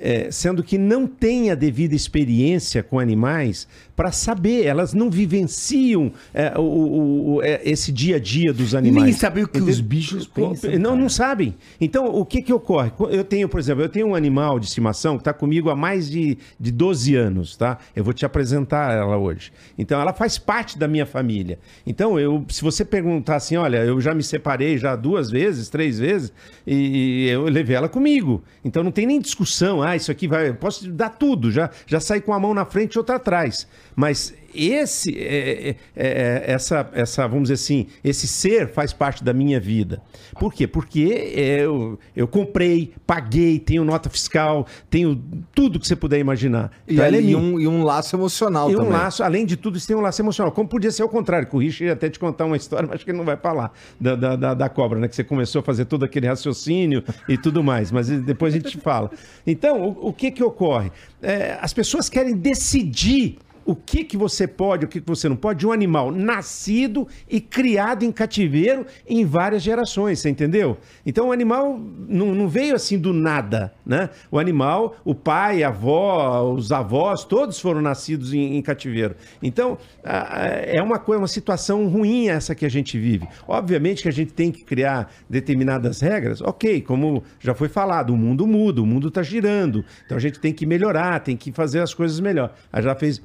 [0.05, 3.69] É, sendo que não tem a devida experiência com animais
[4.03, 8.73] para saber, elas não vivenciam é, o, o- o- é, esse dia a dia dos
[8.73, 9.05] E animais.
[9.05, 9.83] nem saber o que os Entende?
[9.85, 10.73] bichos pensam.
[10.73, 10.97] Não, cara.
[11.03, 11.55] não sabem.
[11.81, 12.91] Então, o que que ocorre?
[12.91, 15.77] Co- Eu tenho, por exemplo, eu tenho um animal de estimação que está comigo há
[15.77, 17.79] mais de, de 12 anos, tá?
[17.95, 19.53] Eu vou te apresentar ela hoje.
[19.79, 21.61] Então, ela faz parte da minha família.
[21.87, 26.01] Então, eu, se você perguntar assim, olha, eu já me separei já duas vezes, três
[26.01, 26.33] vezes,
[26.67, 28.43] e eu levei ela comigo.
[28.65, 29.81] Então, não tem nem discussão.
[29.81, 30.49] Ah, isso aqui vai...
[30.49, 31.53] Eu posso dar tudo.
[31.53, 33.67] Já, já saí com a mão na frente e outra atrás.
[33.95, 39.33] Mas esse, é, é, é, essa, essa, vamos dizer assim, esse ser faz parte da
[39.33, 40.03] minha vida.
[40.39, 40.67] Por quê?
[40.67, 45.21] Porque eu, eu comprei, paguei, tenho nota fiscal, tenho
[45.55, 46.71] tudo que você puder imaginar.
[46.87, 47.39] E, Então, ela é ali, minha.
[47.39, 48.93] um, e um laço emocional E um também.
[48.93, 50.53] laço, além de tudo, isso tem um laço emocional.
[50.53, 52.97] Como podia ser o contrário, que o Richard ia até te contar uma história, mas
[52.97, 55.09] acho que ele não vai falar da, da, da, da cobra, né?
[55.09, 58.77] Que você começou a fazer todo aquele raciocínio e tudo mais, mas depois a gente
[58.79, 59.11] fala.
[59.47, 60.93] Então, o, o que que ocorre?
[61.23, 65.37] É, as pessoas querem decidir o que que você pode, o que que você não
[65.37, 70.77] pode, de um animal nascido e criado em cativeiro em várias gerações, você entendeu?
[71.05, 74.11] Então o animal não, não veio assim do nada, né?
[74.31, 79.15] O animal, o pai, a avó, os avós, todos foram nascidos em, em cativeiro.
[79.43, 83.27] Então a- a- é uma coisa, uma situação ruim essa que a gente vive.
[83.47, 88.17] Obviamente que a gente tem que criar determinadas regras, ok, como já foi falado, o
[88.17, 91.81] mundo muda, o mundo está girando, então a gente tem que melhorar, tem que fazer
[91.81, 92.53] as coisas melhor.
[92.73, 93.23] Aí já fez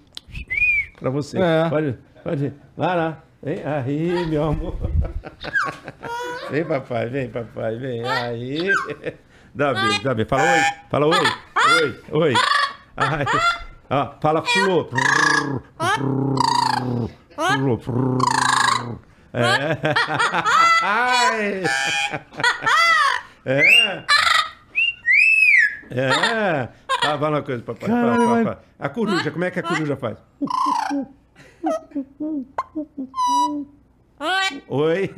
[1.00, 1.38] para você.
[1.40, 1.70] É.
[1.70, 2.54] Pode, pode.
[2.78, 3.24] Lá, lá.
[3.42, 4.76] Vem aí, meu amor.
[6.50, 8.04] Vem, papai, vem, papai, vem.
[8.04, 8.72] Aí.
[9.54, 10.30] Dá beijo, dá beijo.
[10.30, 10.60] Fala oi.
[10.90, 11.34] Fala oi.
[11.82, 12.34] Oi, oi.
[12.96, 13.26] Ai.
[13.90, 14.90] Ó, fala flor.
[19.34, 19.78] É.
[20.82, 21.64] Ai.
[23.50, 24.04] É.
[25.92, 26.70] É.
[27.02, 27.90] Fala, fala uma coisa, papai.
[27.90, 28.64] Fala, fala, fala.
[28.80, 30.18] A coruja, como é que a coruja faz?
[34.68, 35.14] Oi.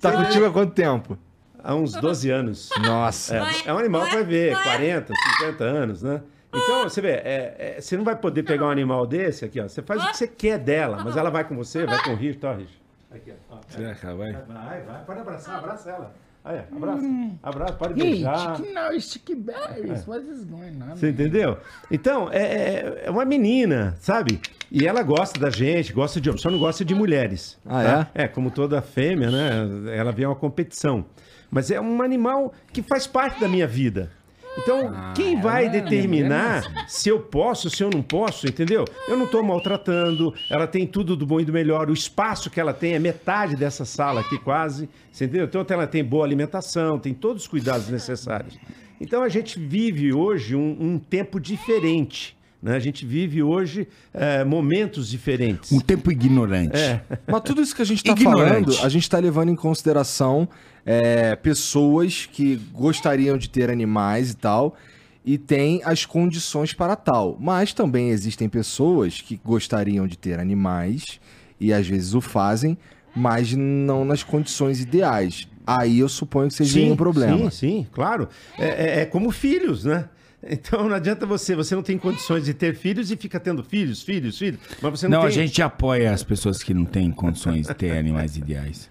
[0.00, 1.18] Tá contigo há quanto tempo?
[1.62, 2.70] há uns 12 anos.
[2.80, 3.36] Nossa.
[3.36, 6.22] É, é um animal que vai ver 40, 50 anos, né?
[6.54, 9.68] Então, você vê, é- é, você não vai poder pegar um animal desse aqui, ó.
[9.68, 12.14] Você faz o que você quer dela, mas ela vai com você, vai com o
[12.16, 12.80] Rich, tá, Rich?
[13.10, 13.56] Aqui, ó.
[13.56, 13.58] ó.
[13.68, 14.32] Será que ela vai?
[14.32, 16.14] Vai, vai, pode abraçar, abraça ela.
[16.48, 17.06] Aí, abraça,
[17.42, 18.56] abraça, pode beijar.
[18.56, 20.96] Gente, no, sticky berries, what is going on?
[20.96, 21.58] Você entendeu?
[21.90, 24.40] Então, é, é- é uma menina, sabe?
[24.72, 27.58] E ela gosta da gente, gosta de homem, só não gosta de mulheres.
[27.66, 28.10] Ah, tá?
[28.14, 28.26] é?
[28.26, 29.94] como toda fêmea, né?
[29.94, 31.04] Ela vem uma competição.
[31.50, 34.10] Mas é um animal que faz parte da minha vida.
[34.58, 38.84] Então, quem vai ela é determinar se eu posso, se eu não posso, entendeu?
[39.08, 41.88] Eu não estou maltratando, ela tem tudo do bom e do melhor.
[41.88, 44.88] O espaço que ela tem é metade dessa sala aqui, quase.
[45.12, 45.46] Você entendeu?
[45.46, 48.58] Então, ela tem boa alimentação, tem todos os cuidados necessários.
[49.00, 52.36] Então, a gente vive hoje um, um tempo diferente.
[52.60, 52.74] Né?
[52.74, 55.70] A gente vive hoje eh, momentos diferentes.
[55.70, 56.76] Um tempo ignorante.
[56.76, 57.00] É.
[57.26, 58.72] Mas tudo isso que a gente tá Ignorante.
[58.72, 60.48] falando, a gente tá levando em consideração
[60.90, 64.74] é, pessoas que gostariam de ter animais e tal,
[65.22, 67.36] e tem as condições para tal.
[67.38, 71.20] Mas também existem pessoas que gostariam de ter animais
[71.60, 72.78] e às vezes o fazem,
[73.14, 75.46] mas não nas condições ideais.
[75.66, 77.50] Aí eu suponho que seja um problema.
[77.50, 78.26] Sim, sim, claro.
[78.58, 80.08] É, é- é como filhos, né?
[80.40, 84.02] Então não adianta você, você não tem condições de ter filhos e fica tendo filhos,
[84.04, 85.28] filhos, filhos, mas você não, Não, tem...
[85.28, 88.88] a gente apoia as pessoas que não têm condições de ter animais ideais.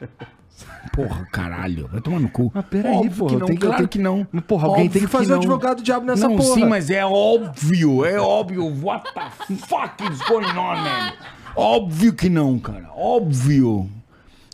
[0.92, 1.88] Porra, caralho.
[1.90, 2.50] Vai tomar no cu.
[2.54, 4.24] Mas peraí, Óbvio porra, que não, tem que- claro tem- que não.
[4.46, 5.42] Porra, alguém tem que fazer o não.
[5.42, 6.54] advogado diabo nessa não, porra.
[6.54, 8.64] Sim, mas é óbvio, é óbvio.
[8.84, 11.12] What the fuck is going on, man?
[11.56, 12.88] Óbvio que não, cara.
[12.96, 13.88] Óbvio.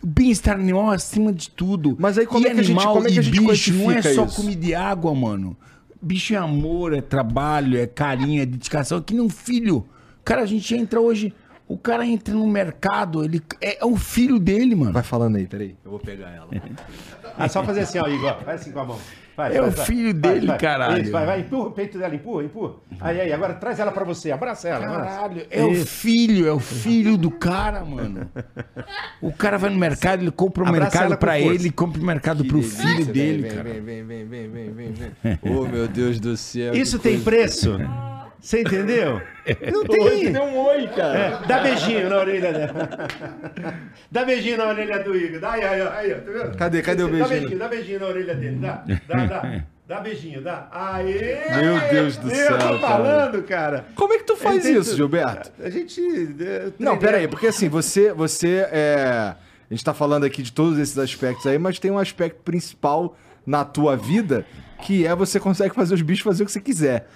[0.02, 1.94] O bem-estar animal acima de tudo.
[1.98, 3.74] Mas aí como E é que a gente- animal como é que a gente bicho
[3.74, 4.36] não é só isso?
[4.36, 5.54] comida e água, mano.
[6.00, 8.96] Bicho é amor, é trabalho, é carinho, é dedicação.
[8.98, 9.84] É que nem um filho.
[10.24, 11.34] Cara, a gente entra hoje...
[11.70, 14.92] O cara entra no mercado, ele é, é o filho dele, mano.
[14.92, 15.76] Vai falando aí, peraí.
[15.84, 16.48] Eu vou pegar ela.
[17.38, 18.42] Ah, só fazer assim, ó, Igor.
[18.44, 18.98] Faz assim com a mão.
[19.36, 21.02] Faz, É faz, o filho Faz, dele, caralho.
[21.02, 22.74] Isso, vai, vai, empurra o peito dela, empurra, empurra.
[23.00, 24.84] Aí, aí, agora traz ela pra você, abraça ela.
[24.84, 25.86] Caralho, é o Isso.
[25.86, 28.28] filho, é o filho do cara, mano.
[29.22, 31.54] O cara vai no mercado, ele compra o Abraça mercado pra força.
[31.54, 33.62] ele compra o mercado pro filho dele, vem, cara.
[33.70, 35.38] Vem, vem, vem, vem, vem, vem, vem.
[35.42, 36.74] Oh, meu Deus do céu.
[36.74, 37.78] Isso que tem coisa- preço?
[38.40, 39.20] Você entendeu?
[39.72, 40.32] Não tem.
[40.32, 41.18] Deu um oi, cara.
[41.18, 42.88] É, dá beijinho na orelha dela.
[44.10, 45.40] dá beijinho na orelha do Igor.
[45.40, 46.56] Dá aí, aí, ó, aí, ó, tá vendo?
[46.56, 46.82] Cadê?
[46.82, 47.40] Cadê o Dá beijinho?
[47.40, 48.56] beijinho, dá beijinho na orelha dele.
[48.56, 49.62] Dá, dá, dá.
[49.90, 50.68] Dá beijinho, dá.
[50.70, 51.40] Aê!
[51.60, 52.78] Meu Deus do Eu céu, tô cara.
[52.78, 53.84] falando, cara.
[53.96, 54.94] Como é que tu faz Ele tem isso.
[54.94, 55.50] Gilberto?
[55.60, 56.00] A gente.
[56.00, 59.34] eh, Não, treina- pera aí, porque assim, você, você é...
[59.68, 63.16] A gente tá falando aqui de todos esses aspectos aí, mas tem um aspecto principal
[63.44, 64.46] na tua vida,
[64.82, 67.08] que é você consegue fazer os bichos fazer o que você quiser.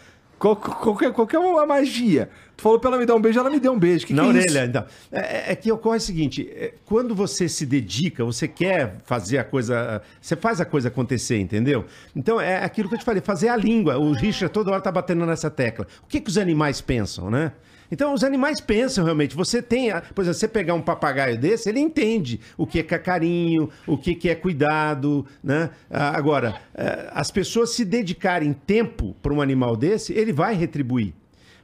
[0.45, 2.29] Qual, qualquer, qualquer uma magia.
[2.55, 4.07] Tu falou pra ela me dar um beijo, ela me deu um beijo.
[4.07, 4.85] Que na que é orelha, então.
[5.11, 9.45] É, é que ocorre o seguinte: é, quando você se dedica, você quer fazer a
[9.45, 10.03] coisa.
[10.21, 11.87] Você faz a coisa acontecer, entendeu?
[12.15, 13.97] Então é aquilo que eu te falei: fazer a língua.
[13.97, 15.87] O Richard toda hora tá batendo nessa tecla.
[16.03, 17.53] O que, que os animais pensam, né?
[17.95, 19.37] Então, os animais pensam realmente.
[19.37, 23.71] Você tem, por exemplo, você pegar um papagaio desse, ele entende o que é carinho,
[23.87, 25.71] o que é cuidado, né?
[25.89, 31.15] Ah, Agora, eh, as pessoas se dedicarem tempo para um animal desse, ele vai retribuir.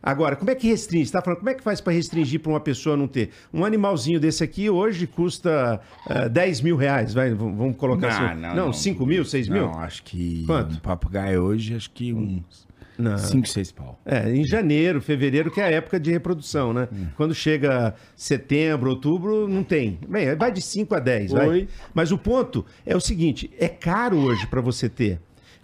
[0.01, 1.07] Agora, como é que restringe?
[1.07, 3.31] Você tá falando, como é que faz para restringir para uma pessoa não ter?
[3.53, 8.41] Um animalzinho desse aqui hoje custa eh, 10 mil reais, vai, vamos colocar assim.
[8.55, 9.63] Não, 5 mil, 6 mil?
[9.67, 10.77] Não, acho que Quanto?
[10.77, 12.70] um papagaio hoje, acho que uns
[13.01, 13.19] Não.
[13.19, 14.01] 5, 6 pau.
[14.05, 16.89] É, em janeiro, fevereiro, que é a época de reprodução, né?
[17.17, 19.99] Quando chega setembro, outubro, não tem.
[20.09, 21.69] Bem, vai de 5 a 10, vai.
[21.95, 25.21] Mas o ponto é o seguinte, é caro hoje para você ter.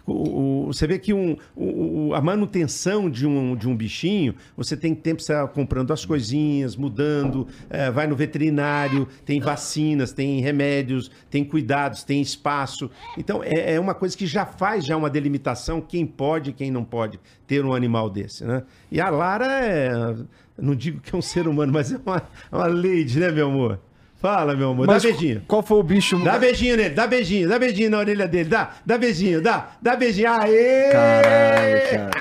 [0.07, 4.77] O- o- você vê que um- o- a manutenção de um, de um bichinho, você
[4.77, 11.11] tem tempo estar comprando as coisinhas, mudando, é, vai no veterinário, tem vacinas, tem remédios,
[11.29, 12.89] tem cuidados, tem espaço.
[13.17, 16.71] Então, é, é uma coisa que já faz já uma delimitação quem pode e quem
[16.71, 18.63] não pode ter um animal desse, né?
[18.89, 20.15] E a Lara é,
[20.57, 22.17] não digo que é um ser humano, mas é uma,
[22.51, 23.79] é uma lady, né, meu amor?
[24.19, 25.43] Fala, meu amor, Mas dá beijinho.
[25.47, 26.17] Qual foi o bicho...
[26.23, 29.95] Dá beijinho nele, dá beijinho, dá beijinho na orelha dele, dá, dá beijinho, dá, dá
[29.95, 30.31] beijinho.
[30.31, 30.89] Aê!
[30.91, 32.11] Caralho, cara.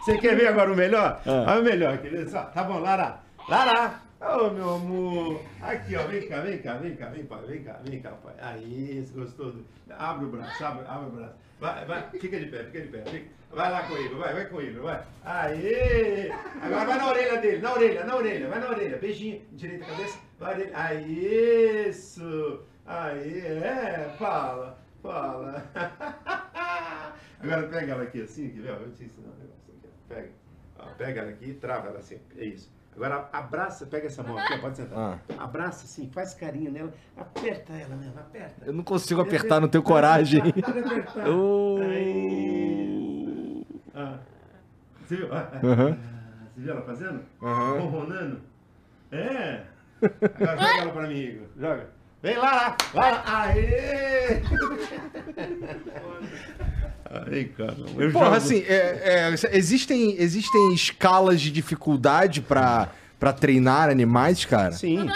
[0.00, 1.20] Você quer ver agora o melhor?
[1.26, 1.44] Ah.
[1.48, 2.42] Olha o melhor, quer ver só?
[2.44, 3.16] Tá bom, Lara.
[3.48, 4.05] Lara!
[4.28, 5.40] Ô, meu amor.
[5.62, 8.34] Aqui, ó, vem cá, vem cá, vem cá, vem pai, vem cá, vem cá, pai.
[8.40, 11.34] Aí, do- Abre o braço, abre, abre o braço.
[11.60, 13.04] Vai, vai, fica de pé, fica de pé.
[13.04, 15.02] fica- Vai lá com ele, vai, vai com ele, vai.
[15.24, 16.30] Aê!
[16.60, 18.98] Agora vai na orelha dele, na orelha, na orelha, vai na orelha.
[18.98, 20.70] Beijinho, direita a cabeça, vai.
[20.74, 22.62] Aí, isso!
[22.84, 25.62] Aí, é, fala, fala.
[27.40, 28.68] Agora pega ela aqui assim, quer ver?
[28.70, 29.88] Eu te ensinar um negócio aqui.
[30.08, 30.30] Pega.
[30.78, 32.18] Ó, pega ela aqui e trava ela assim.
[32.36, 32.74] É isso.
[32.96, 35.20] Agora abraça, pega essa mão aqui, pode sentar.
[35.38, 38.64] Abraça assim, faz carinho nela, aperta ela mesmo, aperta.
[38.64, 40.40] Eu não consigo apertar, não tenho coragem.
[40.40, 41.28] Pode apertar.
[41.28, 41.78] Ô.
[41.82, 43.66] Aí.
[43.94, 44.16] Ah.
[45.04, 45.28] Você viu?
[45.30, 45.66] Ah, ah.
[45.66, 45.98] Aham.
[46.54, 47.20] Você viu ela fazendo?
[47.42, 47.80] Aham.
[47.80, 48.40] Ronronando?
[49.12, 49.64] É.
[50.00, 51.48] Agora joga ela pra mim, Igor.
[51.58, 51.90] Joga.
[52.22, 53.22] Vem lá, lá, lá, lá.
[53.42, 54.40] Aê!
[57.26, 57.76] Aí, cara.
[57.98, 58.36] Eu Porra, jogo.
[58.36, 62.88] assim, é- é, existem, existem escalas de dificuldade pra
[63.38, 64.72] treinar animais, cara?
[64.72, 65.06] Sim.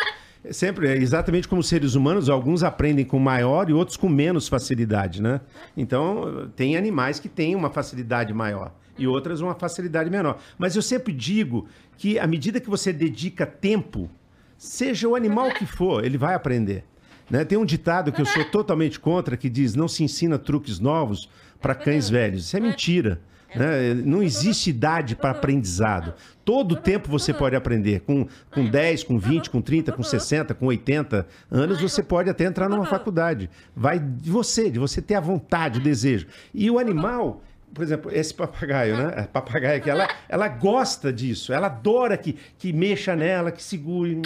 [0.51, 5.21] Sempre, é exatamente como seres humanos, alguns aprendem com maior e outros com menos facilidade,
[5.21, 5.41] né?
[5.77, 10.39] Então, tem animais que têm uma facilidade maior e outras uma facilidade menor.
[10.59, 11.69] Mas eu sempre digo
[11.99, 14.09] que à medida que você dedica tempo,
[14.57, 16.85] seja o animal que for, ele vai aprender.
[17.31, 17.45] né?
[17.45, 21.29] Tem um ditado que eu sou totalmente contra que diz: não se ensina truques novos
[21.61, 22.47] para cães velhos.
[22.47, 23.21] Isso é mentira.
[23.55, 23.95] né?
[24.05, 26.15] Não existe idade para aprendizado.
[26.45, 28.01] Todo tempo você pode aprender.
[28.01, 32.45] Com, com 10, com 20, com 30, com 60, com 80 anos, você pode até
[32.45, 33.51] entrar numa faculdade.
[33.75, 36.27] Vai de você, de você ter a vontade, o desejo.
[36.55, 37.43] E o animal,
[37.75, 39.15] por exemplo, esse papagaio, né?
[39.17, 41.53] A papagaia aqui, ela, ela gosta disso.
[41.53, 44.21] Ela adora que, que mexa nela, que segure,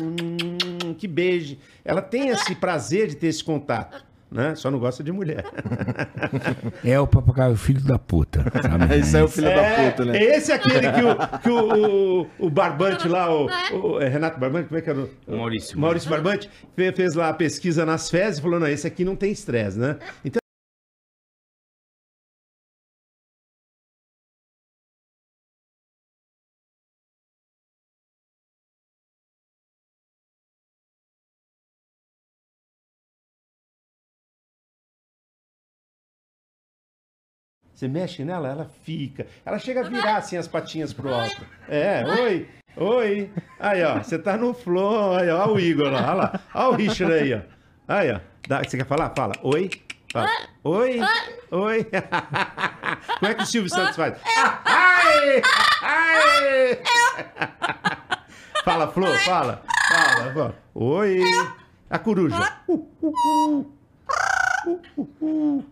[0.99, 1.59] que beije.
[1.85, 4.05] Ela tem esse prazer de ter esse contato.
[4.35, 4.57] Né?
[4.57, 5.45] Só não gosta de mulher.
[6.85, 8.43] É o papagaio filho da puta.
[8.61, 8.97] Sabe?
[8.99, 10.19] Esse é o filho da puta, né?
[10.23, 14.39] Esse é aquele que o, que o, o, o Barbante lá, o, o- é Renato
[14.41, 14.99] Barbante, como é que era?
[15.27, 15.79] O, Maurício.
[15.79, 19.15] Maurício Barbante fe- fez lá a pesquisa nas fezes e falou: não, esse aqui não
[19.17, 19.97] tem estresse, né?
[20.25, 20.41] Então.
[37.75, 39.27] Você mexe nela, ela fica.
[39.45, 41.43] Ela chega a virar assim as patinhas pro alto.
[41.69, 43.31] É, oi, oi.
[43.59, 45.17] Aí, ó, você tá no flow.
[45.17, 46.41] Aí, ó, o Igor lá, olha lá.
[46.55, 47.41] Olha o Richard aí, ó.
[47.89, 48.21] Aí, ó.
[48.49, 49.13] Dá- Você quer falar?
[49.17, 49.35] Fala.
[49.43, 49.71] Oi.
[50.13, 50.29] Fala.
[50.63, 51.01] Oi.
[51.51, 51.85] Oi.
[53.19, 54.17] Como é que o Silvio Santos faz?
[54.65, 55.43] Ai!
[55.83, 56.79] Ai!
[58.65, 59.63] Fala, Flor, fala.
[59.91, 60.55] Fala, fala.
[60.75, 61.21] Oi.
[61.91, 62.57] A coruja.
[62.67, 62.73] Uh,
[63.03, 63.67] uh, uh.
[64.67, 65.65] Uh, uh, uh.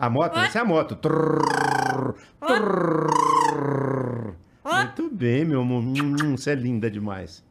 [0.00, 0.96] A moto, essa é a moto.
[0.96, 4.32] Trrr, trrr.
[4.64, 5.82] Muito bem, meu amor.
[5.82, 7.42] Hum, Você é linda demais.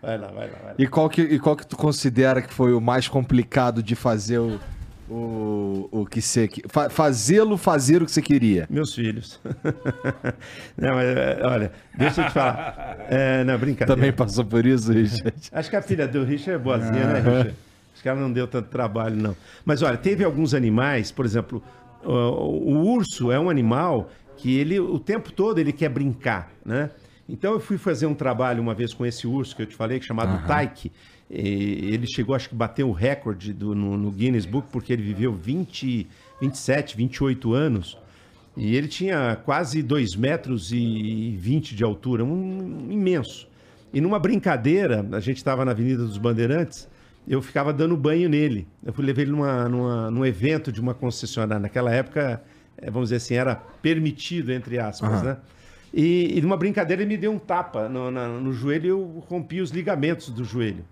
[0.00, 0.74] Vai lá, vai lá, vai lá.
[0.78, 4.38] E qual, que, e qual que tu considera que foi o mais complicado de fazer
[4.38, 4.58] o,
[5.08, 6.48] o, o que você...
[6.48, 8.66] que- fa- Fazê-lo fazer o que você queria?
[8.68, 9.40] Meus filhos.
[10.76, 12.96] não, mas, é, olha, deixa eu te falar.
[13.10, 13.94] É, não, brincadeira.
[13.94, 15.34] Também passou por isso, Richard?
[15.52, 17.54] Acho que a filha do Richard é boazinha, né, Richard?
[18.02, 19.36] Que ela não deu tanto trabalho, não.
[19.64, 21.62] Mas olha, teve alguns animais, por exemplo,
[22.04, 26.90] o, o urso é um animal que ele, o tempo todo, ele quer brincar, né?
[27.28, 30.00] Então eu fui fazer um trabalho uma vez com esse urso que eu te falei,
[30.02, 30.90] chamado Taiki.
[31.30, 35.02] E ele chegou, acho que bateu o recorde do- no, no Guinness Book, porque ele
[35.02, 36.06] viveu 20,
[36.40, 37.96] 27, 28 anos.
[38.54, 43.48] E ele tinha quase 2 metros e 20 de altura, um imenso.
[43.94, 46.86] E numa brincadeira, a gente estava na Avenida dos Bandeirantes,
[47.26, 48.66] eu ficava dando banho nele.
[48.84, 51.60] Eu fui levar ele numa, numa, num evento de uma concessionária.
[51.60, 52.42] Naquela época,
[52.76, 55.36] eh, vamos dizer assim, era permitido, entre aspas, né?
[55.94, 59.24] E, e numa brincadeira ele me deu um tapa no, na- no joelho e eu
[59.28, 60.84] rompi os ligamentos do joelho.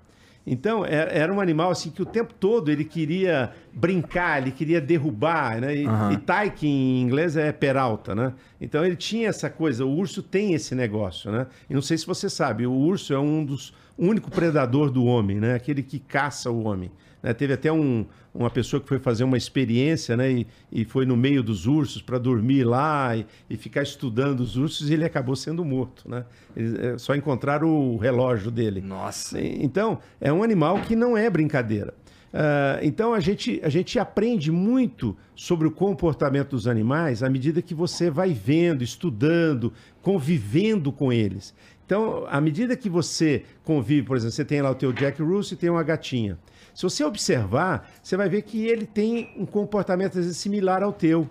[0.46, 4.80] Então, é- era um animal assim que o tempo todo ele queria brincar, ele queria
[4.80, 5.74] derrubar, né?
[5.76, 8.32] E, e taiki em inglês é peralta, né?
[8.60, 11.46] Então ele tinha essa coisa, o urso tem esse negócio, né?
[11.68, 13.72] E não sei se você sabe, o urso é um dos
[14.08, 15.54] único predador do homem, né?
[15.54, 16.90] Aquele que caça o homem.
[17.22, 17.34] né?
[17.34, 20.30] Teve até um- uma pessoa que foi fazer uma experiência, né?
[20.32, 24.56] E, e foi no meio dos ursos para dormir lá e, e ficar estudando os
[24.56, 26.24] ursos e ele acabou sendo morto, né?
[26.56, 28.80] Eles, eh, só encontraram o relógio dele.
[28.80, 29.38] Nossa.
[29.38, 31.92] Então, é um animal que não é brincadeira.
[32.32, 37.60] Ah, então, a gente, a gente aprende muito sobre o comportamento dos animais à medida
[37.60, 41.52] que você vai vendo, estudando, convivendo com eles.
[41.90, 45.56] Então, à medida que você convive, por exemplo, você tem lá o teu Jack Russell
[45.56, 46.38] e tem uma gatinha.
[46.72, 50.92] Se você observar, você vai ver que ele tem um comportamento às vezes, similar ao
[50.92, 51.26] teu,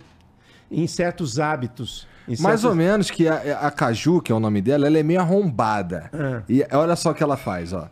[0.70, 2.06] em certos hábitos.
[2.28, 5.02] em Mais ou menos que a, a Caju, que é o nome dela, ela é
[5.02, 6.10] meio arrombada.
[6.12, 6.42] Ah.
[6.46, 7.88] E olha só o que ela faz, ó.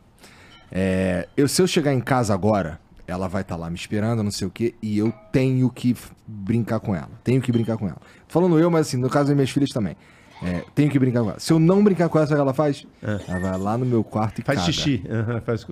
[0.71, 4.31] É, eu, se eu chegar em casa agora, ela vai estar lá me esperando, não
[4.31, 5.97] sei o quê, e eu tenho que
[6.27, 7.09] brincar com ela.
[7.25, 7.97] Tenho que brincar com ela.
[8.27, 9.97] Tô falando eu, mas assim, no caso das minhas filhas também.
[10.43, 11.41] É, tenho que brincar com ela.
[11.41, 12.87] Se eu não brincar com ela, sabe o que ela faz?
[13.03, 14.45] Ela vai lá no meu quarto e É.
[14.45, 14.73] Faz caga.
[14.73, 15.03] xixi.
[15.11, 15.67] Aham, faz...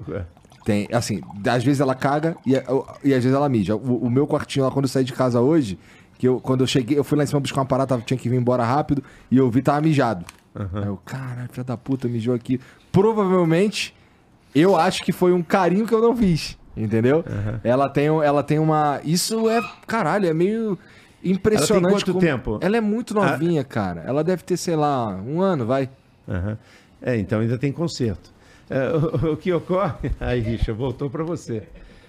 [0.65, 2.55] Tem, assim, às vezes ela caga e,
[3.05, 3.77] e às vezes ela mija.
[3.77, 5.79] O, o meu quartinho lá, quando eu saí de casa hoje,
[6.19, 8.29] que eu, quando eu cheguei, eu fui lá em cima buscar uma parada, tinha que
[8.29, 10.25] vir embora rápido, e eu vi, tava mijado.
[10.55, 12.61] Aí eu, caralho, filha da puta, mijou aqui.
[12.91, 13.95] Provavelmente,
[14.55, 16.59] eu acho que foi um carinho que eu não fiz.
[16.77, 17.25] Entendeu?
[17.65, 19.01] Ela, tem, ela tem uma.
[19.05, 19.63] Isso é.
[19.87, 20.79] Caralho, é meio
[21.31, 22.05] impressionante.
[22.05, 22.59] quanto tempo?
[22.63, 24.03] Ela é muito novinha, cara.
[24.07, 25.89] Ela deve ter, sei lá, um ano, vai.
[26.29, 26.59] Aham.
[27.03, 28.33] É, então ainda tem conserto.
[28.69, 30.11] É, o, o que ocorre.
[30.19, 31.63] Aí, Richa, voltou para você.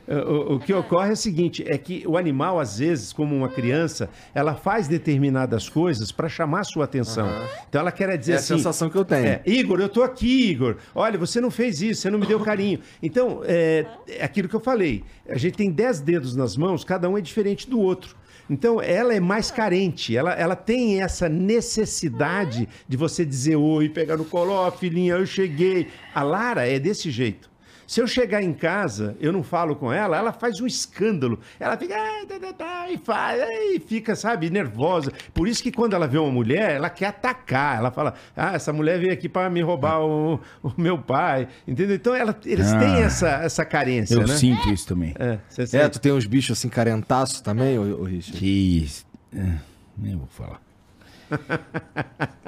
[0.08, 3.36] É, O, o que ocorre é o seguinte: é que o animal, às vezes, como
[3.36, 7.28] uma criança, ela faz determinadas coisas para chamar a sua atenção.
[7.68, 8.56] Então ela quer dizer É a assim.
[8.56, 9.28] sensação que eu tenho.
[9.28, 10.78] É, Igor, eu tô aqui, Igor.
[10.96, 12.80] Olha, você não fez isso, você não me deu carinho.
[13.04, 15.04] Então, é, é aquilo que eu falei.
[15.30, 18.16] A gente tem dez dedos nas mãos, cada um é diferente do outro.
[18.50, 24.18] Então, ela é mais carente, ela, ela tem essa necessidade de você dizer oi, pegar
[24.18, 25.88] no colo, ó, filhinha, eu cheguei.
[26.14, 27.50] A Lara é desse jeito.
[27.88, 31.40] Se eu chegar em casa, eu não falo com ela, ela faz um escândalo.
[31.58, 33.42] Ela fica, "Ah, tá, tá, tá", e faz,
[33.74, 35.10] e fica, sabe, nervosa.
[35.34, 37.78] Por isso que quando ela vê uma mulher, ela quer atacar.
[37.78, 41.48] Ela fala, ah, essa mulher veio aqui para me roubar o, o meu pai.
[41.66, 41.96] Entendeu?
[41.96, 42.78] Então ela- eles Ah.
[42.80, 44.36] têm essa, essa carência, Eu né?
[44.36, 45.16] sinto isso também.
[45.18, 48.38] É, você É, tu tem uns bichos assim, carentaço também, ô, ô Richard?
[48.38, 49.06] Que isso.
[49.34, 49.54] É,
[49.98, 50.60] nem vou falar.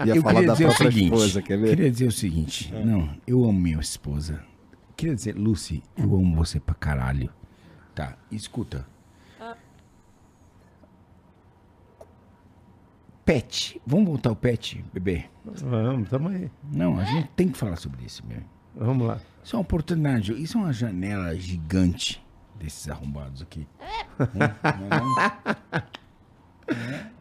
[0.06, 1.14] Ia eu falar queria da dizer o própria seguinte.
[1.14, 1.70] esposa, quer ver?
[1.70, 2.74] Queria dizer o seguinte.
[2.74, 4.42] Não, eu amo minha esposa.
[5.00, 7.32] Queria dizer, Lucy, eu amo você pra caralho.
[7.96, 8.86] Tá, escuta.
[13.24, 13.82] Pet.
[13.88, 15.30] Vamos voltar ao pet, bebê?
[15.46, 16.52] Vamos, tamo aí.
[16.70, 18.44] Não, a gente tem que falar sobre isso, bebê.
[18.76, 19.22] Vamos lá.
[19.42, 20.34] Isso é uma oportunidade.
[20.34, 22.22] Isso é uma janela gigante
[22.56, 23.66] desses arrombados aqui.
[24.36, 24.54] Não é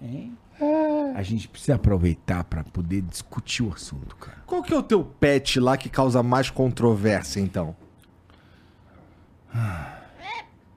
[0.01, 0.37] não?
[0.60, 1.12] É?
[1.14, 4.43] A gente precisa aproveitar pra poder discutir o assunto, cara.
[4.47, 7.76] Qual que é o teu pet lá que causa mais controvérsia, então?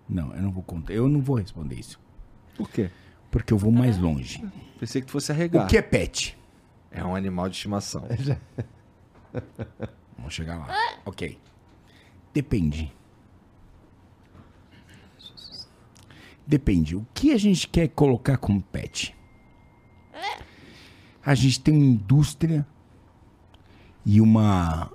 [0.07, 0.93] Não, eu não vou contar.
[0.93, 1.99] Eu não vou responder isso.
[2.55, 2.91] Por quê?
[3.29, 4.43] Porque eu vou mais longe.
[4.79, 5.65] Pensei que tu fosse arregar.
[5.65, 6.37] O que é pet?
[6.91, 8.05] É um animal de estimação.
[10.17, 10.67] Vamos chegar lá.
[11.05, 11.39] Ok.
[12.33, 12.93] Depende.
[16.45, 16.95] Depende.
[16.95, 19.15] O que a gente quer colocar como pet?
[21.23, 22.65] A gente tem uma indústria
[24.06, 24.91] e uma,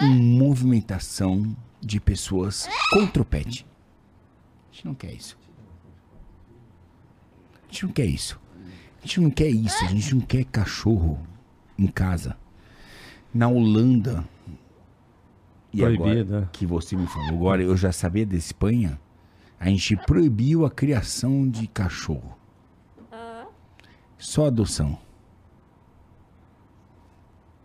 [0.00, 3.66] uma movimentação de pessoas contra o pet.
[4.70, 5.38] A gente não quer isso.
[7.62, 8.40] A gente não quer isso.
[8.98, 9.84] A gente não quer isso.
[9.84, 11.20] A gente não quer cachorro
[11.78, 12.36] em casa.
[13.32, 14.28] Na Holanda.
[15.72, 16.48] E Proibido, agora né?
[16.52, 19.00] que você me falou, agora eu já sabia da Espanha,
[19.58, 22.36] a gente proibiu a criação de cachorro.
[24.18, 24.98] Só adoção.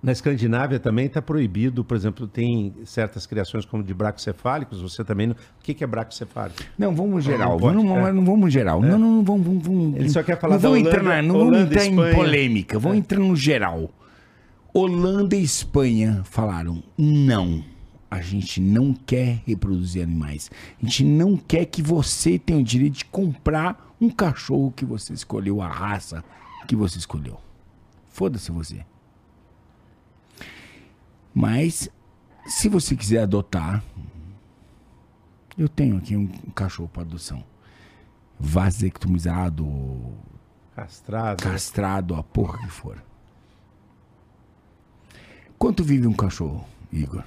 [0.05, 5.27] Na Escandinávia também está proibido, por exemplo, tem certas criações como de bracocefálicos, você também
[5.27, 5.33] não...
[5.35, 6.61] O que que é bracocefálico?
[6.77, 7.51] Não, vamos geral.
[7.51, 8.11] não Vamos, não, é.
[8.11, 8.81] não vamos geral.
[8.81, 9.95] Não, não, não, vamos, vamos, vamos.
[9.95, 12.15] Ele só quer falar não vamos da entrar, Holanda- na- não vamos entrar em Espanha.
[12.15, 13.89] polêmica, vamos entrar no geral.
[14.73, 17.63] Holanda e Espanha falaram: não,
[18.11, 20.51] a gente não quer reproduzir animais.
[20.81, 25.13] A gente não quer que você tenha o direito de comprar um cachorro que você
[25.13, 26.23] escolheu, a raça
[26.67, 27.37] que você escolheu.
[28.09, 28.81] Foda-se você.
[31.37, 31.89] Mas,
[32.45, 33.83] se você quiser adotar,
[35.57, 37.43] eu tenho aqui um, um cachorro para adoção.
[38.39, 40.13] Vasectomizado,
[40.73, 41.43] Castrado.
[41.43, 43.03] castrado, a porra que for.
[45.59, 47.23] Quanto vive um cachorro, Igor?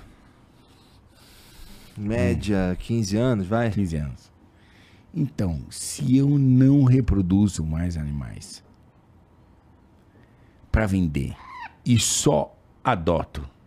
[1.95, 3.71] Média, 15 anos, vai?
[3.71, 4.33] 15 anos.
[5.13, 8.65] Então, se eu não reproduzo mais animais
[10.73, 11.37] para vender
[11.85, 13.58] e só adoto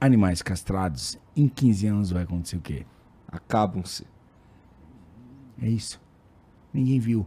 [0.00, 2.84] animais castrados, em 15 anos vai acontecer o quê?
[3.30, 4.06] Acabam-se.
[5.60, 6.00] É isso.
[6.72, 7.26] Ninguém viu.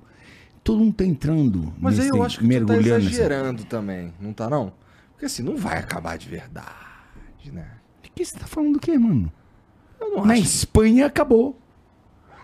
[0.64, 1.74] Todo mundo tá entrando.
[1.80, 4.74] Mas aí nesse- eu acho que tu tá mergulhando nessa- exagerando também, não tá não?
[5.12, 7.68] Porque assim, não vai acabar de verdade, né?
[8.00, 9.32] O que você tá falando do quê, mano?
[10.00, 10.44] Eu não Na acho.
[10.44, 11.60] Espanha acabou.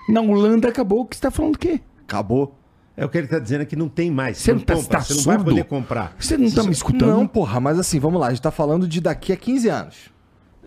[0.09, 1.01] Na Holanda acabou.
[1.01, 1.81] O que você tá falando do quê?
[2.03, 2.57] Acabou.
[2.95, 4.37] É o que ele está dizendo é que não tem mais.
[4.39, 6.15] Você não tá, compra, tá você não vai poder comprar.
[6.19, 7.09] Você não tá me escutando?
[7.11, 10.11] Não, porra, mas assim, vamos lá, a gente tá falando de daqui a 15 anos.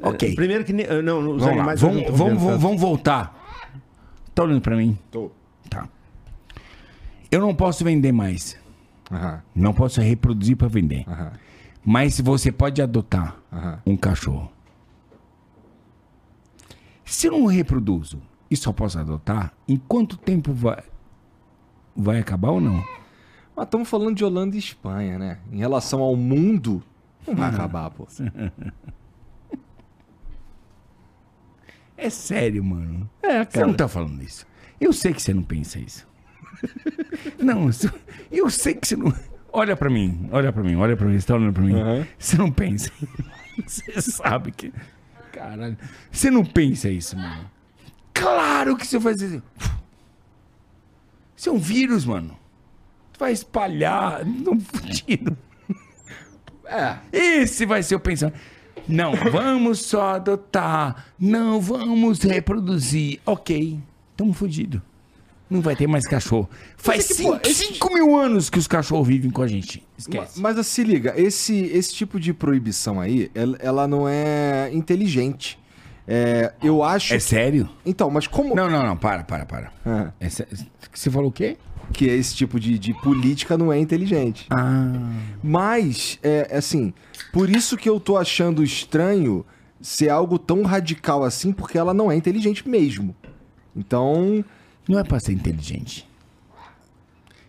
[0.02, 0.34] Ok.
[0.34, 0.72] Primeiro que...
[0.84, 1.50] ah, Não, os Vamos lá.
[1.52, 1.82] animais...
[1.82, 3.36] eu Vamos, vamos, vamos, vamos voltar.
[4.34, 4.98] Tá olhando pra mim?
[5.10, 5.30] Tô.
[5.68, 5.88] Tá.
[7.30, 8.58] Eu não posso vender mais.
[9.10, 11.04] Aham, Não posso reproduzir pra vender.
[11.08, 11.32] aham,
[11.84, 13.78] Mas você pode adotar aham.
[13.86, 14.50] um cachorro.
[17.04, 18.20] Se eu não reproduzo
[18.50, 20.82] e só posso adotar, em quanto tempo vai,
[21.94, 22.84] vai acabar ou não?
[23.56, 25.38] Mas estamos falando de Holanda e Espanha, né?
[25.52, 26.82] Em relação ao mundo,
[27.26, 27.36] não Hum.
[27.36, 28.06] vai acabar, pô.
[32.00, 33.08] É sério, mano.
[33.22, 34.46] É, Você não tá falando isso.
[34.80, 36.06] Eu sei que você não pensa isso.
[37.38, 37.92] não, isso-
[38.30, 39.12] eu sei que você não.
[39.52, 41.74] Olha pra mim, olha pra mim, olha pra mim, você tá olhando pra mim.
[41.74, 42.06] Uhum.
[42.18, 42.90] Você não pensa.
[43.66, 44.72] Você sabe que.
[45.32, 45.76] Caralho.
[46.10, 47.50] Você não pensa isso, mano.
[48.14, 49.42] Claro que você vai fazer.
[51.36, 52.38] Isso é um vírus, mano.
[53.12, 54.24] Tu vai espalhar.
[54.24, 55.36] Não fudido.
[56.64, 56.96] É.
[57.12, 58.38] Esse vai ser o pensamento.
[58.88, 61.06] Não, vamos só adotar.
[61.18, 63.20] Não vamos reproduzir.
[63.26, 63.78] Ok,
[64.16, 64.82] tamo fudido.
[65.48, 66.48] Não vai ter mais cachorro.
[66.76, 69.84] Faz é que, pô, 5 mil anos que os cachorros vivem com a gente.
[69.98, 70.40] Esquece.
[70.40, 75.58] Mas se liga, esse, esse tipo de proibição aí, ela, ela não é inteligente.
[76.06, 77.14] É, eu acho.
[77.14, 77.68] É sério?
[77.84, 78.54] Então, mas como.
[78.54, 78.96] Não, não, não.
[78.96, 79.72] Para, para, para.
[79.84, 80.46] Ah, É sé-
[80.92, 81.56] Você falou o quê?
[81.92, 84.46] Que esse tipo de, de política não é inteligente.
[84.50, 84.92] Ah.
[85.42, 86.92] Mas, é assim,
[87.32, 89.44] por isso que eu tô achando estranho
[89.80, 93.14] ser algo tão radical assim, porque ela não é inteligente mesmo.
[93.74, 94.44] Então,
[94.88, 96.08] Não é pra ser inteligente.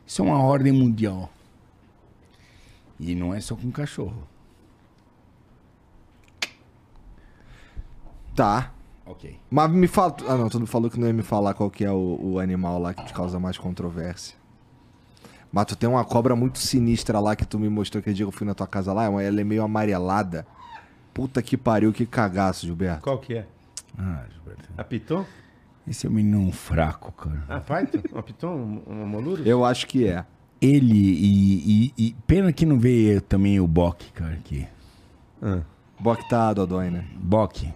[0.06, 1.32] Isso é uma ordem mundial.
[3.00, 4.28] E não é só com cachorro.
[8.36, 8.72] tá.
[9.12, 9.38] Ok.
[9.50, 10.16] Mas me fala.
[10.28, 12.40] Ah, não, tu não falou que não ia me falar qual que é o, o
[12.40, 14.36] animal lá que te causa mais controvérsia.
[15.52, 18.30] Mas tu tem uma cobra muito sinistra lá que tu me mostrou que dia que
[18.30, 19.06] eu fui na tua casa lá.
[19.22, 20.48] Ela é meio amarelada.
[21.14, 23.02] Puta que pariu, que cagaço, Gilberto.
[23.02, 23.46] Qual que é?
[23.98, 24.70] Ah, Gilberto.
[24.78, 25.26] A Piton?
[25.86, 27.44] Esse é um menino fraco, cara.
[27.50, 28.02] Ah, Python?
[28.14, 28.54] Uma Piton?
[28.56, 29.44] Um- Uma Moluro?
[29.46, 30.24] Eu acho que é.
[30.62, 34.66] Ele e, e- e- Pena que não veio também o Bock, cara, aqui.
[35.42, 35.62] Ah.
[36.00, 37.04] Bock tá dodói, né?
[37.16, 37.74] Bock,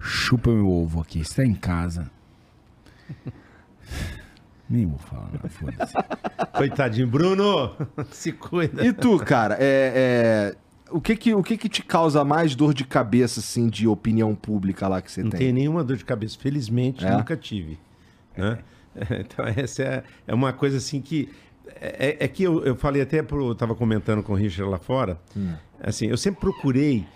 [0.00, 1.24] chupa meu ovo aqui.
[1.24, 2.10] Você tá em casa.
[4.68, 5.94] Nem vou falar, não, foda-se.
[6.52, 7.06] Coitadinho.
[7.06, 7.74] Bruno,
[8.12, 8.84] se cuida.
[8.86, 10.56] E tu, cara, é, é,
[10.90, 14.34] o, que que, o que que te causa mais dor de cabeça, assim, de opinião
[14.34, 15.38] pública lá que você Não tem?
[15.40, 16.36] tem nenhuma dor de cabeça.
[16.38, 17.16] Felizmente, É?
[17.16, 17.78] nunca tive.
[18.36, 18.58] né?
[19.20, 21.30] Então, essa é, é uma coisa assim que.
[21.80, 23.48] É, é que eu, eu falei até pro.
[23.50, 25.18] Eu tava comentando com o Richard lá fora.
[25.80, 27.06] Assim, eu sempre procurei.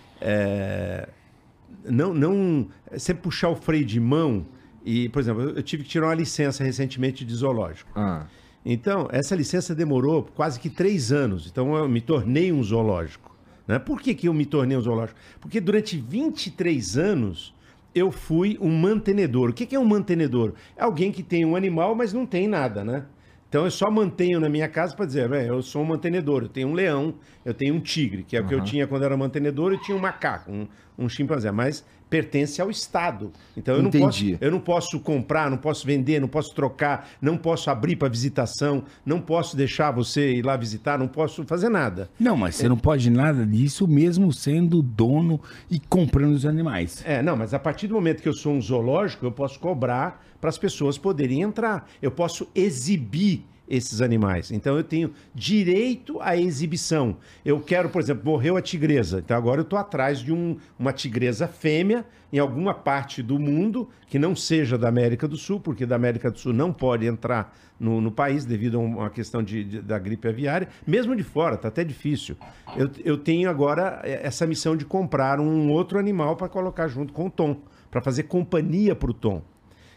[1.85, 2.67] Não, não.
[2.97, 4.45] Sempre puxar o freio de mão.
[4.85, 7.89] E, por exemplo, eu eu tive que tirar uma licença recentemente de zoológico.
[7.95, 8.25] Ah,
[8.65, 11.47] Então, essa licença demorou quase que três anos.
[11.47, 13.33] Então, eu me tornei um zoológico.
[13.67, 13.79] Né?
[13.79, 15.17] Por que, que eu me tornei um zoológico?
[15.39, 17.53] Porque durante 23 anos
[17.95, 19.49] eu fui um mantenedor.
[19.49, 20.53] O que, que é um mantenedor?
[20.75, 23.05] É alguém que tem um animal, mas não tem nada, né?
[23.53, 26.49] Então eu só mantenho na minha casa para dizer, "Bem, eu sou um mantenedor, eu
[26.49, 27.13] tenho um leão,
[27.45, 29.95] eu tenho um tigre, que é o que eu tinha quando era mantenedor, eu tinha
[29.95, 30.67] um macaco, um,
[30.97, 33.31] um chimpanzé, mas pertence ao Estado.
[33.57, 34.37] Então eu não, posso, Entendi.
[34.39, 38.83] eu não posso comprar, não posso vender, não posso trocar, não posso abrir para visitação,
[39.03, 42.11] não posso deixar você ir lá visitar, não posso fazer nada.
[42.19, 45.41] Não, mas você não pode nada disso mesmo sendo dono
[45.71, 47.01] e comprando os animais.
[47.03, 50.23] É, não, mas a partir do momento que eu sou um zoológico, eu posso cobrar
[50.39, 51.89] para as pessoas poderem entrar.
[51.99, 53.43] Eu posso exibir
[53.75, 54.51] esses animais.
[54.51, 57.17] Então eu tenho direito à exibição.
[57.45, 59.19] Eu quero, por exemplo, morreu a tigresa.
[59.19, 63.87] Então agora eu estou atrás de um- uma tigresa fêmea em alguma parte do mundo
[64.07, 67.55] que não seja da América do Sul, porque da América do Sul não pode entrar
[67.79, 70.67] no, no país devido a uma questão de, de- da gripe aviária.
[70.87, 72.35] Mesmo de fora, está até difícil.
[72.75, 77.11] Eu, eu tenho agora eh, essa missão de comprar um outro animal para colocar junto
[77.13, 79.41] com o Tom, para fazer companhia para o Tom.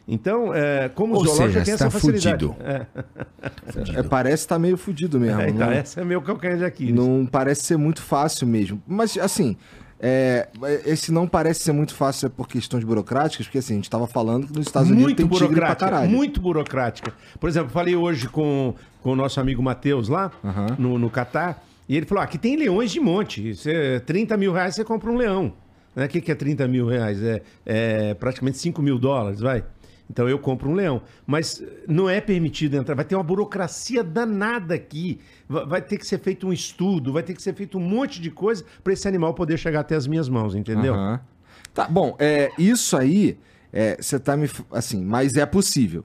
[0.09, 2.45] Então, é, como Ou zoológico, seja, você essa tá facilidade.
[2.47, 2.57] fudido.
[2.63, 2.87] É,
[3.99, 5.41] é, parece estar meio fudido mesmo.
[5.41, 6.95] é, então, não, essa é meu calcanhar de Aquiles.
[6.95, 8.81] não parece ser muito fácil mesmo.
[8.87, 9.57] Mas, assim,
[9.99, 10.49] é,
[10.85, 14.07] esse não parece ser muito fácil é por questões burocráticas, porque assim, a gente tava
[14.07, 16.11] falando que nos Estados Unidos muito tem tigre pra burocrática, caralho.
[16.11, 17.13] muito burocrática.
[17.41, 20.77] Por exemplo, falei hoje com, com o nosso amigo Matheus lá, Aham.
[20.79, 23.55] no, no Catar, e ele falou: aqui tem leões de monte.
[23.55, 25.53] Você, 30 mil reais você compra um leão.
[25.95, 26.05] Né?
[26.05, 27.23] O que, que é 30 mil reais?
[27.23, 29.65] É, é praticamente 5 mil dólares, vai.
[30.09, 31.03] Então eu compro um leão.
[31.27, 32.95] Mas não é permitido entrar.
[32.95, 35.19] Vai ter uma burocracia danada aqui.
[35.49, 38.21] Va- Vai ter que ser feito um estudo, vai ter que ser feito um monte
[38.21, 40.95] de coisa para esse animal poder chegar até as minhas mãos, entendeu?
[40.95, 41.21] Aham.
[41.75, 43.37] Tá, bom, é, isso aí,
[43.73, 44.49] é, você tá me.
[44.73, 46.05] Assim, mas é possível.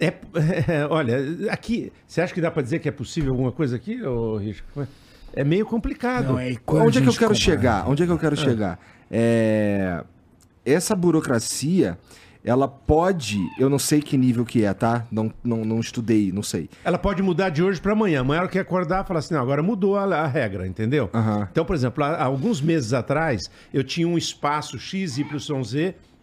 [0.00, 1.18] É, é, olha,
[1.52, 4.88] aqui, você acha que dá para dizer que é possível alguma coisa aqui, ô Richard?
[5.32, 6.32] É meio complicado.
[6.32, 7.88] Não, é Onde é que eu quero compra- chegar?
[7.88, 8.78] Onde é que eu quero chegar?
[9.10, 10.02] É,
[10.64, 11.98] essa burocracia,
[12.46, 13.44] ela pode.
[13.58, 15.04] Eu não sei que nível que é, tá?
[15.10, 16.70] Não, não, não estudei, não sei.
[16.84, 18.20] Ela pode mudar de hoje para amanhã.
[18.20, 21.10] Amanhã ela quer acordar e falar assim: não, agora mudou a, a regra, entendeu?
[21.50, 25.24] Então, por exemplo, há, há alguns meses atrás, eu tinha um espaço XYZ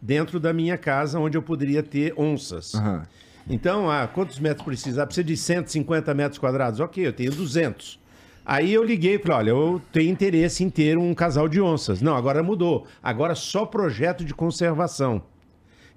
[0.01, 2.71] dentro da minha casa onde eu poderia ter onças.
[3.49, 5.03] Então, ah, quantos metros precisa?
[5.03, 6.79] Ah, precisa de 150 metros quadrados.
[6.79, 7.99] Ok, eu tenho 200.
[8.45, 12.01] Aí eu liguei e falei, olha, eu tenho interesse em ter um casal de onças.
[12.01, 12.87] Não, agora mudou.
[13.01, 15.21] Agora só projeto de conservação.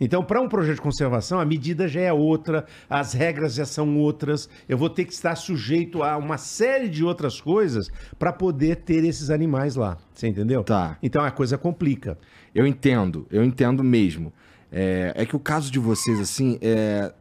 [0.01, 3.99] Então, para um projeto de conservação, a medida já é outra, as regras já são
[3.99, 4.49] outras.
[4.69, 9.05] Eu vou ter que estar sujeito a uma série de outras coisas para poder ter
[9.05, 9.97] esses animais lá.
[10.15, 10.63] Você entendeu?
[10.63, 10.99] Tá.
[11.03, 12.19] Então a coisa complica.
[12.55, 14.33] Eu entendo, eu entendo mesmo.
[14.71, 17.13] É, é que o caso de vocês, assim, é.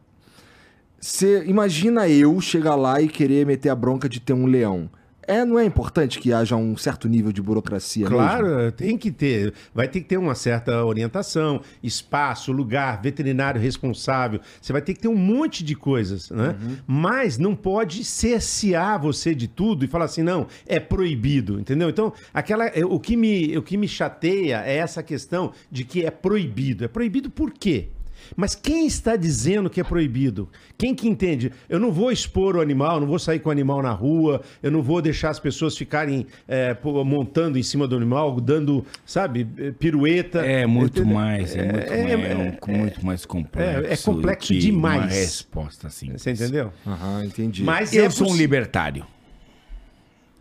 [1.00, 4.90] Você imagina eu chegar lá e querer meter a bronca de ter um leão.
[5.28, 8.72] É, não é importante que haja um certo nível de burocracia Claro, mesmo?
[8.72, 9.54] tem que ter.
[9.74, 14.40] Vai ter que ter uma certa orientação, espaço, lugar, veterinário responsável.
[14.62, 16.56] Você vai ter que ter um monte de coisas, né?
[16.86, 21.90] Mas não pode cercear você de tudo e falar assim, não, é proibido, entendeu?
[21.90, 26.06] Então, aquela, é, o, que me, o que me chateia é essa questão de que
[26.06, 26.84] é proibido.
[26.86, 27.90] É proibido por quê?
[28.36, 30.50] Mas quem está dizendo que é proibido?
[30.78, 31.52] Quem que entende?
[31.70, 34.72] Eu não vou expor o animal, não vou sair com o animal na rua, eu
[34.72, 36.76] não vou deixar as pessoas ficarem é,
[37.06, 39.46] montando em cima do animal, dando, sabe,
[39.80, 40.40] pirueta.
[40.46, 41.16] É muito Entendeu?
[41.16, 43.88] mais, é, muito, É, mais, é, é muito mais complexo.
[43.88, 45.04] é, é complexo que demais.
[45.04, 46.12] Uma resposta assim.
[46.12, 46.72] Você entendeu?
[46.86, 47.64] Aham, entendi.
[47.64, 49.06] Mas Eu é sou um libertário.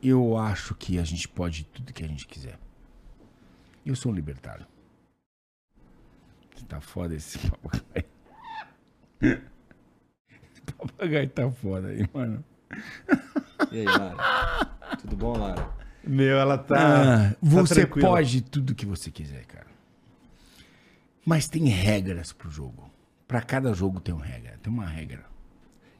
[0.02, 2.58] Eu acho que a gente pode tudo que a gente quiser.
[3.86, 4.66] Eu sou um libertário.
[6.54, 8.06] Você tá foda esse papagaio.
[9.20, 12.44] Esse papagaio tá foda aí, mano.
[13.72, 14.66] E aí, Lara?
[15.00, 15.68] Tudo bom, Lara?
[16.06, 16.76] Meu, ela tá.
[16.76, 18.08] Ah, tá você tranquila.
[18.08, 19.66] pode tudo que você quiser, cara.
[21.24, 22.90] Mas tem regras pro jogo.
[23.26, 24.58] Pra cada jogo tem uma regra.
[24.62, 25.24] Tem uma regra.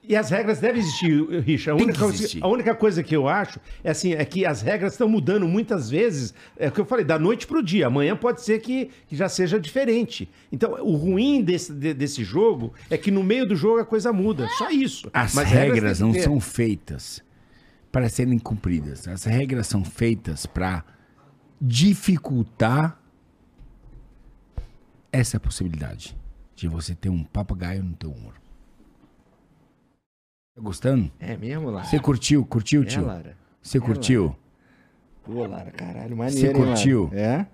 [0.07, 1.11] E as regras devem existir,
[1.41, 1.81] Richard.
[1.81, 2.45] A única, existir.
[2.45, 5.89] a única coisa que eu acho é assim, é que as regras estão mudando muitas
[5.89, 6.35] vezes.
[6.59, 7.87] É o que eu falei, da noite pro dia.
[7.87, 10.29] Amanhã pode ser que, que já seja diferente.
[10.53, 14.13] Então, o ruim desse, de- desse jogo é que no meio do jogo a coisa
[14.13, 14.47] muda.
[14.59, 15.09] Só isso.
[15.13, 16.23] As Mas regras tem não ter.
[16.23, 17.23] são feitas
[17.91, 19.09] para serem cumpridas.
[19.09, 20.85] As regras são feitas para
[21.61, 23.01] dificultar
[25.11, 26.17] essa possibilidade
[26.55, 28.44] de você ter um papagaio no teu ombro.
[30.55, 31.11] Tá gostando?
[31.19, 31.85] É mesmo, Lara?
[31.87, 32.45] Você curtiu?
[32.45, 33.05] Curtiu, É, tio?
[33.07, 33.37] Lara?
[33.61, 34.37] Você curtiu?
[35.25, 36.67] Pô, Lara, caralho, Você maneiro, hein, Lara?
[36.75, 37.11] curtiu?
[37.13, 37.47] É?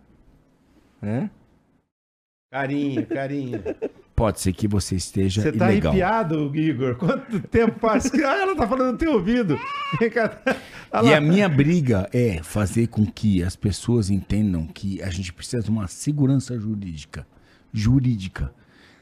[1.03, 1.31] É?
[2.53, 3.63] Carinho, carinho.
[4.15, 5.93] Pode ser que você esteja Você tá ilegal.
[5.93, 6.97] arrepiado, Igor?
[6.97, 8.21] Quanto tempo faz que.
[8.23, 9.59] Ah, ela tá falando no teu ouvido.
[11.05, 15.63] E a minha briga é fazer com que as pessoas entendam que a gente precisa
[15.63, 17.27] de uma segurança jurídica.
[17.73, 18.53] Jurídica.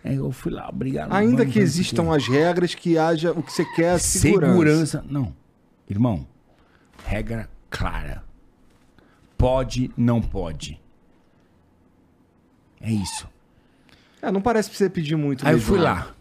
[0.05, 1.09] É, eu fui lá brigar.
[1.09, 2.17] no Ainda que existam quê.
[2.17, 4.47] as regras, que haja o que você quer, segurança.
[4.53, 5.05] segurança.
[5.09, 5.35] Não.
[5.89, 6.27] Irmão,
[7.05, 8.23] regra clara.
[9.37, 10.81] Pode, não pode.
[12.81, 13.29] É isso.
[14.21, 15.47] É, não parece pra você pedir muito.
[15.47, 16.15] Aí eu fui lá.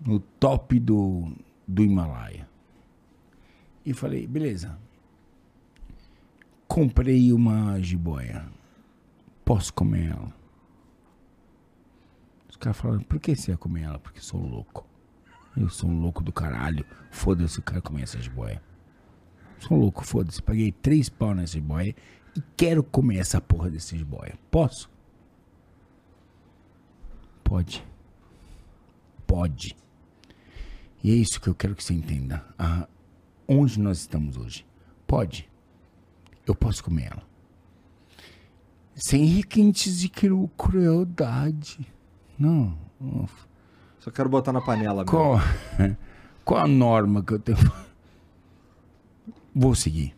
[0.00, 1.32] No top do,
[1.66, 2.48] do Himalaia.
[3.84, 4.78] E falei, beleza.
[6.66, 8.46] Comprei uma jiboia.
[9.44, 10.39] Posso comer ela?
[12.60, 13.98] Caras falaram, por que você ia comer ela?
[13.98, 14.86] Porque eu sou louco.
[15.56, 16.84] Eu sou um louco do caralho.
[17.10, 18.62] Foda-se o cara comer essa jiboia.
[19.58, 20.40] Sou louco, foda-se.
[20.42, 21.94] Paguei três pau nessa jiboia
[22.36, 24.38] e quero comer essa porra dessa jiboia.
[24.50, 24.90] Posso?
[27.42, 27.84] Pode.
[29.26, 29.76] Pode.
[31.02, 32.44] E é isso que eu quero que você entenda.
[32.58, 32.86] Ah,
[33.48, 34.66] onde nós estamos hoje?
[35.06, 35.48] Pode.
[36.46, 37.22] Eu posso comer ela.
[38.94, 41.86] Sem requintes de cru- crueldade.
[42.40, 42.74] Não.
[43.98, 45.10] Só quero botar na panela mesmo.
[45.10, 45.38] Qual,
[46.42, 47.58] qual a norma que eu tenho?
[49.54, 50.16] Vou seguir.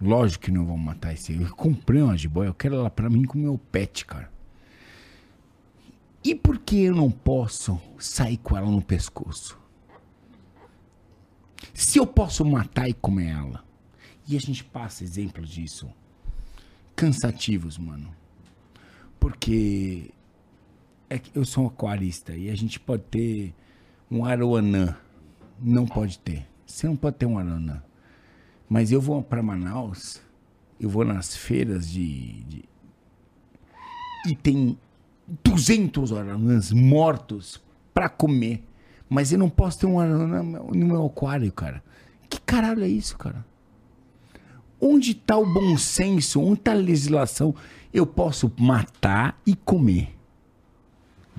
[0.00, 1.40] Lógico que não vão matar esse.
[1.40, 4.32] Eu comprei uma jiboia, eu quero ela pra mim com o meu pet, cara.
[6.24, 9.56] E por que eu não posso sair com ela no pescoço?
[11.72, 13.64] Se eu posso matar e comer ela,
[14.26, 15.88] e a gente passa exemplos disso,
[16.96, 18.19] cansativos, mano.
[19.20, 20.10] Porque
[21.08, 23.54] é que eu sou um aquarista e a gente pode ter
[24.10, 24.96] um aroanã.
[25.60, 26.46] Não pode ter.
[26.66, 27.82] Você não pode ter um aroanã.
[28.68, 30.20] Mas eu vou para Manaus,
[30.80, 32.64] eu vou nas feiras de, de-
[34.28, 34.78] e tem
[35.44, 37.60] 200 aranãs mortos
[37.92, 38.64] para comer.
[39.08, 41.82] Mas eu não posso ter um aranã no meu aquário, cara.
[42.28, 43.44] Que caralho é isso, cara?
[44.80, 46.40] Onde tá o bom senso?
[46.40, 47.54] Onde tá a legislação?
[47.92, 50.20] Eu posso matar e comer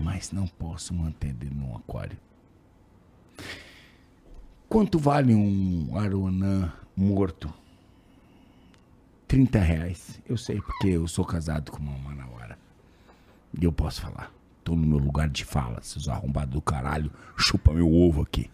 [0.02, 2.18] mas não posso manter dentro de um aquário.
[4.68, 7.53] Quanto vale um aroanã morto?
[9.28, 10.22] 30 reais.
[10.28, 12.57] Eu sei porque eu sou casado com uma manauara.
[13.60, 14.32] E eu posso falar.
[14.64, 17.11] Tô no meu lugar de fala, seus arrombados do caralho.
[17.38, 18.49] Chupa meu ovo aqui.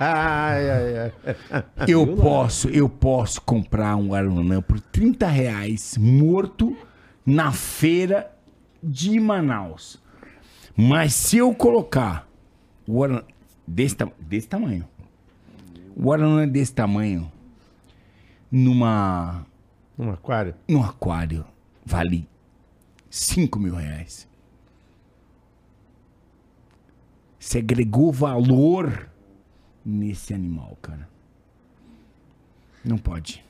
[0.00, 1.12] Ai, ai, ai.
[1.88, 6.76] Eu posso, eu posso comprar um aranã por 30 reais morto
[7.24, 8.30] na feira
[8.82, 10.00] de Manaus.
[10.76, 12.26] Mas se eu colocar
[12.86, 13.22] o Aran-
[13.66, 14.88] desse, desse tamanho,
[15.94, 17.30] o aranã desse tamanho,
[18.50, 19.46] numa,
[19.98, 20.54] Um aquário.
[20.68, 21.44] num aquário,
[21.84, 22.26] vale
[23.10, 24.26] 5 mil reais.
[27.38, 29.08] Você agregou valor
[29.84, 31.08] nesse animal, cara.
[32.84, 33.44] Não pode.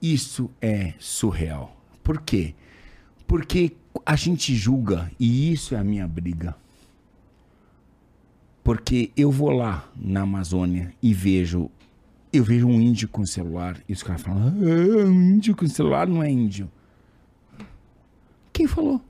[0.00, 1.76] Isso é surreal.
[2.02, 2.54] Por quê?
[3.26, 3.72] Porque
[4.04, 6.54] a gente julga, e isso é a minha briga.
[8.62, 11.70] Porque eu vou lá na Amazônia e vejo.
[12.32, 16.22] Eu vejo um índio com celular e os caras falam: ah, índio com celular não
[16.22, 16.70] é índio.
[18.52, 19.00] Quem falou?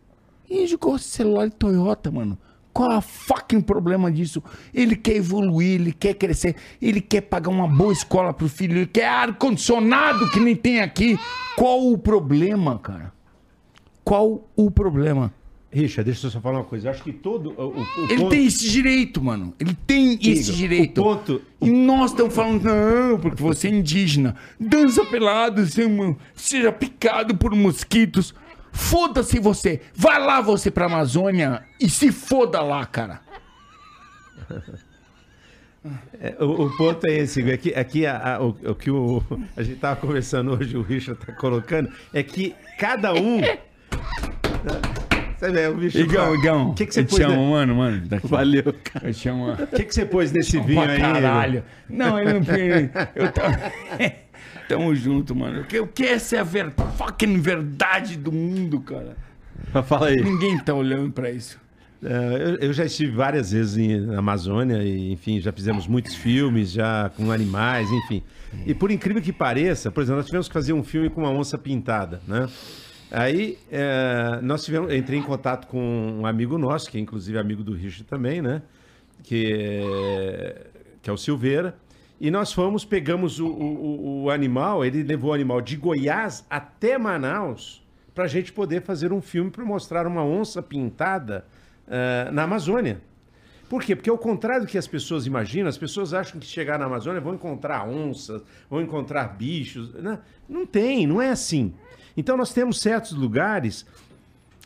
[0.49, 2.39] Índio com celular de Toyota, mano.
[2.75, 4.43] Qual é o fucking problema disso?
[4.75, 8.87] Ele quer evoluir, ele quer crescer, ele quer pagar uma boa escola pro filho, ele
[8.87, 11.17] quer ar-condicionado que nem tem aqui.
[11.57, 13.13] Qual o problema, cara?
[14.03, 15.33] Qual o problema?
[15.71, 16.87] Richard, deixa eu só falar uma coisa.
[16.87, 17.51] Eu acho que todo.
[17.59, 19.53] O, o- Ele ponto- tem esse direito, mano.
[19.59, 21.01] Ele tem esse Igor, direito.
[21.01, 24.37] o ponto- E nós estamos falando, não, porque você é indígena.
[24.59, 28.35] Dança pelado, seja- seja picado por mosquitos.
[28.75, 29.81] Foda-se você.
[29.95, 33.21] Vai lá você pra Amazônia e se foda lá, cara.
[36.21, 38.91] É, o, o ponto é esse, Igor, é que, é a, a- o, o que
[38.91, 39.23] o,
[39.57, 43.41] a gente tava conversando hoje, o Richard tá colocando, é que cada um.
[45.39, 45.99] Você vê, o bicho.
[45.99, 46.71] Igão, Igão.
[46.71, 48.01] O que, que você eu te pôs, amo, ne- mano, mano.
[48.07, 48.27] Daqui.
[48.27, 49.09] Valeu, cara.
[49.09, 49.53] Eu te amo.
[49.53, 50.99] o que, que você pôs nesse vinho aí?
[50.99, 51.63] Caralho.
[51.89, 52.41] Não, ele não.
[53.15, 53.73] Eu tava...
[54.69, 55.61] Tamo junto, mano.
[55.61, 56.73] O que, o que essa é a ver...
[56.97, 59.17] fucking verdade do mundo, cara?
[59.87, 60.17] Fala aí.
[60.23, 61.59] Ninguém tá olhando pra isso.
[62.03, 62.09] É,
[62.61, 66.71] eu, eu já estive várias vezes em- na Amazônia e, enfim, já fizemos muitos filmes
[66.71, 68.23] já com animais, enfim.
[68.67, 71.31] E por incrível que pareça, por exemplo, nós tivemos que fazer um filme com uma
[71.31, 72.47] onça pintada, né?
[73.11, 77.63] Aí é, nós tivemos, entrei em contato com um amigo nosso, que é inclusive amigo
[77.65, 78.61] do Richard também, né?
[79.23, 80.67] Que é,
[81.03, 81.75] que é o Silveira.
[82.21, 86.97] E nós fomos, pegamos o, o- o animal, ele levou o animal de Goiás até
[86.97, 87.85] Manaus
[88.15, 91.45] para a gente poder fazer um filme para mostrar uma onça pintada
[91.89, 93.03] eh, na Amazônia.
[93.69, 93.97] Por quê?
[93.97, 97.21] Porque ao contrário do que as pessoas imaginam, as pessoas acham que chegar na Amazônia
[97.21, 99.93] vão encontrar onças, vão encontrar bichos.
[99.95, 100.21] Né?
[100.49, 101.75] Não tem, não é assim.
[102.17, 103.85] Então nós temos certos lugares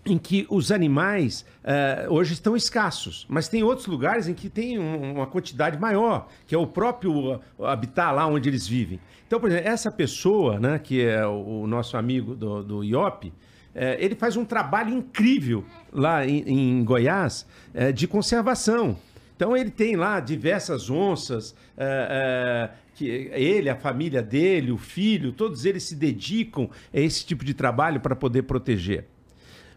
[0.07, 4.79] em que os animais eh, hoje estão escassos, mas tem outros lugares em que tem
[4.79, 9.01] um- uma quantidade maior, que é o próprio uh, habitat lá onde eles vivem.
[9.27, 13.33] Então, por exemplo, essa pessoa, né, que é o, o nosso amigo do, do IOP,
[13.75, 17.45] eh, ele faz um trabalho incrível lá em, em Goiás
[17.75, 18.97] eh, de conservação.
[19.37, 25.33] Então ele tem lá diversas onças, eh, eh, que ele, a família dele, o filho,
[25.33, 29.05] todos eles se dedicam a esse tipo de trabalho para poder proteger.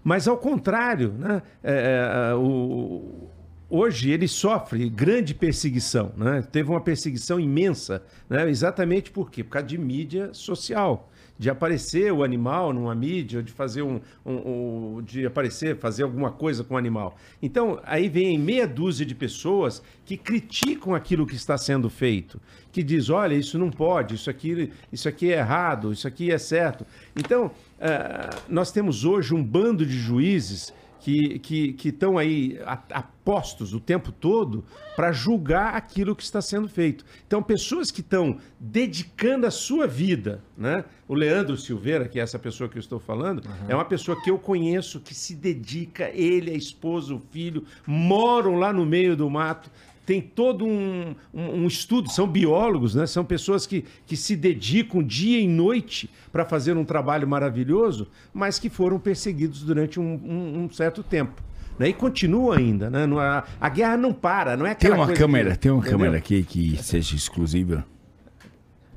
[0.03, 1.41] Mas ao contrário, né?
[1.63, 3.27] é, é, o-
[3.69, 6.11] hoje ele sofre grande perseguição.
[6.17, 6.41] Né?
[6.51, 8.49] Teve uma perseguição imensa, né?
[8.49, 9.43] exatamente por quê?
[9.43, 11.07] Por causa de mídia social.
[11.37, 16.29] De aparecer o animal numa mídia, de fazer um, um- um- de aparecer, fazer alguma
[16.31, 17.17] coisa com o animal.
[17.41, 22.39] Então, aí vem meia dúzia de pessoas que criticam aquilo que está sendo feito,
[22.71, 26.37] que diz, olha, isso não pode, isso aqui, isso aqui é errado, isso aqui é
[26.37, 26.85] certo.
[27.15, 27.49] Então,
[27.81, 34.11] ah, nós temos hoje um bando de juízes que estão aí a- apostos o tempo
[34.11, 34.63] todo
[34.95, 37.03] para julgar aquilo que está sendo feito.
[37.25, 40.85] Então, pessoas que estão dedicando a sua vida, né?
[41.07, 44.29] O Leandro Silveira, que é essa pessoa que eu estou falando, é uma pessoa que
[44.29, 49.27] eu conheço, que se dedica, ele, a esposa, o filho, moram lá no meio do
[49.27, 49.71] mato,
[50.05, 53.05] tem todo um, um- um estudo, são biólogos, né?
[53.05, 58.57] são pessoas que, que se dedicam dia e noite para fazer um trabalho maravilhoso, mas
[58.59, 61.41] que foram perseguidos durante um, um- um certo tempo.
[61.79, 61.89] Né?
[61.89, 62.89] E continua ainda.
[62.89, 63.05] Né?
[63.07, 65.71] Não- a, a guerra não para, não é Tem aquela uma coisa câmera, que- tem
[65.71, 65.97] uma entendeu?
[65.99, 67.85] câmera aqui que seja exclusiva.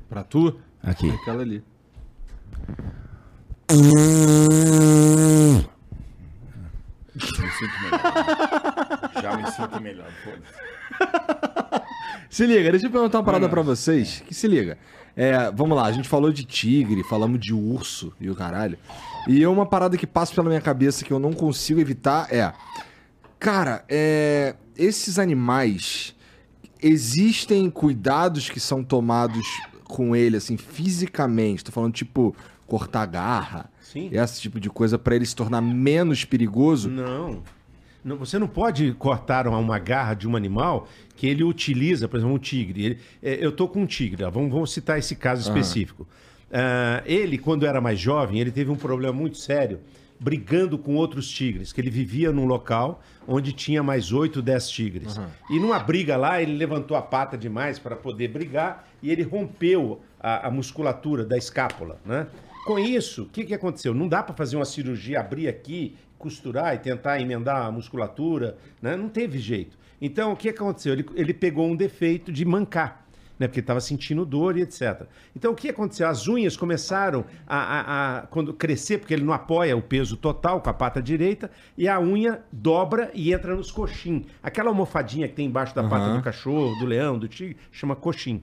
[0.09, 0.59] Pra tu?
[0.83, 1.09] Aqui.
[1.09, 1.63] Aquela ali.
[7.15, 8.74] Me sinto melhor.
[9.37, 10.07] Me sinto melhor.
[12.29, 14.21] Se liga, deixa eu perguntar uma parada pra vocês.
[14.27, 14.77] Que se liga.
[15.15, 18.77] É, vamos lá, a gente falou de tigre, falamos de urso e o caralho.
[19.25, 22.51] E uma parada que passa pela minha cabeça que eu não consigo evitar é.
[23.39, 26.13] Cara, é, esses animais.
[26.83, 29.47] Existem cuidados que são tomados
[29.85, 31.63] com ele, assim, fisicamente.
[31.63, 32.35] Tô falando, tipo,
[32.67, 33.71] cortar garra.
[33.81, 34.09] Sim.
[34.11, 36.89] Esse tipo de coisa pra ele se tornar menos perigoso.
[36.89, 37.41] Não.
[38.19, 42.39] Você não pode cortar uma, garra de um animal que ele utiliza, por exemplo, um
[42.39, 42.85] tigre.
[42.85, 46.07] Ele- é, eu tô com um tigre, vamos, vamos citar esse caso específico.
[46.51, 49.79] ah, ele, quando era mais jovem, ele teve um problema muito sério
[50.17, 55.17] brigando com outros tigres, que ele vivia num local onde tinha mais 8, 10 tigres.
[55.49, 59.99] E numa briga lá, ele levantou a pata demais para poder brigar e ele rompeu
[60.19, 62.27] a, a musculatura da escápula, né?
[62.65, 63.93] Com isso, o que, que aconteceu?
[63.93, 65.95] Não dá para fazer uma cirurgia, abrir aqui,
[66.25, 68.95] costurar e tentar emendar a musculatura, né?
[68.95, 69.77] Não teve jeito.
[70.01, 70.93] Então, o que aconteceu?
[70.93, 73.05] Ele, ele pegou um defeito de mancar
[73.39, 73.47] né?
[73.47, 75.03] Porque estava sentindo dor e etc.
[75.35, 76.07] Então o que aconteceu?
[76.07, 80.61] As unhas começaram a, a, a, quando crescer, porque ele não apoia o peso total
[80.61, 84.25] com a pata direita, e a unha dobra e entra nos coxim.
[84.41, 88.41] Aquela almofadinha que tem embaixo da pata do cachorro, do leão, do tigre, chama coxim.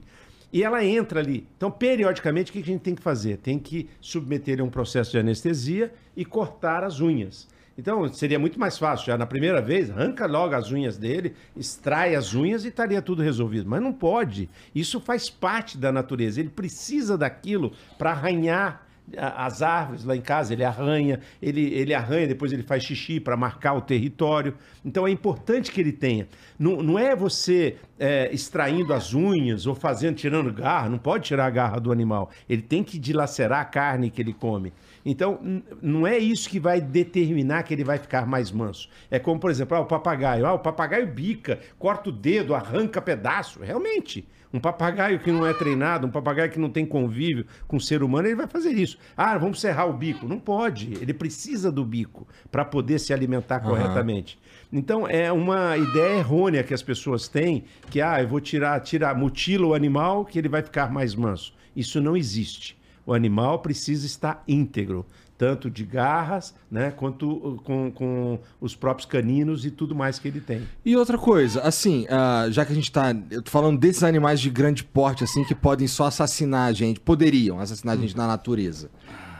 [0.51, 1.47] E ela entra ali.
[1.57, 3.37] Então, periodicamente, o que a gente tem que fazer?
[3.37, 7.47] Tem que submeter a um processo de anestesia e cortar as unhas.
[7.77, 9.07] Então, seria muito mais fácil.
[9.07, 13.21] Já na primeira vez, arranca logo as unhas dele, extrai as unhas e estaria tudo
[13.21, 13.69] resolvido.
[13.69, 14.49] Mas não pode.
[14.75, 16.39] Isso faz parte da natureza.
[16.39, 18.85] Ele precisa daquilo para arranhar
[19.17, 23.35] as árvores lá em casa, ele arranha, ele, ele arranha, depois ele faz xixi para
[23.35, 24.55] marcar o território.
[24.83, 26.27] Então é importante que ele tenha.
[26.57, 31.45] Não, não é você é, extraindo as unhas ou fazendo, tirando garra, não pode tirar
[31.45, 32.29] a garra do animal.
[32.47, 34.71] Ele tem que dilacerar a carne que ele come.
[35.05, 35.39] Então,
[35.81, 38.87] não é isso que vai determinar que ele vai ficar mais manso.
[39.11, 40.45] É como, por exemplo, ah, o papagaio.
[40.45, 43.59] Ah, o papagaio bica, corta o dedo, arranca pedaço.
[43.61, 44.27] Realmente.
[44.53, 48.03] Um papagaio que não é treinado, um papagaio que não tem convívio com o ser
[48.03, 48.99] humano, ele vai fazer isso.
[49.17, 50.27] Ah, vamos serrar o bico.
[50.27, 50.93] Não pode.
[51.01, 54.37] Ele precisa do bico para poder se alimentar corretamente.
[54.71, 59.15] Então, é uma ideia errônea que as pessoas têm, que, ah, eu vou tirar, tirar,
[59.15, 61.55] mutila o animal que ele vai ficar mais manso.
[61.75, 62.77] Isso não existe.
[63.05, 65.05] O animal precisa estar íntegro,
[65.37, 70.27] tanto de garras, né, quanto uh, com, com os próprios caninos e tudo mais que
[70.27, 70.63] ele tem.
[70.85, 73.13] E outra coisa, assim, ah, já que a gente tá.
[73.13, 77.59] Tô falando desses animais de grande porte, assim, que podem só assassinar a gente, poderiam
[77.59, 78.89] assassinar a gente na natureza.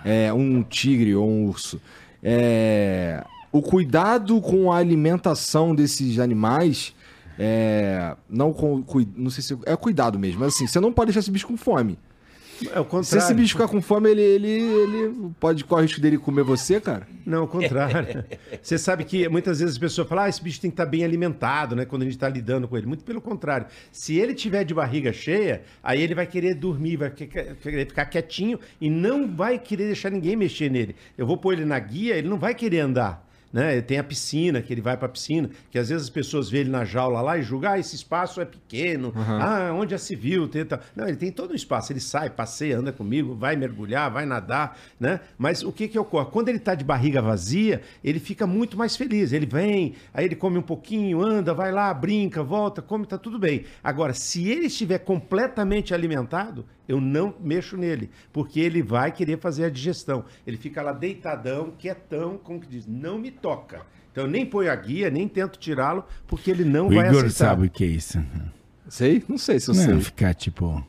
[0.04, 1.80] É, um tigre ou um urso.
[2.22, 6.94] É, o cuidado com a alimentação desses animais.
[7.40, 8.84] É, não com.
[9.16, 9.58] Não sei se.
[9.66, 11.98] É cuidado mesmo, mas assim, você não pode deixar esse bicho com fome.
[12.72, 13.06] É o contrário.
[13.06, 16.44] Se esse bicho ficar com fome, ele, ele, ele pode correr o risco dele comer
[16.44, 17.08] você, cara?
[17.26, 18.24] Não, o contrário.
[18.62, 21.04] Você sabe que muitas vezes as pessoas falam, ah, esse bicho tem que estar bem
[21.04, 21.86] alimentado, né?
[21.86, 22.86] Quando a gente está lidando com ele.
[22.88, 23.68] Muito pelo contrário.
[23.92, 28.06] Se ele tiver de barriga cheia, aí ele vai querer dormir, vai que- querer ficar
[28.06, 30.96] quietinho e não vai querer deixar ninguém mexer nele.
[31.18, 33.28] Eu vou pôr ele na guia, ele não vai querer andar.
[33.54, 33.80] Né?
[33.82, 36.62] Tem a piscina, que ele vai para a piscina, que às vezes as pessoas veem
[36.62, 40.48] ele na jaula lá e julgam, ah, esse espaço é pequeno, ah, onde viu?
[40.48, 40.80] Tem tal.
[40.96, 44.78] Não, ele tem todo um espaço, ele sai, passeia, anda comigo, vai mergulhar, vai nadar,
[45.00, 45.20] né?
[45.38, 46.32] Mas o que que ocorre?
[46.32, 50.36] Quando ele está de barriga vazia, ele fica muito mais feliz, ele vem, aí ele
[50.36, 53.66] come um pouquinho, anda, vai lá, brinca, volta, come, tá tudo bem.
[53.84, 59.66] Agora, se ele estiver completamente alimentado, eu não mexo nele, porque ele vai querer fazer
[59.66, 60.26] a digestão.
[60.46, 63.82] Ele fica lá deitadão, quietão, como que diz, não me toca.
[64.12, 67.26] Então eu nem ponho a guia, nem tento tirá-lo, porque ele não O vai Igor
[67.26, 67.32] aceitar.
[67.50, 68.24] sabe o que é isso.
[68.88, 69.24] Sei?
[69.28, 70.00] Não sei se eu Não, sei.
[70.02, 70.86] ficar tipo.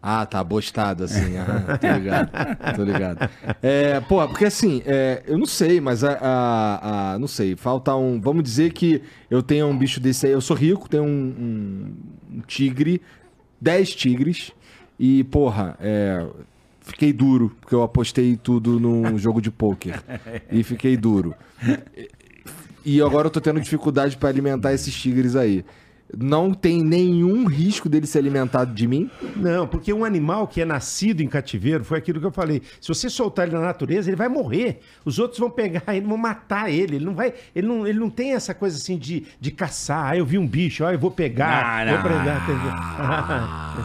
[0.00, 1.36] Ah, tá bostado assim.
[1.36, 2.30] aham, tô ligado.
[2.76, 3.30] tô ligado.
[3.62, 7.94] É, porra, porque assim, é, eu não sei, mas a, a- a- Não sei, falta
[7.96, 8.20] um.
[8.20, 10.32] Vamos dizer que eu tenho um bicho desse aí.
[10.32, 13.02] Eu sou rico, tenho um, um- um tigre,
[13.60, 14.52] 10 tigres,
[14.98, 16.26] e, porra, é.
[16.80, 20.02] Fiquei duro, porque eu apostei tudo num jogo de pôquer.
[20.50, 21.34] E fiquei duro.
[22.84, 25.62] E agora eu tô tendo dificuldade pra alimentar esses tigres aí.
[26.16, 29.10] Não tem nenhum risco dele ser alimentado de mim?
[29.36, 32.62] Não, porque um animal que é nascido em cativeiro, foi aquilo que eu falei.
[32.80, 34.80] Se você soltar ele na natureza, ele vai morrer.
[35.04, 36.96] Os outros vão pegar ele, vão matar ele.
[36.96, 40.12] Ele não vai, ele não, ele não tem essa coisa assim de, de caçar.
[40.12, 42.18] Ah, eu vi um bicho, ah, eu vou pegar, Não, vou não.
[42.18, 42.42] pegar,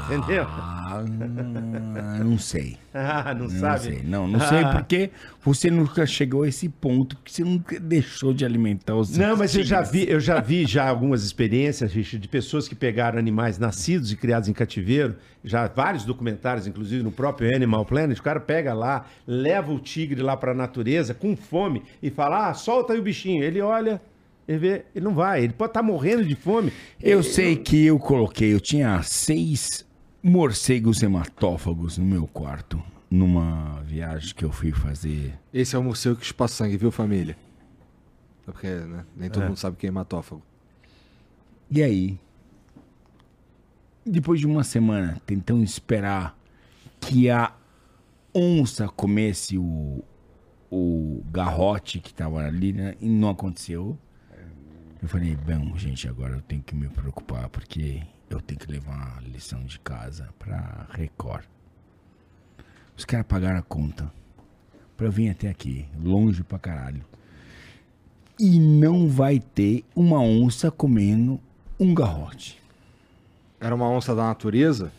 [0.08, 0.18] entendeu?
[0.18, 0.48] entendeu?
[0.96, 2.78] Ah, não, sei.
[2.94, 3.80] Ah, não, Não sabe?
[3.84, 4.02] sei.
[4.06, 4.74] Não, não sei Ah.
[4.74, 5.10] porque
[5.44, 9.56] você nunca chegou a esse ponto, porque você nunca deixou de alimentar os Não, mas
[9.56, 13.58] eu já vi, eu já vi já algumas experiências, Richard, de pessoas que pegaram animais
[13.58, 18.40] nascidos e criados em cativeiro, já vários documentários, inclusive no próprio Animal Planet, o cara
[18.40, 22.94] pega lá, leva o tigre lá para a natureza com fome e fala: "Ah, solta
[22.94, 23.44] aí o bichinho".
[23.44, 24.02] Ele olha,
[24.48, 26.72] ele vê, ele não vai, ele pode estar morrendo de fome.
[27.02, 29.86] Eu sei que eu coloquei, eu tinha seis
[30.22, 35.34] morcegos hematófagos no meu quarto, numa viagem que eu fui fazer.
[35.54, 37.38] Esse é o morcego que chupa sangue, viu, família?
[38.48, 39.06] É porque, né?
[39.16, 40.42] Nem todo mundo sabe o que é hematófago.
[41.70, 42.20] E aí,
[44.06, 46.38] depois de uma semana tentando esperar
[47.00, 47.54] que a
[48.34, 50.04] onça comesse o,
[50.72, 52.96] o garrote que tava ali, né?
[53.00, 53.98] E não aconteceu.
[55.02, 59.18] Eu falei, bom, gente, agora eu tenho que me preocupar porque eu tenho que levar
[59.18, 61.46] a lição de casa pra Record.
[62.96, 64.12] Os caras pagaram a conta.
[64.96, 67.04] Pra eu vir até aqui, longe pra caralho.
[68.40, 71.40] E não vai ter uma onça comendo
[71.84, 72.62] um garrote.
[73.60, 74.92] Era uma onça da natureza?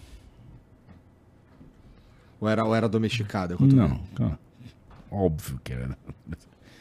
[2.40, 3.56] Ou era, ou era domesticada?
[3.58, 4.38] Não, claro.
[5.10, 5.98] óbvio que era.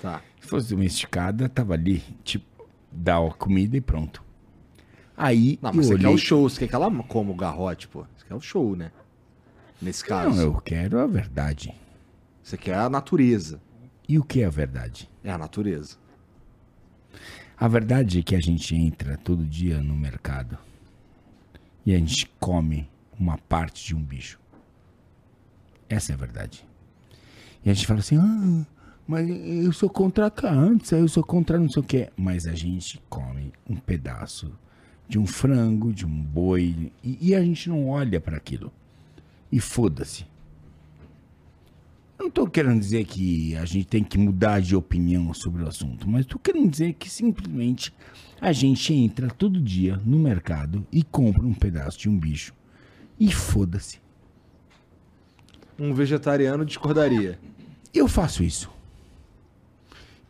[0.01, 0.21] Tá.
[0.41, 4.23] Se fosse domesticada, tava ali, tipo, dá a comida e pronto.
[5.15, 6.15] Aí Não, eu mas você quer olhei...
[6.15, 8.05] o show, você quer que ela coma o garrote, pô.
[8.17, 8.91] Você quer o show, né?
[9.81, 10.35] Nesse caso.
[10.35, 11.73] Não, eu quero a verdade.
[12.41, 13.61] Você quer a natureza.
[14.07, 15.09] E o que é a verdade?
[15.23, 15.95] É a natureza.
[17.57, 20.57] A verdade é que a gente entra todo dia no mercado
[21.85, 22.89] e a gente come
[23.19, 24.39] uma parte de um bicho.
[25.87, 26.65] Essa é a verdade.
[27.63, 28.65] E a gente fala assim, ah,
[29.07, 32.09] mas eu sou contra a câncer, eu sou contra não sei o quê.
[32.17, 34.51] Mas a gente come um pedaço
[35.07, 38.71] de um frango, de um boi, e, e a gente não olha para aquilo.
[39.51, 40.25] E foda-se.
[42.17, 46.07] Não tô querendo dizer que a gente tem que mudar de opinião sobre o assunto,
[46.07, 47.93] mas tô querendo dizer que simplesmente
[48.39, 52.53] a gente entra todo dia no mercado e compra um pedaço de um bicho.
[53.19, 53.99] E foda-se.
[55.77, 57.39] Um vegetariano discordaria.
[57.93, 58.69] Eu faço isso.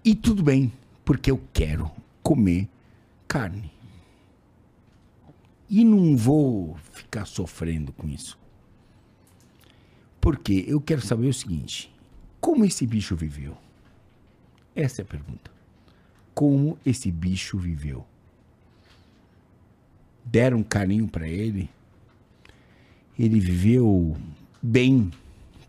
[0.06, 0.72] E tudo bem,
[1.04, 1.92] porque eu quero
[2.22, 2.70] comer
[3.28, 3.72] carne.
[5.70, 8.38] E não vou ficar sofrendo com isso.
[10.24, 11.94] Porque eu quero saber o seguinte:
[12.40, 13.58] como esse bicho viveu?
[14.74, 15.52] Essa é a pergunta.
[16.34, 18.06] Como esse bicho viveu?
[20.24, 21.70] Deram um carinho para ele?
[23.20, 24.16] Ele viveu
[24.62, 25.12] bem,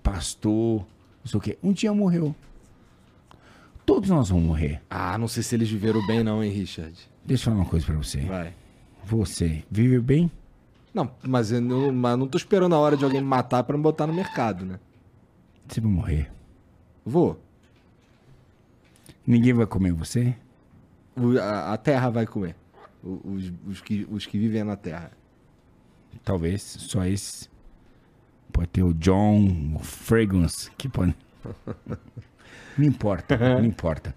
[0.04, 0.86] pastor,
[1.24, 1.58] não sei o quê.
[1.60, 2.32] Um dia morreu.
[3.84, 4.80] Todos nós vamos morrer.
[4.88, 6.96] Ah, não sei se eles viveram bem não, hein, Richard?
[7.24, 8.20] Deixa eu falar uma coisa pra você.
[8.20, 8.54] Vai.
[9.04, 10.30] Você vive bem?
[10.94, 13.76] Não, mas eu não, mas não tô esperando a hora de alguém me matar pra
[13.76, 14.78] me botar no mercado, né?
[15.68, 16.32] Você vai morrer.
[17.04, 17.38] Vou.
[19.26, 20.36] Ninguém vai comer você?
[21.16, 22.54] O- a, a terra vai comer.
[23.02, 25.10] Os, os que, os que vivem na terra.
[26.24, 27.48] Talvez, só esse.
[28.52, 31.14] Pode ter o John, o Fragrance, que pode.
[32.78, 34.14] Não importa, não importa.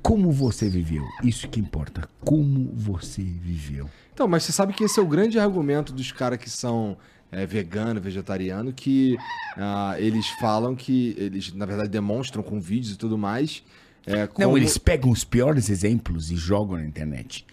[0.00, 1.04] Como você viveu?
[1.22, 2.08] Isso que importa.
[2.24, 3.90] Como você viveu.
[4.18, 6.96] Então, mas você sabe que esse é o grande argumento dos caras que são
[7.30, 9.16] é, vegano, vegetariano, que
[9.56, 13.62] ah, eles falam que eles, na verdade, demonstram com vídeos e tudo mais.
[14.04, 17.46] é, Não, como- eles pegam os piores exemplos e jogam na internet.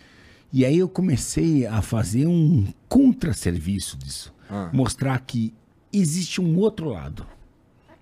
[0.51, 4.33] E aí eu comecei a fazer um contrasserviço disso.
[4.49, 4.71] Ah.
[4.73, 5.53] Mostrar que
[5.93, 7.27] existe um outro lado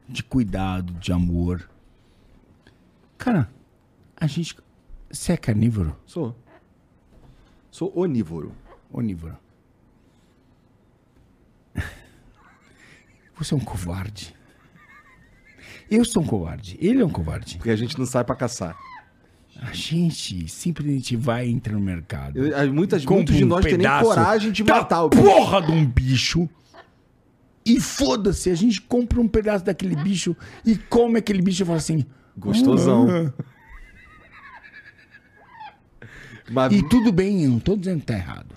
[0.07, 1.69] de cuidado, de amor.
[3.17, 3.49] Cara,
[4.15, 4.55] a gente.
[5.11, 5.97] Você é carnívoro?
[6.05, 6.33] Sou.
[7.73, 8.51] Sou onívoro.
[8.91, 9.35] Onívoro.
[13.35, 14.35] Você é um covarde.
[15.89, 16.77] Eu sou um covarde.
[16.79, 17.57] Ele é um covarde.
[17.57, 18.77] Porque a gente não sai pra caçar.
[19.59, 22.37] A gente simplesmente vai entrar no mercado.
[22.37, 25.23] Eu- as- muitas, muitos de um nós têm pedaço coragem de matar o bicho.
[25.23, 26.47] porra de um bicho.
[27.65, 31.79] E foda-se, a gente compra um pedaço daquele bicho e come aquele bicho e fala
[31.79, 32.05] assim.
[32.37, 33.07] Gostosão.
[33.09, 33.33] "Ah".
[36.53, 38.55] Mas, E tudo bem, eu não tô dizendo que tá errado.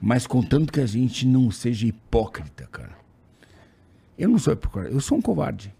[0.00, 2.96] Mas contanto que a gente não seja hipócrita, cara.
[4.18, 5.72] Eu não sou hipócrita, eu sou um covarde.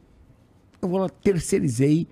[0.81, 2.07] Eu vou lá, terceirizei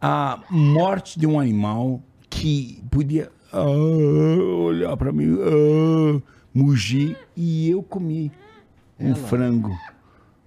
[0.00, 6.20] a morte de um animal que podia ah, olhar pra mim, ah,
[6.52, 8.32] mugir, e eu comi
[8.98, 9.78] um frango,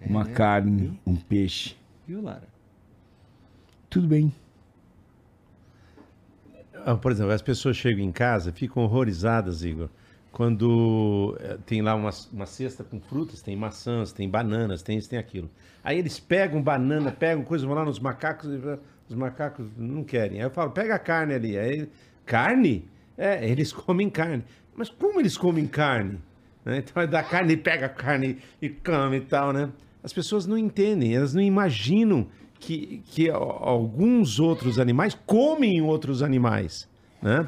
[0.02, 1.76] uma carne, um peixe.
[2.06, 2.48] Viu, Lara?
[3.90, 4.34] Tudo bem.
[6.86, 9.90] Ah, Por exemplo, as pessoas chegam em casa, ficam horrorizadas, Igor,
[10.32, 15.10] quando eh, tem lá uma, uma cesta com frutas, tem maçãs, tem bananas, tem isso,
[15.10, 15.50] tem aquilo.
[15.84, 18.50] Aí eles pegam banana, pegam coisa, vão lá nos macacos,
[19.08, 20.40] os macacos não querem.
[20.40, 21.58] Aí eu falo, pega a carne ali.
[21.58, 21.90] Aí,
[22.26, 22.88] carne?
[23.18, 24.44] É, eles comem carne.
[24.76, 26.20] Mas como eles comem carne?
[26.64, 26.78] Né?
[26.78, 29.70] Então é da carne, pega a carne e come e tal, né?
[30.04, 32.28] As pessoas não entendem, elas não imaginam
[32.60, 36.88] que, que alguns outros animais comem outros animais,
[37.22, 37.48] né?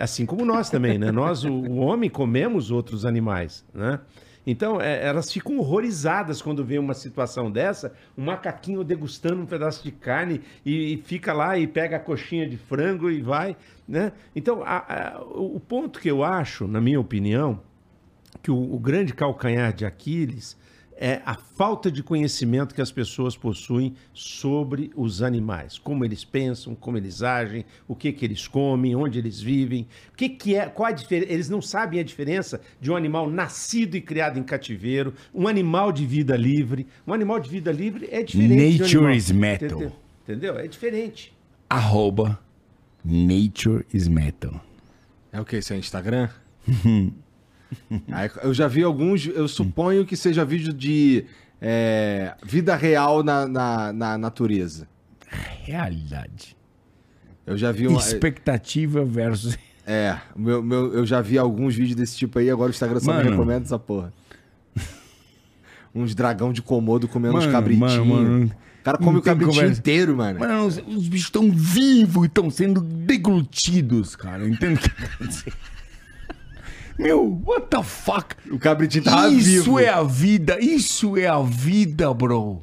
[0.00, 1.12] Assim como nós também, né?
[1.12, 4.00] Nós, o, o homem, comemos outros animais, né?
[4.46, 9.84] Então, é, elas ficam horrorizadas quando vê uma situação dessa, um macaquinho degustando um pedaço
[9.84, 13.54] de carne e, e fica lá e pega a coxinha de frango e vai,
[13.86, 14.12] né?
[14.34, 14.78] Então, a-
[15.18, 17.60] a- o o ponto que eu acho, na minha opinião,
[18.42, 20.56] que o, o grande calcanhar de Aquiles
[21.02, 26.74] é a falta de conhecimento que as pessoas possuem sobre os animais, como eles pensam,
[26.74, 30.66] como eles agem, o que que eles comem, onde eles vivem, o que que é,
[30.66, 31.32] qual a diferença?
[31.32, 35.90] Eles não sabem a diferença de um animal nascido e criado em cativeiro, um animal
[35.90, 36.86] de vida livre.
[37.06, 38.76] Um animal de vida livre é diferente.
[38.76, 39.68] de um Nature animal- is metal.
[39.70, 39.92] Entendeu?
[40.22, 40.58] Entendeu?
[40.58, 41.32] É diferente.
[41.68, 42.38] Arroba
[43.02, 44.60] Nature is Metal.
[45.32, 45.56] É o que?
[45.56, 46.28] Isso é Instagram?
[48.42, 51.24] Eu já vi alguns, eu suponho que seja vídeo de
[51.60, 54.88] é, vida real na, na, na natureza.
[55.62, 56.56] Realidade.
[57.46, 58.00] Eu já vi uma.
[58.00, 59.56] Expectativa versus.
[59.86, 63.12] É, meu, meu, eu já vi alguns vídeos desse tipo aí, agora o Instagram só
[63.12, 63.30] me Mano.
[63.30, 64.12] recomenda essa porra.
[65.94, 68.06] Uns dragão de comodo comendo uns Mano, cabritinhos.
[68.06, 68.52] mano, mano.
[68.80, 69.80] O cara come o cabritinho conversa.
[69.80, 70.38] inteiro, mano.
[70.38, 74.48] Mano, os, os bichos estão vivos e estão sendo deglutidos, cara.
[74.48, 75.52] Entende o que eu dizer?
[77.00, 78.36] Meu, what the fuck?
[78.50, 79.78] O cabritinho tava isso vivo.
[79.78, 82.62] é a vida, isso é a vida, bro.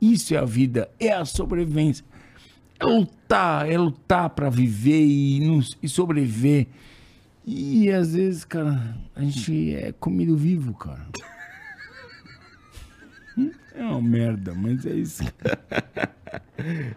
[0.00, 2.04] Isso é a vida, é a sobrevivência.
[2.80, 6.66] É lutar, é lutar pra viver e, e sobreviver.
[7.46, 11.06] E às vezes, cara, a gente é comido vivo, cara.
[13.78, 15.22] É uma merda, mas é isso.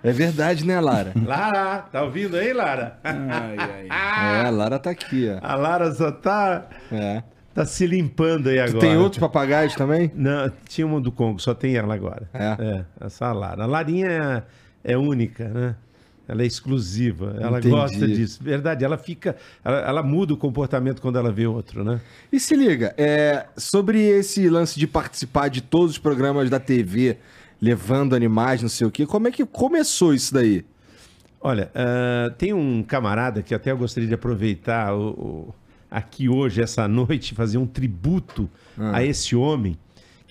[0.03, 1.13] É verdade, né, Lara?
[1.15, 2.97] Lara, tá ouvindo aí, Lara?
[3.03, 3.87] Ai, ai.
[4.43, 5.39] é, a Lara tá aqui, ó.
[5.41, 7.21] A Lara só tá, É.
[7.53, 8.79] tá se limpando aí agora.
[8.79, 10.11] Tem outros papagaios também?
[10.15, 12.27] Não, tinha uma do Congo, só tem ela agora.
[12.33, 12.83] É?
[12.99, 13.63] essa a Lara.
[13.63, 14.43] A Larinha
[14.83, 15.75] é, é única, né?
[16.31, 17.75] Ela é exclusiva, ela Entendi.
[17.75, 18.39] gosta disso.
[18.41, 19.35] Verdade, ela fica.
[19.65, 21.99] Ela, ela muda o comportamento quando ela vê outro, né?
[22.31, 27.17] E se liga, é, sobre esse lance de participar de todos os programas da TV,
[27.61, 30.63] levando animais, não sei o quê, como é que começou isso daí?
[31.41, 35.55] Olha, ah, tem um camarada que até eu gostaria de aproveitar o- o-
[35.89, 39.77] aqui hoje, essa noite, fazer um tributo a esse homem,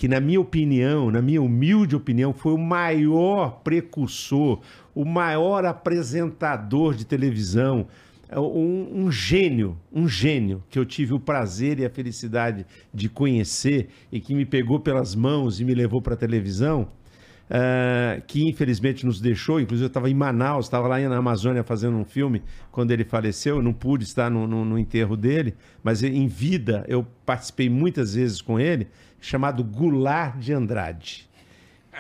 [0.01, 4.61] que, na minha opinião, na minha humilde opinião, foi o maior precursor,
[4.95, 7.87] o maior apresentador de televisão,
[8.27, 12.65] é um, um gênio, um gênio que eu tive o prazer e a felicidade
[12.95, 16.89] de conhecer e que me pegou pelas mãos e me levou para a televisão
[17.51, 19.61] ah, que infelizmente nos deixou.
[19.61, 23.57] Inclusive, eu estava em Manaus, estava lá na Amazônia fazendo um filme quando ele faleceu.
[23.57, 28.15] Eu não pude estar no, no- no enterro dele, mas em vida eu participei muitas
[28.15, 28.87] vezes com ele,
[29.21, 31.29] chamado Goulart de Andrade.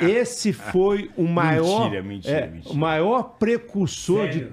[0.00, 2.72] Esse foi o maior, Mentira, mentira, é, mentira.
[2.72, 4.52] o maior precursor Sério?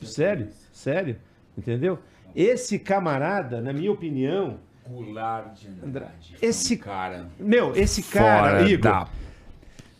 [0.00, 1.16] de sério, sério,
[1.56, 1.98] entendeu?
[2.34, 4.58] Esse camarada, na minha opinião,
[4.88, 6.34] Goulart de Andrade.
[6.40, 7.28] Esse- um cara.
[7.38, 9.08] meu, esse cara, Igor, da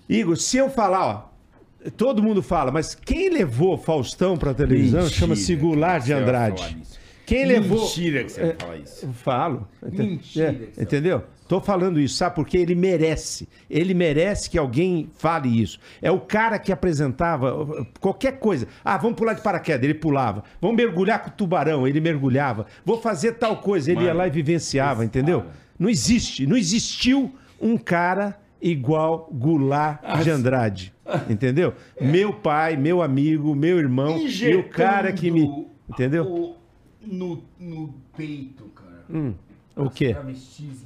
[0.08, 5.54] Igor, se eu falar, ó, todo mundo fala, mas quem levou Faustão pra televisão chama-se
[5.54, 6.78] Goulart de Andrade.
[7.26, 7.80] Quem levou.
[7.82, 9.04] Mentira que você vai falar isso.
[9.04, 9.68] Eu Falo.
[9.82, 11.24] Mentira é, entendeu?
[11.48, 12.34] Tô falando isso, sabe?
[12.34, 13.48] Porque ele merece.
[13.70, 15.78] Ele merece que alguém fale isso.
[16.02, 18.68] É o cara que apresentava uh, qualquer coisa.
[18.84, 20.44] Ah, vamos pular de paraquedas, ele pulava.
[20.60, 22.66] Vamos mergulhar com o tubarão, ele mergulhava.
[22.84, 25.40] Vou fazer tal coisa, ele ia Mano, lá e vivenciava, entendeu?
[25.40, 30.92] cara- Não existe, não existiu um cara igual Goulart de Andrade.
[31.30, 31.72] Entendeu?
[31.98, 35.66] Meu pai, meu amigo, meu irmão e o cara que me.
[35.88, 36.24] Entendeu?
[36.26, 36.56] o-
[37.00, 39.04] no, no peito, cara.
[39.08, 39.32] Hum,
[39.74, 40.12] o quê?
[40.12, 40.84] Travestis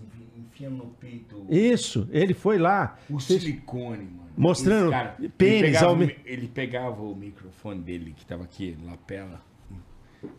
[0.62, 1.46] enfiando no peito.
[1.48, 2.96] Isso, ele foi lá.
[3.10, 4.22] O silicone, mano.
[4.36, 9.42] Mostrando cara, pênis ele pegava, ao ele pegava o microfone dele, que tava aqui, lapela,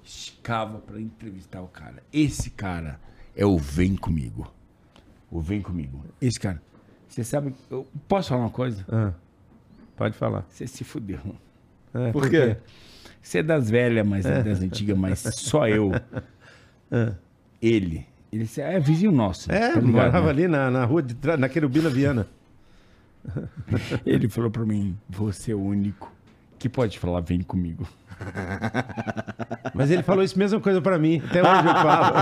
[0.04, 2.02] esticava pra entrevistar o cara.
[2.12, 3.00] Esse cara
[3.36, 4.52] é o Vem Comigo.
[5.30, 6.04] O Vem Comigo.
[6.22, 6.62] Esse cara.
[7.08, 7.54] Você sabe.
[7.70, 8.84] Eu posso falar uma coisa?
[8.90, 9.14] Ah,
[9.95, 10.45] pode falar.
[10.50, 11.20] Você se fudeu.
[11.94, 12.58] É, Por quê?
[13.22, 15.91] Você é das velhas, mas é das antigas, mas só eu.
[17.62, 18.06] Ele.
[18.34, 19.51] Ele é vizinho nosso.
[19.51, 20.30] É, tá morava né?
[20.31, 22.26] ali na, na rua de trás, naquele Ubina Viana.
[24.05, 26.11] Ele falou pra mim: você é o único
[26.57, 27.88] que pode falar, vem comigo.
[29.73, 32.15] Mas ele falou isso mesma coisa pra mim, até hoje eu falo.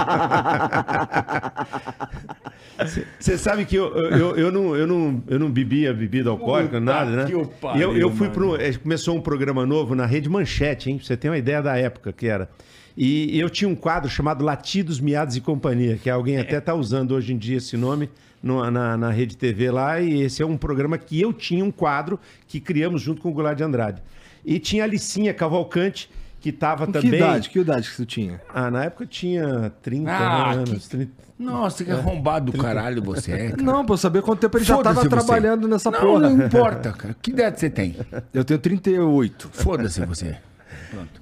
[3.19, 7.11] Você sabe que eu, eu, eu, não, eu, não, eu não bebia bebida alcoólica, nada,
[7.11, 7.25] né?
[7.59, 8.59] pariu, eu, eu fui pro.
[8.59, 10.97] eh, Começou um programa novo na Rede Manchete, hein?
[10.97, 12.49] Pra você ter uma ideia da época que era.
[12.97, 17.13] E eu tinha um quadro chamado Latidos, Miados e Companhia, que alguém até tá usando
[17.13, 18.09] hoje em dia esse nome
[18.43, 19.99] no- na, na Rede TV lá.
[20.01, 23.33] E esse é um programa que eu tinha um quadro que criamos junto com o
[23.33, 24.01] Goulart de Andrade.
[24.45, 26.09] E tinha a Licinha Cavalcante,
[26.39, 27.11] que estava também.
[27.11, 27.49] Que idade?
[27.49, 28.41] Que idade que você tinha?
[28.53, 30.69] Ah, na época eu tinha 30 Ah, anos.
[30.87, 31.11] que- 30...
[31.39, 33.49] Nossa, que arrombado do caralho você é.
[33.51, 33.63] cara.
[33.63, 35.09] Não, pra eu saber quanto tempo ele já Foda-se tava você.
[35.09, 36.29] trabalhando nessa não, porra.
[36.29, 37.15] Não importa, cara.
[37.19, 37.95] Que idade você tem?
[38.31, 39.49] Eu tenho 38.
[39.51, 40.37] Foda-se você.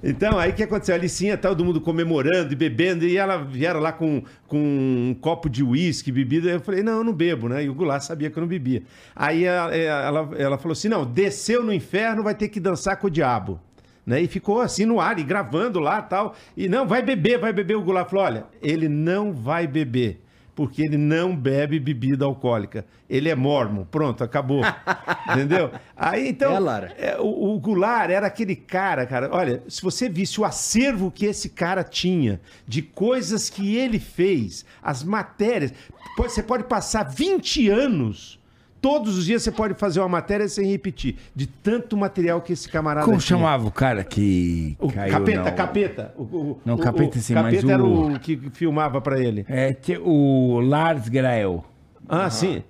[0.02, 0.94] Então, aí o que aconteceu?
[0.94, 5.48] A Alicinha, todo mundo comemorando e bebendo, e ela vieram lá com, com um copo
[5.48, 6.50] de uísque, bebida.
[6.50, 7.64] Eu falei, não, eu não bebo, né?
[7.64, 8.82] E o Goulart sabia que eu não bebia.
[9.14, 13.06] Aí ela, ela, ela falou assim: não, desceu no inferno, vai ter que dançar com
[13.06, 13.60] o diabo.
[14.04, 14.22] Né?
[14.22, 16.34] E ficou assim no ar, e gravando lá tal.
[16.56, 17.76] E não, vai beber, vai beber.
[17.76, 20.20] O Goulart falou: olha, ele não vai beber
[20.60, 22.84] porque ele não bebe bebida alcoólica.
[23.08, 23.82] Ele é mormon.
[23.82, 24.60] Pronto, acabou.
[25.32, 25.70] Entendeu?
[25.96, 26.54] Aí então.
[26.54, 26.94] É, Lara.
[26.98, 29.30] é, o, o Goulart era aquele cara, cara.
[29.32, 34.66] Olha, se você visse o acervo que esse cara tinha de coisas que ele fez,
[34.82, 35.72] as matérias.
[36.18, 38.38] Você pode passar 20 anos.
[38.80, 41.16] Todos os dias você pode fazer uma matéria sem repetir.
[41.34, 43.36] De tanto material que esse camarada Como tinha.
[43.38, 46.14] chamava o cara que O caiu capeta, na- capeta.
[46.16, 49.44] O, o- Não, o- capeta sim, mas capeta era o- o que filmava pra ele.
[49.48, 51.64] É, o Lars Grael.
[52.08, 52.62] Ah, sim.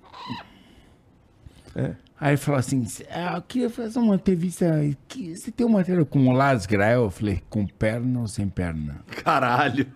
[2.21, 4.67] Aí ele falou assim: ah, eu queria fazer uma entrevista.
[5.09, 7.05] que- Você tem uma matéria com o Lars Grael?
[7.05, 8.97] Eu falei: com perna ou sem perna?
[9.25, 9.87] Caralho.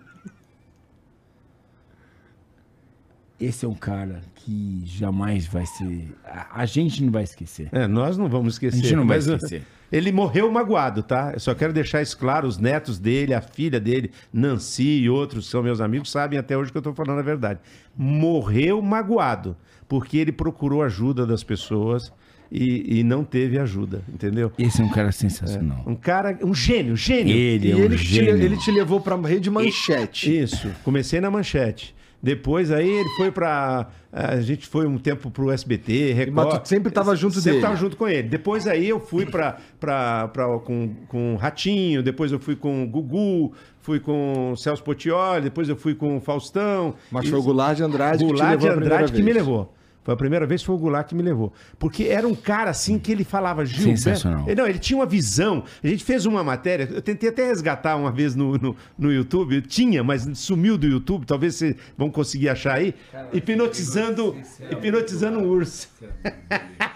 [3.39, 6.07] Esse é um cara que jamais vai ser.
[6.23, 7.67] A, a gente não vai esquecer.
[7.71, 8.79] É, nós não vamos esquecer.
[8.79, 9.63] A gente não vai esquecer.
[9.91, 11.31] Ele morreu magoado, tá?
[11.33, 12.47] Eu só quero deixar isso claro.
[12.47, 16.57] Os netos dele, a filha dele, Nancy e outros que são meus amigos, sabem até
[16.57, 17.59] hoje que eu tô falando a verdade.
[17.95, 19.55] Morreu magoado,
[19.87, 22.11] porque ele procurou ajuda das pessoas
[22.51, 24.51] e, e não teve ajuda, entendeu?
[24.57, 25.83] Esse é um cara sensacional.
[25.85, 27.35] Um cara, um gênio, gênio.
[27.35, 28.37] Ele E é um ele te, gênio.
[28.37, 30.35] ele te levou pra rede manchete.
[30.41, 31.95] Isso, comecei na manchete.
[32.25, 33.87] Depois aí ele foi pra.
[34.11, 36.33] A gente foi um tempo pro SBT, Record.
[36.33, 37.61] Mas tu sempre tava junto sempre dele.
[37.61, 38.27] tava junto com ele.
[38.27, 40.27] Depois aí eu fui pra, pra,
[40.65, 45.41] com, com o Ratinho, depois eu fui com o Gugu, fui com o Celso Portioli,
[45.41, 46.95] depois eu fui com o Faustão.
[47.11, 49.31] Mas foi o Goulart de Andrade que te Goulart de levou primeira Andrade que me
[49.31, 49.75] levou.
[50.05, 51.51] Foi a primeira vez que foi o Goulart que me levou.
[51.79, 53.97] Porque era um cara assim que ele falava, Gil.
[53.97, 54.45] Sensacional.
[54.45, 54.53] né?
[54.53, 55.63] Não, ele tinha uma visão.
[55.83, 59.61] A gente fez uma matéria, eu tentei até resgatar uma vez no, no, no YouTube.
[59.63, 61.25] Tinha, mas sumiu do YouTube.
[61.25, 62.93] Talvez vocês vão conseguir achar aí.
[63.33, 64.37] hipnotizando,
[64.71, 65.89] hipnotizando um urso.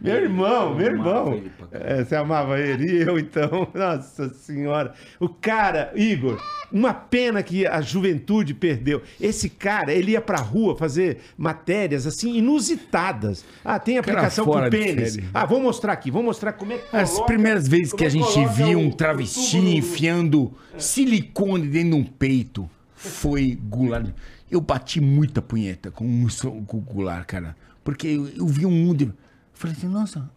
[0.00, 1.42] meu irmão, meu irmão.
[1.70, 3.66] É, você amava ele e eu então.
[3.74, 4.92] Nossa senhora.
[5.18, 6.40] O cara, Igor,
[6.70, 9.02] uma pena que a juventude perdeu.
[9.20, 13.44] Esse cara, ele ia pra rua fazer matérias assim inusitadas.
[13.64, 15.18] Ah, tem aplicação pro de pênis.
[15.32, 18.10] Ah, vou mostrar aqui, vou mostrar como é que As primeiras vezes que é a
[18.10, 24.10] gente viu um travesti no- enfiando silicone dentro de um peito foi Goulart.
[24.50, 26.26] Eu bati muita punheta com,
[26.66, 27.56] com o Goulart, cara.
[27.82, 29.14] Porque eu, eu vi um mundo.
[29.62, 30.28] Eu falei assim, nossa,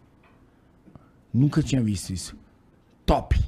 [1.32, 2.36] nunca tinha visto isso.
[3.04, 3.38] Top.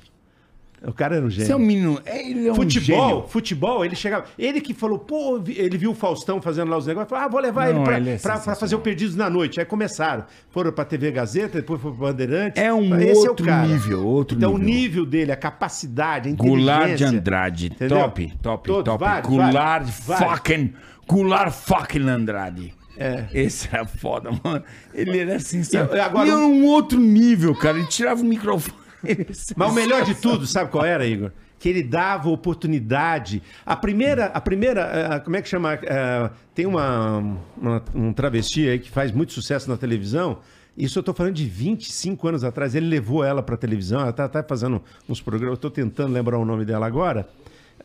[0.81, 1.47] O cara era um gênio.
[1.47, 2.01] Você é um menino.
[2.05, 3.29] é, Ele é um Futebol, gênio.
[3.29, 4.27] futebol, ele chegava.
[4.39, 7.41] Ele que falou, pô, ele viu o Faustão fazendo lá os negócios, falou, ah, vou
[7.41, 9.59] levar Não, ele pra, ele é pra- pra fazer o Perdidos na Noite.
[9.59, 10.25] Aí começaram.
[10.51, 12.63] Foram pra TV Gazeta, depois foram pro Bandeirantes.
[12.63, 13.67] É um Esse outro cara.
[13.67, 14.75] nível, outro então, o nível.
[14.75, 17.19] nível dele, a capacidade, a Goulart de inteligência.
[17.19, 17.67] Andrade.
[17.67, 17.99] Entendeu?
[17.99, 19.05] Top, top, Todos, top.
[19.05, 20.31] vários, Goulart vários.
[20.31, 20.73] fucking.
[21.09, 22.73] Goulart fucking Andrade.
[22.99, 23.27] É.
[23.33, 24.63] Esse era foda, mano.
[24.93, 25.97] Ele era sensacional.
[25.97, 27.79] E agora e era um- outro nível, cara.
[27.79, 28.75] Ele tirava o microfone.
[29.57, 31.31] Mas o melhor de tudo, sabe qual era, Igor?
[31.61, 33.43] Que ele dava oportunidade.
[33.65, 34.81] A primeira, a primeira,
[35.17, 35.75] eh, como é que chama?
[35.75, 37.19] Eh, tem uma,
[37.57, 40.39] uma- um travesti aí que faz muito sucesso na televisão.
[40.77, 42.75] Isso eu tô falando de 25 anos atrás.
[42.75, 45.55] Ele levou ela pra televisão, ela tá, tá fazendo uns programas.
[45.57, 47.29] Eu tô tentando lembrar o nome dela agora.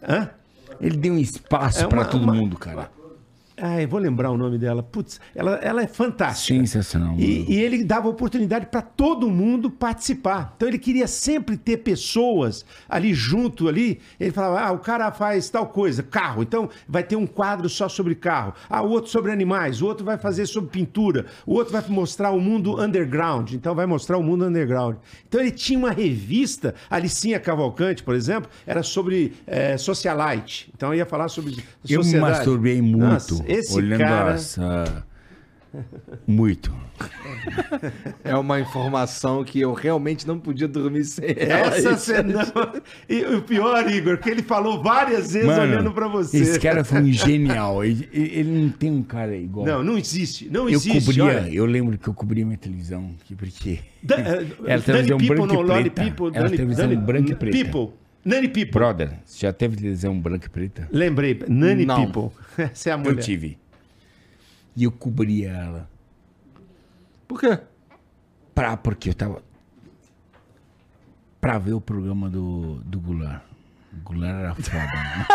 [0.08, 0.30] Hã?
[0.82, 2.92] Ele deu um espaço É pra uma- todo uma- mundo, cara.
[3.66, 4.84] Ai, vou lembrar o nome dela.
[4.84, 6.60] Putz, ela, ela é fantástica.
[6.60, 10.54] Sensacional, E, e ele dava oportunidade para todo mundo participar.
[10.58, 14.02] Então ele queria sempre ter pessoas ali junto ali.
[14.20, 16.44] Ele falava: "Ah, o cara faz tal coisa, carro.
[16.44, 18.54] Então vai ter um quadro só sobre carro.
[18.70, 22.32] Ah, o outro sobre animais, o outro vai fazer sobre pintura, o outro vai mostrar
[22.32, 23.54] o mundo underground.
[23.54, 24.98] Então vai mostrar o mundo underground.
[25.28, 30.70] Então ele tinha uma revista, a Alicinha Cavalcante, por exemplo, era sobre eh, socialite.
[30.76, 31.52] Então ia falar sobre
[31.88, 32.32] Eu me sociedade.
[32.38, 34.34] masturbei muito Nossa, esse olhando cara...
[34.34, 35.06] essa.
[36.28, 36.72] Muito.
[38.24, 41.76] É uma informação que eu realmente não podia dormir sem ela.
[41.76, 42.44] Essa Isso- cena.
[43.10, 46.38] E o pior, Igor, que ele falou várias vezes olhando pra você.
[46.38, 47.84] Esse cara foi um genial.
[47.84, 49.66] Ele, ele não tem um cara igual.
[49.66, 50.48] Não, não existe.
[50.50, 51.06] Não eu existe.
[51.06, 51.54] cobria, olha.
[51.54, 53.10] eu lembro que eu cobria minha televisão.
[53.26, 53.80] que- Porque.
[54.02, 56.04] Da- eh, Era televisão Nani branca e não, Lolly preta.
[56.12, 57.58] People, Era Nani- televisão Nani- branca e preta.
[57.58, 57.94] People.
[58.26, 58.72] Nani People.
[58.72, 60.88] Brother, você já teve televisão branca e preta?
[60.92, 61.44] Lembrei.
[61.48, 62.06] Nani Não.
[62.10, 62.38] People.
[62.58, 63.22] Essa é a Eu mulher.
[63.22, 63.58] tive.
[64.76, 65.90] E eu cobria ela.
[67.28, 67.60] Por quê?
[68.56, 69.42] Pra, porque eu tava.
[71.42, 73.42] Pra ver o programa do, do Goulart.
[73.92, 75.26] O Goulart era foda, mano.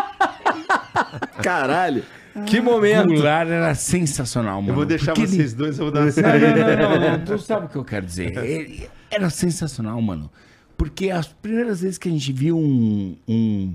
[1.43, 2.03] Caralho.
[2.47, 3.09] Que momento.
[3.09, 4.71] Goulart era sensacional, mano.
[4.71, 7.19] Eu vou deixar porque ele- vocês dois, eu vou dar uma Não, não, não, não,
[7.19, 7.25] não.
[7.25, 8.37] Tu sabe o que eu quero dizer.
[8.39, 10.31] Ele era sensacional, mano.
[10.79, 13.17] Porque as primeiras vezes que a gente viu um.
[13.27, 13.75] um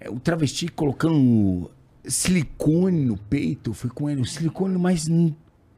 [0.00, 1.70] é, o travesti colocando
[2.02, 4.22] silicone no peito foi com ele.
[4.22, 5.06] O silicone mais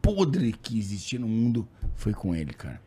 [0.00, 2.80] podre que existia no mundo foi com ele, cara.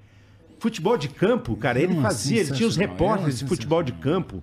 [0.59, 4.41] Futebol de campo, cara, ele Não, fazia, ele tinha os repórteres de futebol de campo,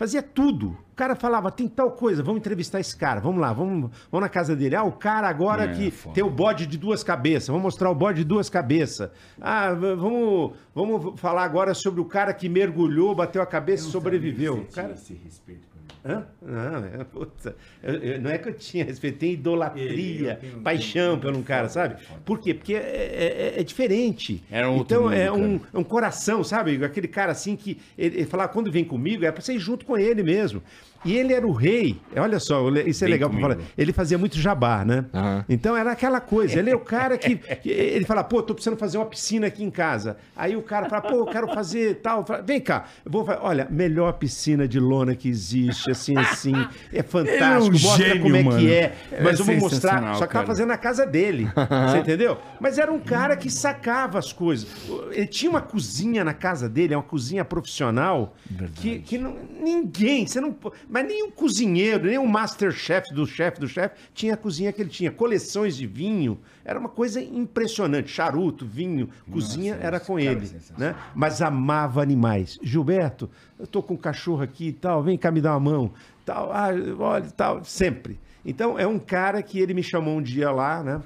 [0.00, 0.68] fazia tudo.
[0.92, 4.30] O cara falava, tem tal coisa, vamos entrevistar esse cara, vamos lá, vamos, vamos na
[4.30, 4.74] casa dele.
[4.74, 6.14] Ah, o cara agora É, que foda.
[6.14, 9.10] tem o bode de duas cabeças, vamos mostrar o bode de duas cabeças.
[9.38, 14.66] Ah, vamos, vamos falar agora sobre o cara que mergulhou, bateu a cabeça e sobreviveu.
[14.74, 15.69] Cara, esse respeito.
[16.04, 16.24] Hã?
[16.42, 20.36] Não, é, puta, eu- eu- não é que eu tinha respeito, tem idolatria, Ele- eu
[20.36, 21.96] tenho- paixão tenho- pelo um cara, sabe?
[22.24, 22.54] Por quê?
[22.54, 24.42] Porque é, é- é diferente.
[24.50, 26.82] Era um então mundo, é um, é um coração, sabe?
[26.84, 29.84] Aquele cara assim que ele, ele falava, quando vem comigo, é pra você ir junto
[29.84, 30.62] com ele mesmo.
[31.02, 31.96] E ele era o rei.
[32.14, 33.60] Olha só, isso é Vem legal pra comigo.
[33.62, 33.72] falar.
[33.78, 35.06] Ele fazia muito jabá, né?
[35.14, 35.44] Aham.
[35.48, 36.58] Então era aquela coisa.
[36.58, 39.64] Ele é o cara que, que ele fala, pô, tô precisando fazer uma piscina aqui
[39.64, 40.18] em casa.
[40.36, 42.26] Aí o cara fala, pô, eu quero fazer tal.
[42.26, 46.52] Fala, Vem cá, eu vou fa- olha, melhor piscina de lona que existe, assim, assim.
[46.92, 47.44] É fantástico.
[47.44, 48.58] É um mostra gênio, como é mano.
[48.58, 48.96] que é.
[49.12, 50.14] É Mas eu vou mostrar.
[50.16, 51.48] Só que tava fazendo na casa dele.
[51.90, 52.38] Você entendeu?
[52.60, 54.66] Mas era um cara que sacava as coisas.
[55.12, 58.34] Ele tinha uma cozinha na casa dele, é uma cozinha profissional.
[58.74, 60.54] Que, que não- ninguém, você não.
[60.88, 64.80] Mas nem um cozinheiro, nem um masterchef do chefe do chefe tinha a cozinha que
[64.82, 65.10] ele tinha.
[65.10, 66.38] Coleções de vinho.
[66.64, 68.10] Era uma coisa impressionante.
[68.10, 70.50] Charuto, vinho, cozinha Nossa, era com é ele.
[70.76, 70.94] Né?
[71.14, 72.58] Mas amava animais.
[72.62, 75.92] Gilberto, eu tô com um cachorro aqui e tal, vem cá me dar uma mão.
[76.24, 76.68] Tal, ah,
[76.98, 78.18] olha, tal, sempre.
[78.44, 81.02] Então é um cara que ele me chamou um dia lá, né?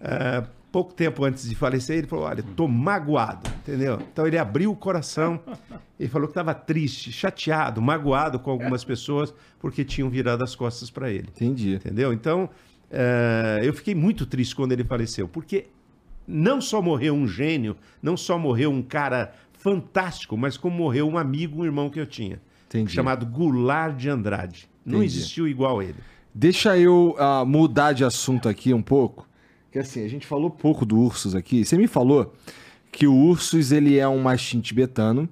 [0.00, 0.46] Ah,
[0.76, 3.98] pouco tempo antes de falecer, ele falou: Olha, tô magoado, entendeu?
[4.12, 5.40] Então ele abriu o coração
[5.98, 10.90] e falou que estava triste, chateado, magoado com algumas pessoas porque tinham virado as costas
[10.90, 11.28] para ele.
[11.34, 11.76] Entendi.
[11.76, 12.12] Entendeu?
[12.12, 12.50] Então,
[12.90, 15.66] eh, eu fiquei muito triste quando ele faleceu, porque
[16.26, 21.18] não só morreu um gênio, não só morreu um cara fantástico, mas como morreu um
[21.18, 22.92] amigo, um irmão que eu tinha, Entendi.
[22.92, 24.68] chamado Goulart de Andrade.
[24.84, 25.16] Não Entendi.
[25.16, 25.96] existiu igual ele.
[26.34, 29.26] Deixa eu ah, mudar de assunto aqui um pouco.
[29.72, 31.64] Que assim, a gente falou pouco do Ursus aqui.
[31.64, 32.34] Você me falou
[32.92, 35.28] que o Ursus ele é um mastim tibetano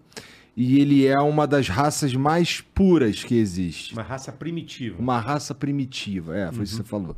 [0.57, 3.93] e ele é uma das raças mais puras que existe.
[3.93, 5.01] Uma raça primitiva.
[5.01, 7.17] Uma raça primitiva, é, foi isso que você falou.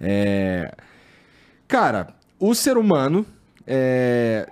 [0.00, 0.74] É...
[1.68, 2.08] Cara,
[2.38, 3.24] o ser humano
[3.66, 4.48] é,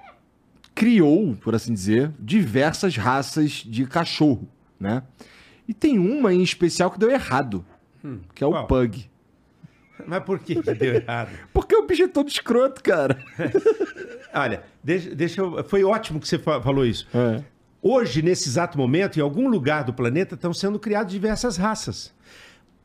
[0.75, 4.49] criou, por assim dizer, diversas raças de cachorro,
[4.81, 5.03] né?
[5.69, 7.65] E tem uma em especial que deu errado,
[8.35, 8.67] que é o qual?
[8.67, 9.09] Pug.
[10.07, 11.31] Mas por que, que deu errado?
[11.53, 13.17] Porque o bicho é todo escroto, cara.
[14.35, 15.63] Olha, deixa, deixa eu.
[15.65, 17.07] Foi ótimo que você fa- falou isso.
[17.15, 17.45] É.
[17.81, 22.13] Hoje, nesse exato momento, em algum lugar do planeta, estão sendo criadas diversas raças.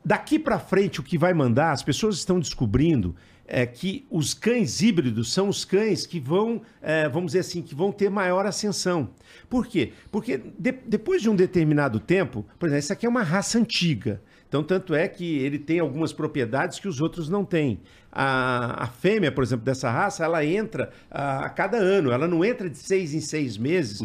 [0.04, 3.16] Daqui para frente, o que vai mandar, as pessoas estão descobrindo
[3.50, 7.74] é que os cães híbridos são os cães que vão, é, vamos dizer assim, que
[7.74, 9.10] vão ter maior ascensão.
[9.50, 9.94] Por quê?
[10.12, 14.22] Porque de- depois de um determinado tempo, por exemplo, essa aqui é uma raça antiga.
[14.48, 17.80] Então, tanto é que ele tem algumas propriedades que os outros não têm.
[18.12, 22.12] A, a fêmea, por exemplo, dessa raça, ela entra a, a cada ano.
[22.12, 24.00] Ela não entra de seis em seis meses.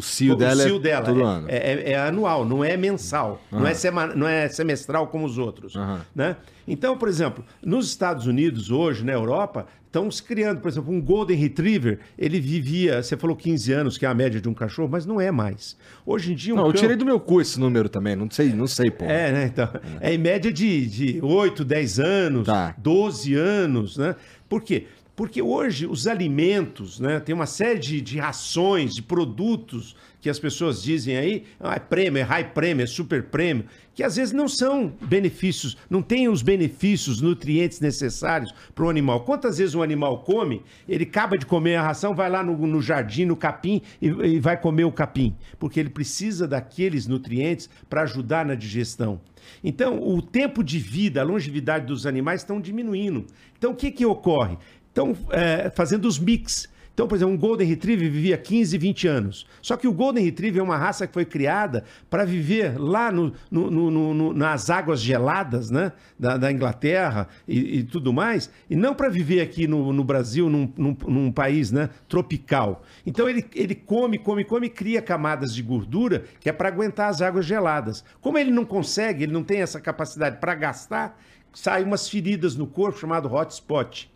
[0.61, 1.47] O cio dela é todo é, ano.
[1.49, 5.37] é, é- é anual, não é mensal, não, é sema- não é semestral como os
[5.37, 5.75] outros.
[5.75, 6.01] Aham.
[6.13, 6.35] Né?
[6.67, 10.99] Então, por exemplo, nos Estados Unidos hoje, na Europa, estão se criando, por exemplo, um
[10.99, 14.89] Golden Retriever, ele vivia, você falou 15 anos, que é a média de um cachorro,
[14.91, 15.77] mas não é mais.
[16.03, 18.51] Hoje em dia um Não, eu tirei do meu cu esse número também, não sei,
[18.53, 19.05] não sei, pô.
[19.05, 19.45] é, né?
[19.45, 19.69] Então,
[20.01, 22.75] é em média de, de 8, 10 anos, Tá.
[22.79, 24.15] 12 anos, né?
[24.49, 24.87] Por quê?
[25.15, 27.19] Porque hoje os alimentos, né?
[27.19, 31.79] Tem uma série de, de rações, de produtos que as pessoas dizem aí, ah, é
[31.79, 36.29] prêmio, é high prêmio, é super prêmio, que às vezes não são benefícios, não têm
[36.29, 39.25] os benefícios, nutrientes necessários para o animal.
[39.25, 42.81] Quantas vezes um animal come, ele acaba de comer a ração, vai lá no, no
[42.81, 48.03] jardim, no capim e, e vai comer o capim, porque ele precisa daqueles nutrientes para
[48.03, 49.19] ajudar na digestão.
[49.61, 53.25] Então, o tempo de vida, a longevidade dos animais estão diminuindo.
[53.57, 54.57] Então, o que, que ocorre?
[54.87, 56.71] Estão é, fazendo os mix.
[56.93, 59.47] Então, por exemplo, um Golden Retriever vivia 15, 20 anos.
[59.63, 63.33] Só que o Golden Retriever é uma raça que foi criada para viver lá no-
[63.49, 65.91] no- no- nas águas geladas né?
[66.19, 70.47] da, da Inglaterra e, e tudo mais, e não para viver aqui no, no Brasil,
[70.49, 72.83] num, num- num país né, tropical.
[73.05, 77.09] Então, ele, ele come, come, come e cria camadas de gordura que é para aguentar
[77.09, 78.03] as águas geladas.
[78.21, 81.19] Como ele não consegue, ele não tem essa capacidade para gastar,
[81.51, 84.12] saem umas feridas no corpo chamado hotspot.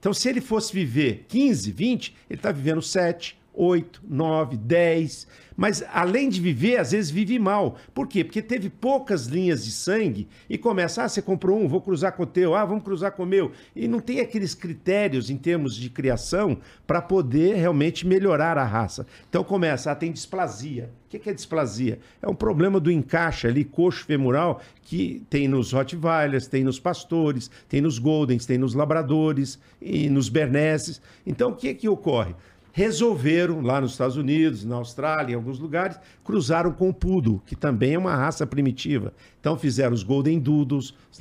[0.00, 5.26] Então, se ele fosse viver 15, 20, ele está vivendo 7, 8, 9, 10.
[5.60, 7.76] Mas além de viver, às vezes vive mal.
[7.92, 8.24] Por quê?
[8.24, 12.22] Porque teve poucas linhas de sangue e começa, ah, você comprou um, vou cruzar com
[12.22, 13.52] o teu, ah, vamos cruzar com o meu.
[13.76, 16.56] E não tem aqueles critérios em termos de criação
[16.86, 19.06] para poder realmente melhorar a raça.
[19.28, 20.88] Então começa, ah, tem displasia.
[21.04, 21.98] O que é displasia?
[22.22, 27.50] É um problema do encaixe ali, coxo femoral, que tem nos Rottweilers, tem nos pastores,
[27.68, 31.02] tem nos Goldens, tem nos Labradores e nos Bernesses.
[31.26, 32.34] Então o que é que ocorre?
[32.72, 37.56] Resolveram, lá nos Estados Unidos, na Austrália, em alguns lugares, cruzaram com o Poodle, que
[37.56, 39.12] também é uma raça primitiva.
[39.40, 41.20] Então fizeram os Golden Doodles, os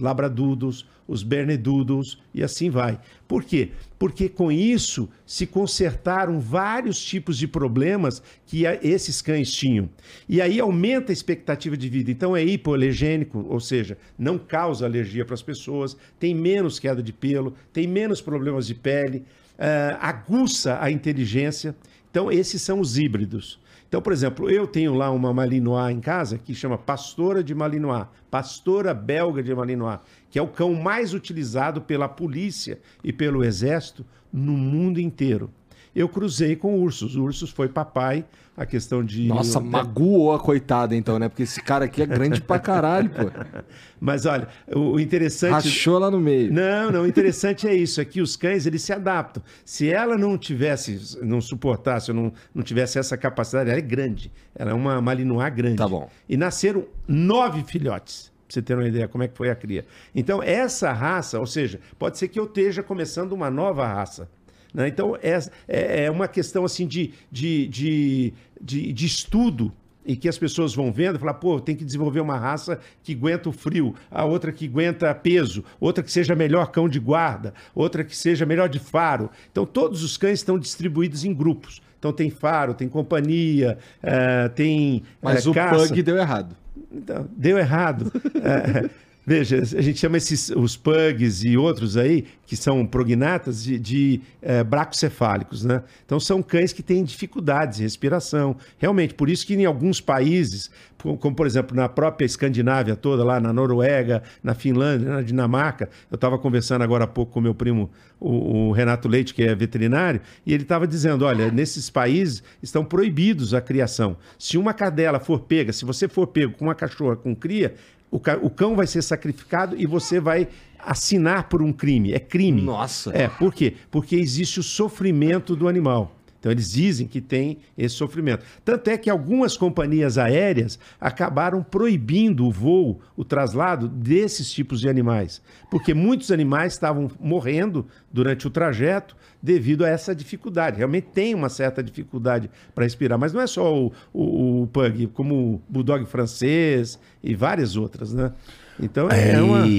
[1.09, 2.99] os Bernedoodles e assim vai.
[3.27, 3.71] Por quê?
[3.97, 9.89] Porque com isso se consertaram vários tipos de problemas que esses cães tinham.
[10.27, 12.11] E aí aumenta a expectativa de vida.
[12.11, 17.11] Então é hipoalergênico, ou seja, não causa alergia para as pessoas, tem menos queda de
[17.11, 19.25] pelo, tem menos problemas de pele
[19.59, 21.75] uh, aguça a inteligência.
[22.09, 23.59] Então, esses são os híbridos.
[23.87, 28.07] Então, por exemplo, eu tenho lá uma Malinois em casa que chama Pastora de Malinois,
[28.31, 29.99] Pastora Belga de Malinois,
[30.29, 35.51] que é o cão mais utilizado pela polícia e pelo exército no mundo inteiro
[35.95, 37.15] eu cruzei com ursos.
[37.15, 38.25] Ursos foi papai,
[38.59, 39.25] a questão de.
[39.25, 41.29] Nossa, magoou a coitada, então, né?
[41.29, 43.31] Porque esse cara aqui é grande pra caralho, pô.
[43.99, 45.53] Mas olha, o interessante.
[45.53, 46.53] Rachou lá no meio.
[46.53, 49.41] Não, não, o interessante é isso: é que os cães eles se adaptam.
[49.63, 54.29] Se ela não tivesse, não suportasse, não, não tivesse essa capacidade, ela é grande.
[54.53, 55.77] Ela é uma malinois grande.
[55.77, 56.09] Tá bom.
[56.27, 59.85] E nasceram nove filhotes pra você ter uma ideia como é que foi a cria.
[60.13, 64.27] Então, essa raça, ou seja, pode ser que eu esteja começando uma nova raça.
[64.73, 64.87] Né?
[64.87, 69.71] Então, é, é, é uma questão assim de, de, de, de, de estudo
[70.05, 73.13] e que as pessoas vão vendo e falar, pô, tem que desenvolver uma raça que
[73.13, 77.53] aguenta o frio, a outra que aguenta peso, outra que seja melhor cão de guarda,
[77.75, 79.29] outra que seja melhor de faro.
[79.51, 81.81] Então, todos os cães estão distribuídos em grupos.
[81.99, 85.03] Então, tem faro, tem companhia, uh, tem.
[85.21, 85.87] Mas uh, o caça.
[85.87, 86.55] pug deu errado.
[86.91, 88.03] Então, deu errado.
[88.07, 88.89] uh,
[89.29, 94.21] Veja, a gente chama esses, os pugs e outros aí, que são prognatas, de, de
[94.41, 95.83] é, bracocefálicos, né?
[96.03, 98.55] Então são cães que têm dificuldades de respiração.
[98.79, 103.39] Realmente, por isso que em alguns países, como por exemplo na própria Escandinávia toda, lá
[103.39, 107.91] na Noruega, na Finlândia, na Dinamarca, eu estava conversando agora há pouco com meu primo,
[108.19, 112.83] o, o Renato Leite, que é veterinário, e ele estava dizendo: olha, nesses países estão
[112.83, 114.17] proibidos a criação.
[114.39, 117.75] Se uma cadela for pega, se você for pego com uma cachorra com cria,
[118.11, 122.13] o, o cão vai ser sacrificado e você vai assinar por um crime.
[122.13, 122.61] É crime.
[122.61, 123.11] Nossa.
[123.11, 123.75] É, por quê?
[123.91, 126.15] Porque existe o sofrimento do animal.
[126.39, 128.45] Então eles dizem que tem esse sofrimento.
[128.63, 134.87] Tanto é que algumas companhias aéreas acabaram proibindo o voo, o traslado desses tipos de
[134.87, 140.77] animais, porque muitos animais estavam morrendo durante o trajeto devido a essa dificuldade.
[140.77, 145.07] Realmente tem uma certa dificuldade para respirar, mas não é só o, o, o pug,
[145.07, 148.33] como o bulldog francês e várias outras, né?
[148.79, 149.65] Então é, é uma.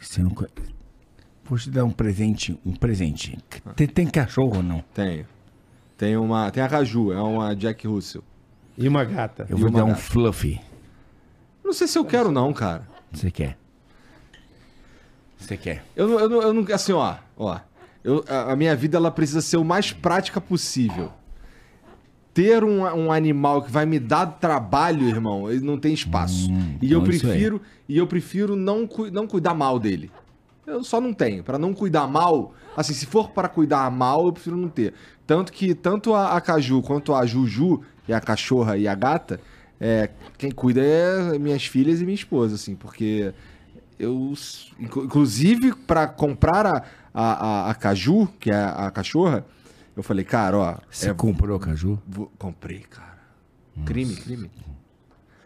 [0.00, 0.32] Você não...
[1.44, 3.38] Vou te dar um presente, um presente.
[3.76, 4.82] Tem, tem cachorro ou não?
[4.94, 5.26] Tenho.
[5.96, 8.24] Tem uma, tem a Raju, é uma Jack Russell.
[8.76, 9.46] E uma gata.
[9.48, 9.92] Eu vou dar gata.
[9.92, 10.60] um fluffy.
[11.62, 12.86] Não sei se eu quero não, cara.
[13.12, 13.56] Você quer?
[15.38, 15.84] Você quer?
[15.94, 17.60] Eu não, eu não, eu não assim, ó, ó.
[18.04, 21.10] Eu, a, a, minha vida ela precisa ser o mais prática possível.
[22.34, 26.50] Ter um, um animal que vai me dar trabalho, irmão, ele não tem espaço.
[26.50, 30.10] Hum, e eu então prefiro e eu prefiro não, não cuidar mal dele.
[30.66, 31.42] Eu só não tenho.
[31.42, 34.94] Para não cuidar mal, assim, se for para cuidar mal, eu prefiro não ter.
[35.26, 39.40] Tanto que tanto a, a Caju quanto a Juju, e a cachorra e a gata,
[39.80, 43.32] é, quem cuida é minhas filhas e minha esposa, assim, porque
[43.98, 44.32] eu,
[44.78, 49.46] inclusive, para comprar a, a, a, a Caju, que é a, a cachorra,
[49.96, 50.76] eu falei, cara, ó.
[50.90, 52.02] Você é, comprou a Caju?
[52.06, 53.14] Vou, comprei, cara.
[53.76, 53.86] Nossa.
[53.86, 54.50] Crime, crime.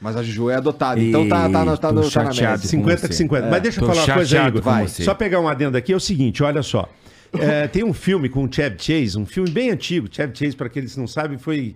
[0.01, 2.57] Mas a Juju é adotada, então tá, tá, tá, tá, no, tá na média.
[2.57, 3.47] 50 que 50.
[3.47, 3.51] É.
[3.51, 4.63] Mas deixa eu falar uma coisa aí, Igor.
[4.63, 4.89] Vai.
[4.89, 6.89] Só pegar um adendo aqui, é o seguinte, olha só.
[7.33, 10.09] É, tem um filme com o Chevy Chase, um filme bem antigo.
[10.11, 11.75] Chevy Chase, para aqueles que não sabem, foi,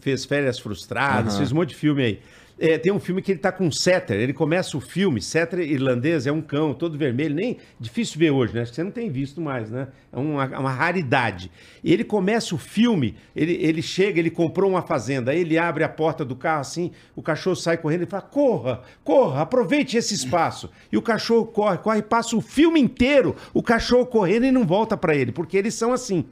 [0.00, 1.38] fez Férias Frustradas, uhum.
[1.38, 2.20] fez um monte de filme aí.
[2.56, 6.24] É, tem um filme que ele tá com setter, ele começa o filme, setter irlandês,
[6.24, 8.62] é um cão todo vermelho, nem difícil ver hoje, né?
[8.62, 9.88] Acho que você não tem visto mais, né?
[10.12, 11.50] É uma, uma raridade.
[11.82, 15.88] Ele começa o filme, ele, ele chega, ele comprou uma fazenda, aí ele abre a
[15.88, 20.70] porta do carro assim, o cachorro sai correndo e fala: corra, corra, aproveite esse espaço.
[20.92, 24.96] E o cachorro corre, corre, passa o filme inteiro, o cachorro correndo e não volta
[24.96, 26.24] para ele, porque eles são assim.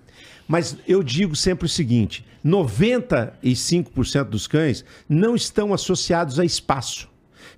[0.53, 7.09] Mas eu digo sempre o seguinte: 95% dos cães não estão associados a espaço.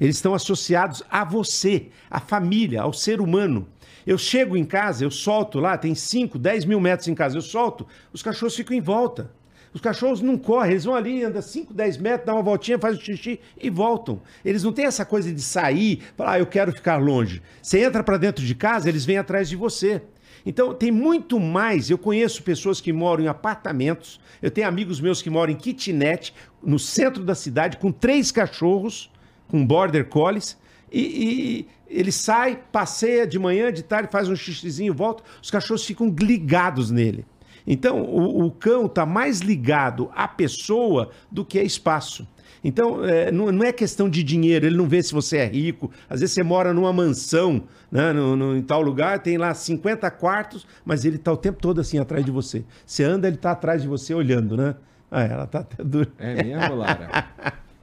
[0.01, 3.67] Eles estão associados a você, à família, ao ser humano.
[4.07, 7.43] Eu chego em casa, eu solto lá, tem 5, 10 mil metros em casa, eu
[7.43, 9.29] solto, os cachorros ficam em volta.
[9.73, 13.01] Os cachorros não correm, eles vão ali, andam 5, 10 metros, dão uma voltinha, fazem
[13.01, 14.23] o xixi e voltam.
[14.45, 17.43] Eles não têm essa coisa de sair, falar, ah, eu quero ficar longe.
[17.61, 20.01] Você entra para dentro de casa, eles vêm atrás de você.
[20.47, 21.89] Então, tem muito mais.
[21.89, 26.35] Eu conheço pessoas que moram em apartamentos, eu tenho amigos meus que moram em kitnet,
[26.63, 29.11] no centro da cidade, com três cachorros,
[29.49, 30.59] com border collies,
[30.93, 35.85] e, e ele sai, passeia de manhã, de tarde, faz um xixizinho, volta, os cachorros
[35.85, 37.25] ficam ligados nele.
[37.67, 42.27] Então, o, o cão está mais ligado à pessoa do que a espaço.
[42.65, 45.91] Então, é, não, não, é questão de dinheiro, ele não vê se você é rico.
[46.09, 50.11] Às vezes você mora numa mansão, né, no, no, em tal lugar, tem lá 50
[50.13, 52.65] quartos, mas ele está o tempo todo assim atrás de você.
[52.87, 54.75] Você anda, ele está atrás de você olhando, né?
[55.11, 56.11] Ah, ela tá até dura.
[56.19, 57.27] É mesmo, Lara?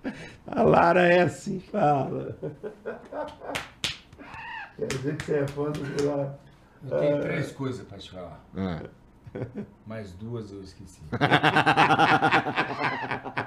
[0.48, 2.36] a Lara é assim, fala.
[4.78, 6.40] Quer dizer que você é fã do Lara.
[6.90, 8.44] Eu tenho três coisas para te falar.
[8.58, 8.82] Ah.
[9.86, 11.02] Mais duas eu esqueci.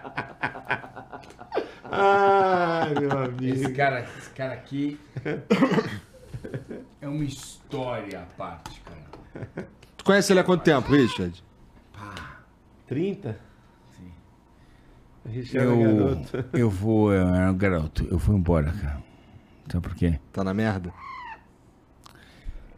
[1.97, 3.45] Ai, meu amigo.
[3.45, 4.99] Esse cara, esse cara aqui
[7.01, 9.69] é uma história à parte, cara.
[9.97, 11.45] Tu conhece ele há quanto tempo, Richard?
[11.93, 12.41] Pá,
[12.89, 13.39] 30?
[13.97, 14.13] Sim.
[15.31, 16.45] Richard eu, é garoto.
[16.53, 19.03] Eu vou, eu era um garoto, eu fui embora, cara.
[19.71, 20.19] Sabe por quê?
[20.33, 20.93] Tá na merda?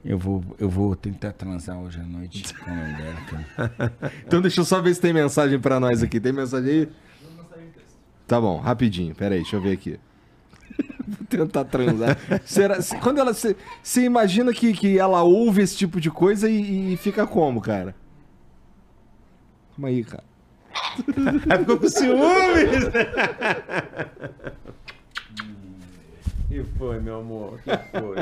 [0.04, 3.92] Eu vou, eu vou tentar transar hoje à noite com a mulher, cara.
[4.24, 6.20] então deixa eu só ver se tem mensagem pra nós aqui.
[6.20, 6.88] Tem mensagem aí?
[8.26, 9.14] Tá bom, rapidinho.
[9.14, 9.98] Pera aí, deixa eu ver aqui.
[11.06, 12.18] Vou tentar transar.
[12.44, 13.32] Será, se, quando ela.
[13.32, 17.94] Você imagina que, que ela ouve esse tipo de coisa e, e fica como, cara?
[19.76, 20.24] Calma aí, cara.
[21.58, 22.84] Ficou com ciúmes!
[26.48, 27.60] que foi, meu amor?
[27.62, 28.16] que foi?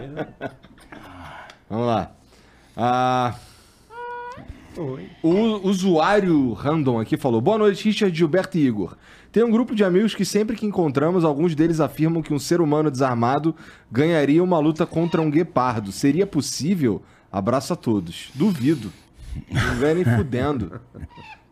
[1.69, 2.13] Vamos lá.
[2.77, 3.35] Ah.
[4.77, 5.09] Oi.
[5.23, 8.97] O usuário random aqui falou: Boa noite, Richard, Gilberto e Igor.
[9.35, 12.61] Tem um grupo de amigos que sempre que encontramos, alguns deles afirmam que um ser
[12.61, 13.53] humano desarmado
[13.91, 15.91] ganharia uma luta contra um guepardo.
[15.91, 17.03] Seria possível?
[17.33, 18.31] Abraço a todos.
[18.33, 18.93] Duvido.
[19.51, 20.81] Não vem nem fudendo.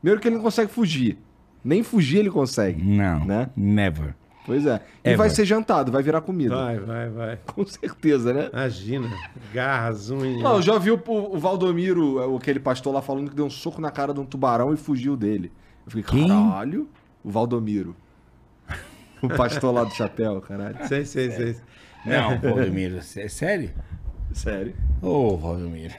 [0.00, 1.18] Primeiro que ele não consegue fugir.
[1.64, 2.80] Nem fugir ele consegue.
[2.80, 3.24] Não.
[3.24, 3.50] Né?
[3.56, 4.14] Never.
[4.46, 4.80] Pois é.
[5.02, 5.18] E Ever.
[5.18, 6.54] vai ser jantado, vai virar comida.
[6.54, 7.36] Vai, vai, vai.
[7.52, 8.48] Com certeza, né?
[8.52, 9.10] Imagina.
[9.52, 10.40] Garras, unhas.
[10.40, 13.80] Não, eu já vi o, o Valdomiro, aquele pastor lá, falando que deu um soco
[13.80, 15.50] na cara de um tubarão e fugiu dele.
[15.84, 16.88] Eu fiquei, caralho.
[17.24, 17.96] O Valdomiro.
[19.22, 20.76] O pastor lá do chapéu, caralho.
[20.88, 21.56] Sei, sei, sei.
[22.04, 23.72] Não, Valdomiro, é sério?
[24.32, 24.74] Sério.
[25.00, 25.94] Ô, oh, Valdomiro.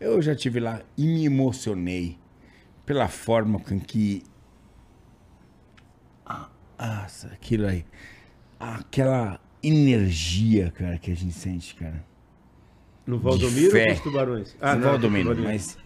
[0.00, 2.18] Eu já tive lá e me emocionei
[2.84, 4.24] pela forma com que.
[6.26, 6.48] Ah,
[6.78, 7.84] nossa, aquilo aí.
[8.58, 12.04] Aquela energia, cara, que a gente sente, cara.
[13.06, 14.56] No Valdomiro ou nos tubarões?
[14.60, 15.78] Ah, no Valdomiro, mas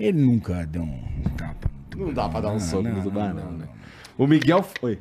[0.00, 3.68] ele nunca deu um tapa não dá pra dar um soco no tubarão, não, né?
[4.16, 5.00] O Miguel foi.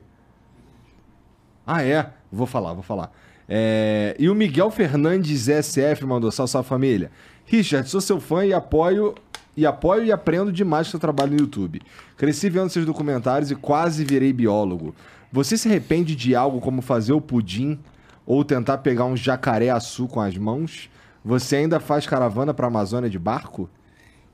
[1.65, 2.09] Ah, é?
[2.31, 3.11] Vou falar, vou falar.
[3.47, 4.15] É...
[4.19, 7.11] E o Miguel Fernandes SF mandou salve, salve família.
[7.45, 9.15] Richard, sou seu fã e apoio
[9.55, 11.81] e apoio e aprendo demais seu trabalho no YouTube.
[12.17, 14.95] Cresci vendo seus documentários e quase virei biólogo.
[15.31, 17.79] Você se arrepende de algo como fazer o pudim
[18.25, 20.89] ou tentar pegar um jacaré-açu com as mãos?
[21.23, 23.69] Você ainda faz caravana para a Amazônia de barco?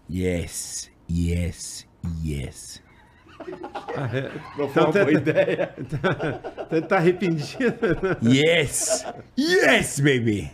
[0.10, 1.86] Yes, yes,
[2.23, 2.81] Yes.
[4.57, 5.73] Não foi uma boa ideia.
[6.69, 7.73] Tá, tá arrependido.
[8.21, 9.03] Yes!
[9.35, 10.51] Yes, baby!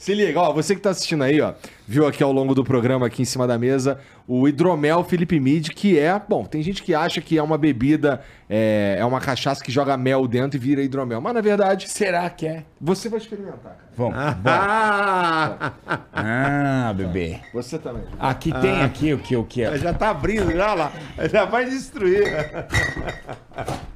[0.00, 1.52] Se liga, ó, você que tá assistindo aí, ó,
[1.86, 5.68] viu aqui ao longo do programa, aqui em cima da mesa, o hidromel Felipe Mid,
[5.68, 9.62] que é, bom, tem gente que acha que é uma bebida, é, é uma cachaça
[9.62, 11.86] que joga mel dentro e vira hidromel, mas na verdade...
[11.86, 12.64] Será que é?
[12.80, 13.76] Você vai experimentar, cara.
[13.94, 15.72] Vamos, ah,
[16.14, 17.38] ah, bebê.
[17.52, 18.04] Você também.
[18.18, 18.58] Aqui ah.
[18.58, 19.76] tem aqui o que o que é.
[19.76, 20.92] Já tá abrindo, já lá.
[21.30, 22.24] Já vai destruir.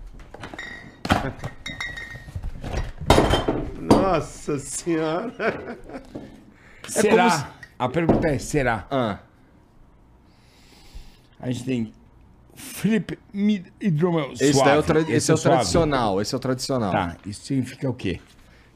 [4.05, 5.79] Nossa senhora.
[6.87, 7.31] Será?
[7.31, 7.47] Se...
[7.79, 8.87] A pergunta é, será?
[8.91, 9.19] Ah.
[11.41, 11.93] A gente tem
[12.55, 15.01] Flip Mid Hidromel esse, é o, tra...
[15.01, 16.21] esse, esse é o tradicional.
[16.21, 16.93] Esse é o tradicional.
[16.93, 18.21] Tá, isso significa o quê?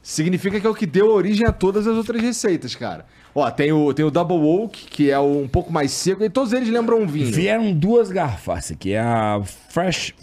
[0.01, 3.05] Significa que é o que deu origem a todas as outras receitas, cara.
[3.33, 6.51] Ó, tem o, tem o Double Oak, que é um pouco mais seco, e todos
[6.51, 7.31] eles lembram um vinho.
[7.31, 10.13] Vieram duas garrafas, que é a Fresh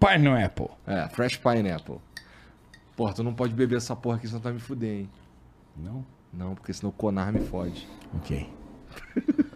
[0.00, 0.68] Pineapple.
[0.86, 1.98] É, Fresh Pineapple.
[2.96, 5.10] Porra, tu não pode beber essa porra aqui, senão tu vai me fuder, hein?
[5.76, 6.04] Não?
[6.32, 7.88] Não, porque senão o Conar me fode.
[8.16, 8.48] Ok.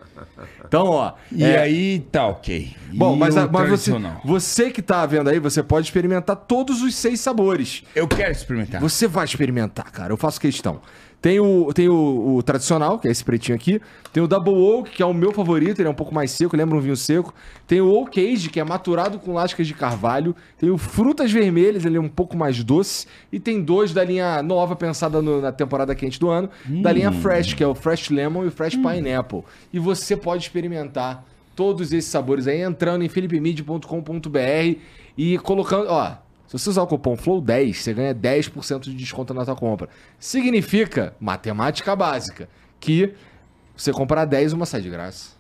[0.65, 1.15] Então, ó.
[1.31, 1.59] E é...
[1.59, 2.75] aí tá ok.
[2.93, 3.93] Bom, mas, mas você,
[4.25, 7.85] você que tá vendo aí, você pode experimentar todos os seis sabores.
[7.95, 8.81] Eu quero experimentar.
[8.81, 10.13] Você vai experimentar, cara.
[10.13, 10.81] Eu faço questão.
[11.21, 13.81] Tem o, tem o, o tradicional, que é esse pretinho aqui.
[14.13, 16.57] Tem o Double Oak, que é o meu favorito, ele é um pouco mais seco,
[16.57, 17.35] lembra um vinho seco.
[17.67, 20.35] Tem o Oak Age, que é maturado com lascas de carvalho.
[20.57, 23.07] Tem o Frutas Vermelhas, ele é um pouco mais doce.
[23.33, 26.49] E tem dois da linha nova, pensada no- na temporada quente do ano,
[26.83, 29.43] da linha Fresh, que é o Fresh Lemon e o Fresh Pineapple.
[29.73, 31.25] E você pode experimentar
[31.57, 34.79] todos esses sabores aí entrando em philipmid.com.br
[35.17, 36.13] e colocando, ó,
[36.49, 39.91] se você usar o cupom FLOW10, você ganha 10% de desconto na sua compra.
[40.19, 42.49] Significa, matemática básica,
[42.81, 43.13] que
[43.77, 45.33] você comprar 10, uma sai de graça.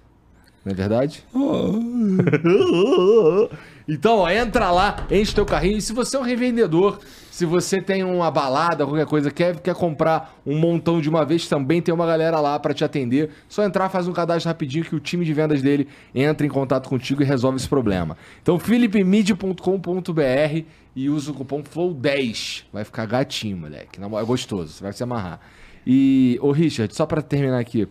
[0.62, 1.24] Não é verdade?
[3.88, 5.78] então, ó, entra lá, enche teu carrinho.
[5.78, 6.98] E se você é um revendedor,
[7.30, 11.48] se você tem uma balada, qualquer coisa, quer, quer comprar um montão de uma vez,
[11.48, 13.30] também tem uma galera lá pra te atender.
[13.48, 16.86] Só entrar, faz um cadastro rapidinho que o time de vendas dele entra em contato
[16.86, 18.14] contigo e resolve esse problema.
[18.42, 22.64] Então, philipmid.com.br e usa o cupom FLOW10.
[22.70, 23.98] Vai ficar gatinho, moleque.
[23.98, 25.40] É gostoso, você vai se amarrar.
[25.86, 27.88] E, ô Richard, só pra terminar aqui.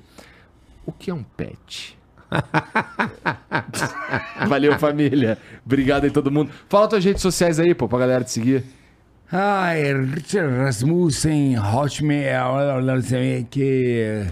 [0.86, 1.97] O que é um pet?
[4.48, 5.38] Valeu, família.
[5.66, 6.52] Obrigado aí, todo mundo.
[6.70, 8.64] Fala tuas redes sociais aí, pô, pra galera te seguir.
[9.32, 14.26] Ai, Richard Rasmussen, Hotmail, o que.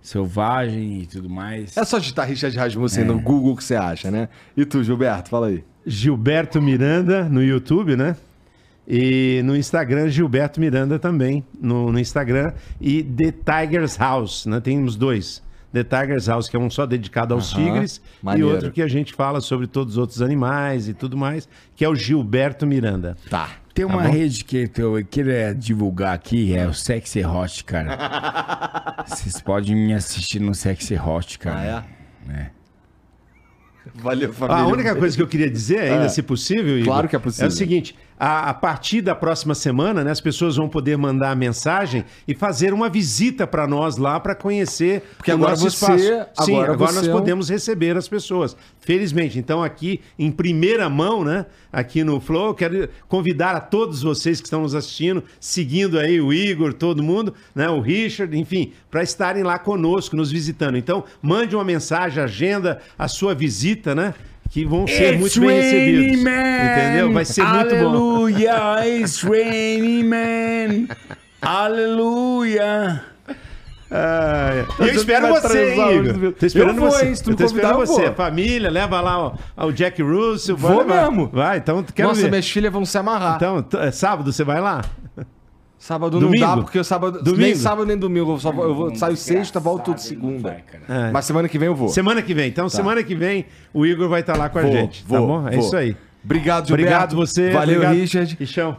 [0.00, 1.76] Selvagem e tudo mais.
[1.76, 4.28] É só digitar Richard Rasmussen no Google que você acha, né?
[4.56, 5.64] E tu, Gilberto, fala aí.
[5.86, 8.16] Gilberto Miranda no YouTube, né?
[8.86, 12.52] E no Instagram, Gilberto Miranda também, no, no Instagram.
[12.80, 14.58] E The Tigers House, né?
[14.58, 15.41] Temos dois.
[15.72, 18.48] The Tigers House, que é um só dedicado aos tigres, maneiro.
[18.48, 21.84] e outro que a gente fala sobre todos os outros animais e tudo mais, que
[21.84, 23.16] é o Gilberto Miranda.
[23.30, 23.48] Tá.
[23.74, 29.04] Tem uma rede que eu queria divulgar aqui, é o Sexy Hot, cara.
[29.08, 31.84] Vocês podem me assistir no Sexy Hot, cara.
[32.28, 32.50] Ah, é?
[33.94, 34.62] Valeu, família.
[34.62, 36.08] A única coisa que eu queria dizer, ainda É.
[36.08, 37.46] se possível, Igor, Claro que é possível.
[37.46, 41.34] É o seguinte: a, a partir da próxima semana, né, as pessoas vão poder mandar
[41.34, 45.92] mensagem e fazer uma visita para nós lá para conhecer Porque o agora nosso você-
[45.92, 46.30] espaço.
[46.46, 48.56] Sim, agora agora, nós é um- podemos receber as pessoas.
[48.78, 49.38] Felizmente.
[49.40, 54.40] Então, aqui, em primeira mão, né, aqui no Flow, eu quero convidar a todos vocês
[54.40, 59.02] que estão nos assistindo, seguindo aí o Igor, todo mundo, né, o Richard, enfim, para
[59.02, 60.76] estarem lá conosco, nos visitando.
[60.78, 64.14] Então, mande uma mensagem, agenda a sua visita, né?
[64.52, 66.20] Que vão ser muito bem recebidos.
[66.20, 67.12] Entendeu?
[67.12, 67.88] Vai ser muito bom.
[67.88, 70.86] Aleluia, it's raining, man.
[71.40, 73.02] Aleluia.
[73.90, 74.66] Ah, é.
[74.78, 76.32] Mas E eu espero vai você, hein, hoje, Igor.
[76.32, 77.06] Tô esperando Eu vou, você.
[77.06, 78.06] hein, se tu Eu tô esperando convidar, eu você.
[78.06, 78.14] vou.
[78.14, 80.56] Família, leva lá o, ao Jack Russell.
[80.56, 81.10] vai Vou levar.
[81.10, 81.28] mesmo.
[81.32, 82.28] Vai, então quero Nossa, ver.
[82.30, 83.36] minhas filhas vão se amarrar.
[83.36, 84.82] Então, é sábado você vai lá?
[85.82, 86.44] Sábado domingo?
[86.44, 87.20] não dá, porque eu sábado.
[87.20, 87.42] Domingo?
[87.42, 88.34] Nem sábado nem domingo.
[88.34, 90.62] Eu, só, eu vou, saio sexta, volto segunda.
[90.88, 91.10] É.
[91.10, 91.88] Mas semana que vem eu vou.
[91.88, 92.48] Semana que vem.
[92.48, 95.04] Então, semana que vem, o Igor vai estar lá com a Vou, gente.
[95.04, 95.48] vou, tá bom?
[95.48, 95.66] É vou.
[95.66, 95.96] isso aí.
[96.24, 96.72] Obrigado, Gilberto.
[96.72, 97.50] Obrigado você.
[97.50, 97.96] Valeu, obrigado.
[97.96, 98.36] Richard.
[98.38, 98.76] Richão.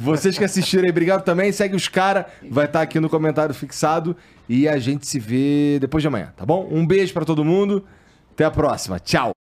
[0.00, 1.52] Vocês que assistiram aí, obrigado também.
[1.52, 4.16] Segue os caras, vai estar aqui no comentário fixado.
[4.48, 6.66] E a gente se vê depois de amanhã, tá bom?
[6.70, 7.84] Um beijo pra todo mundo.
[8.32, 8.98] Até a próxima.
[8.98, 9.43] Tchau.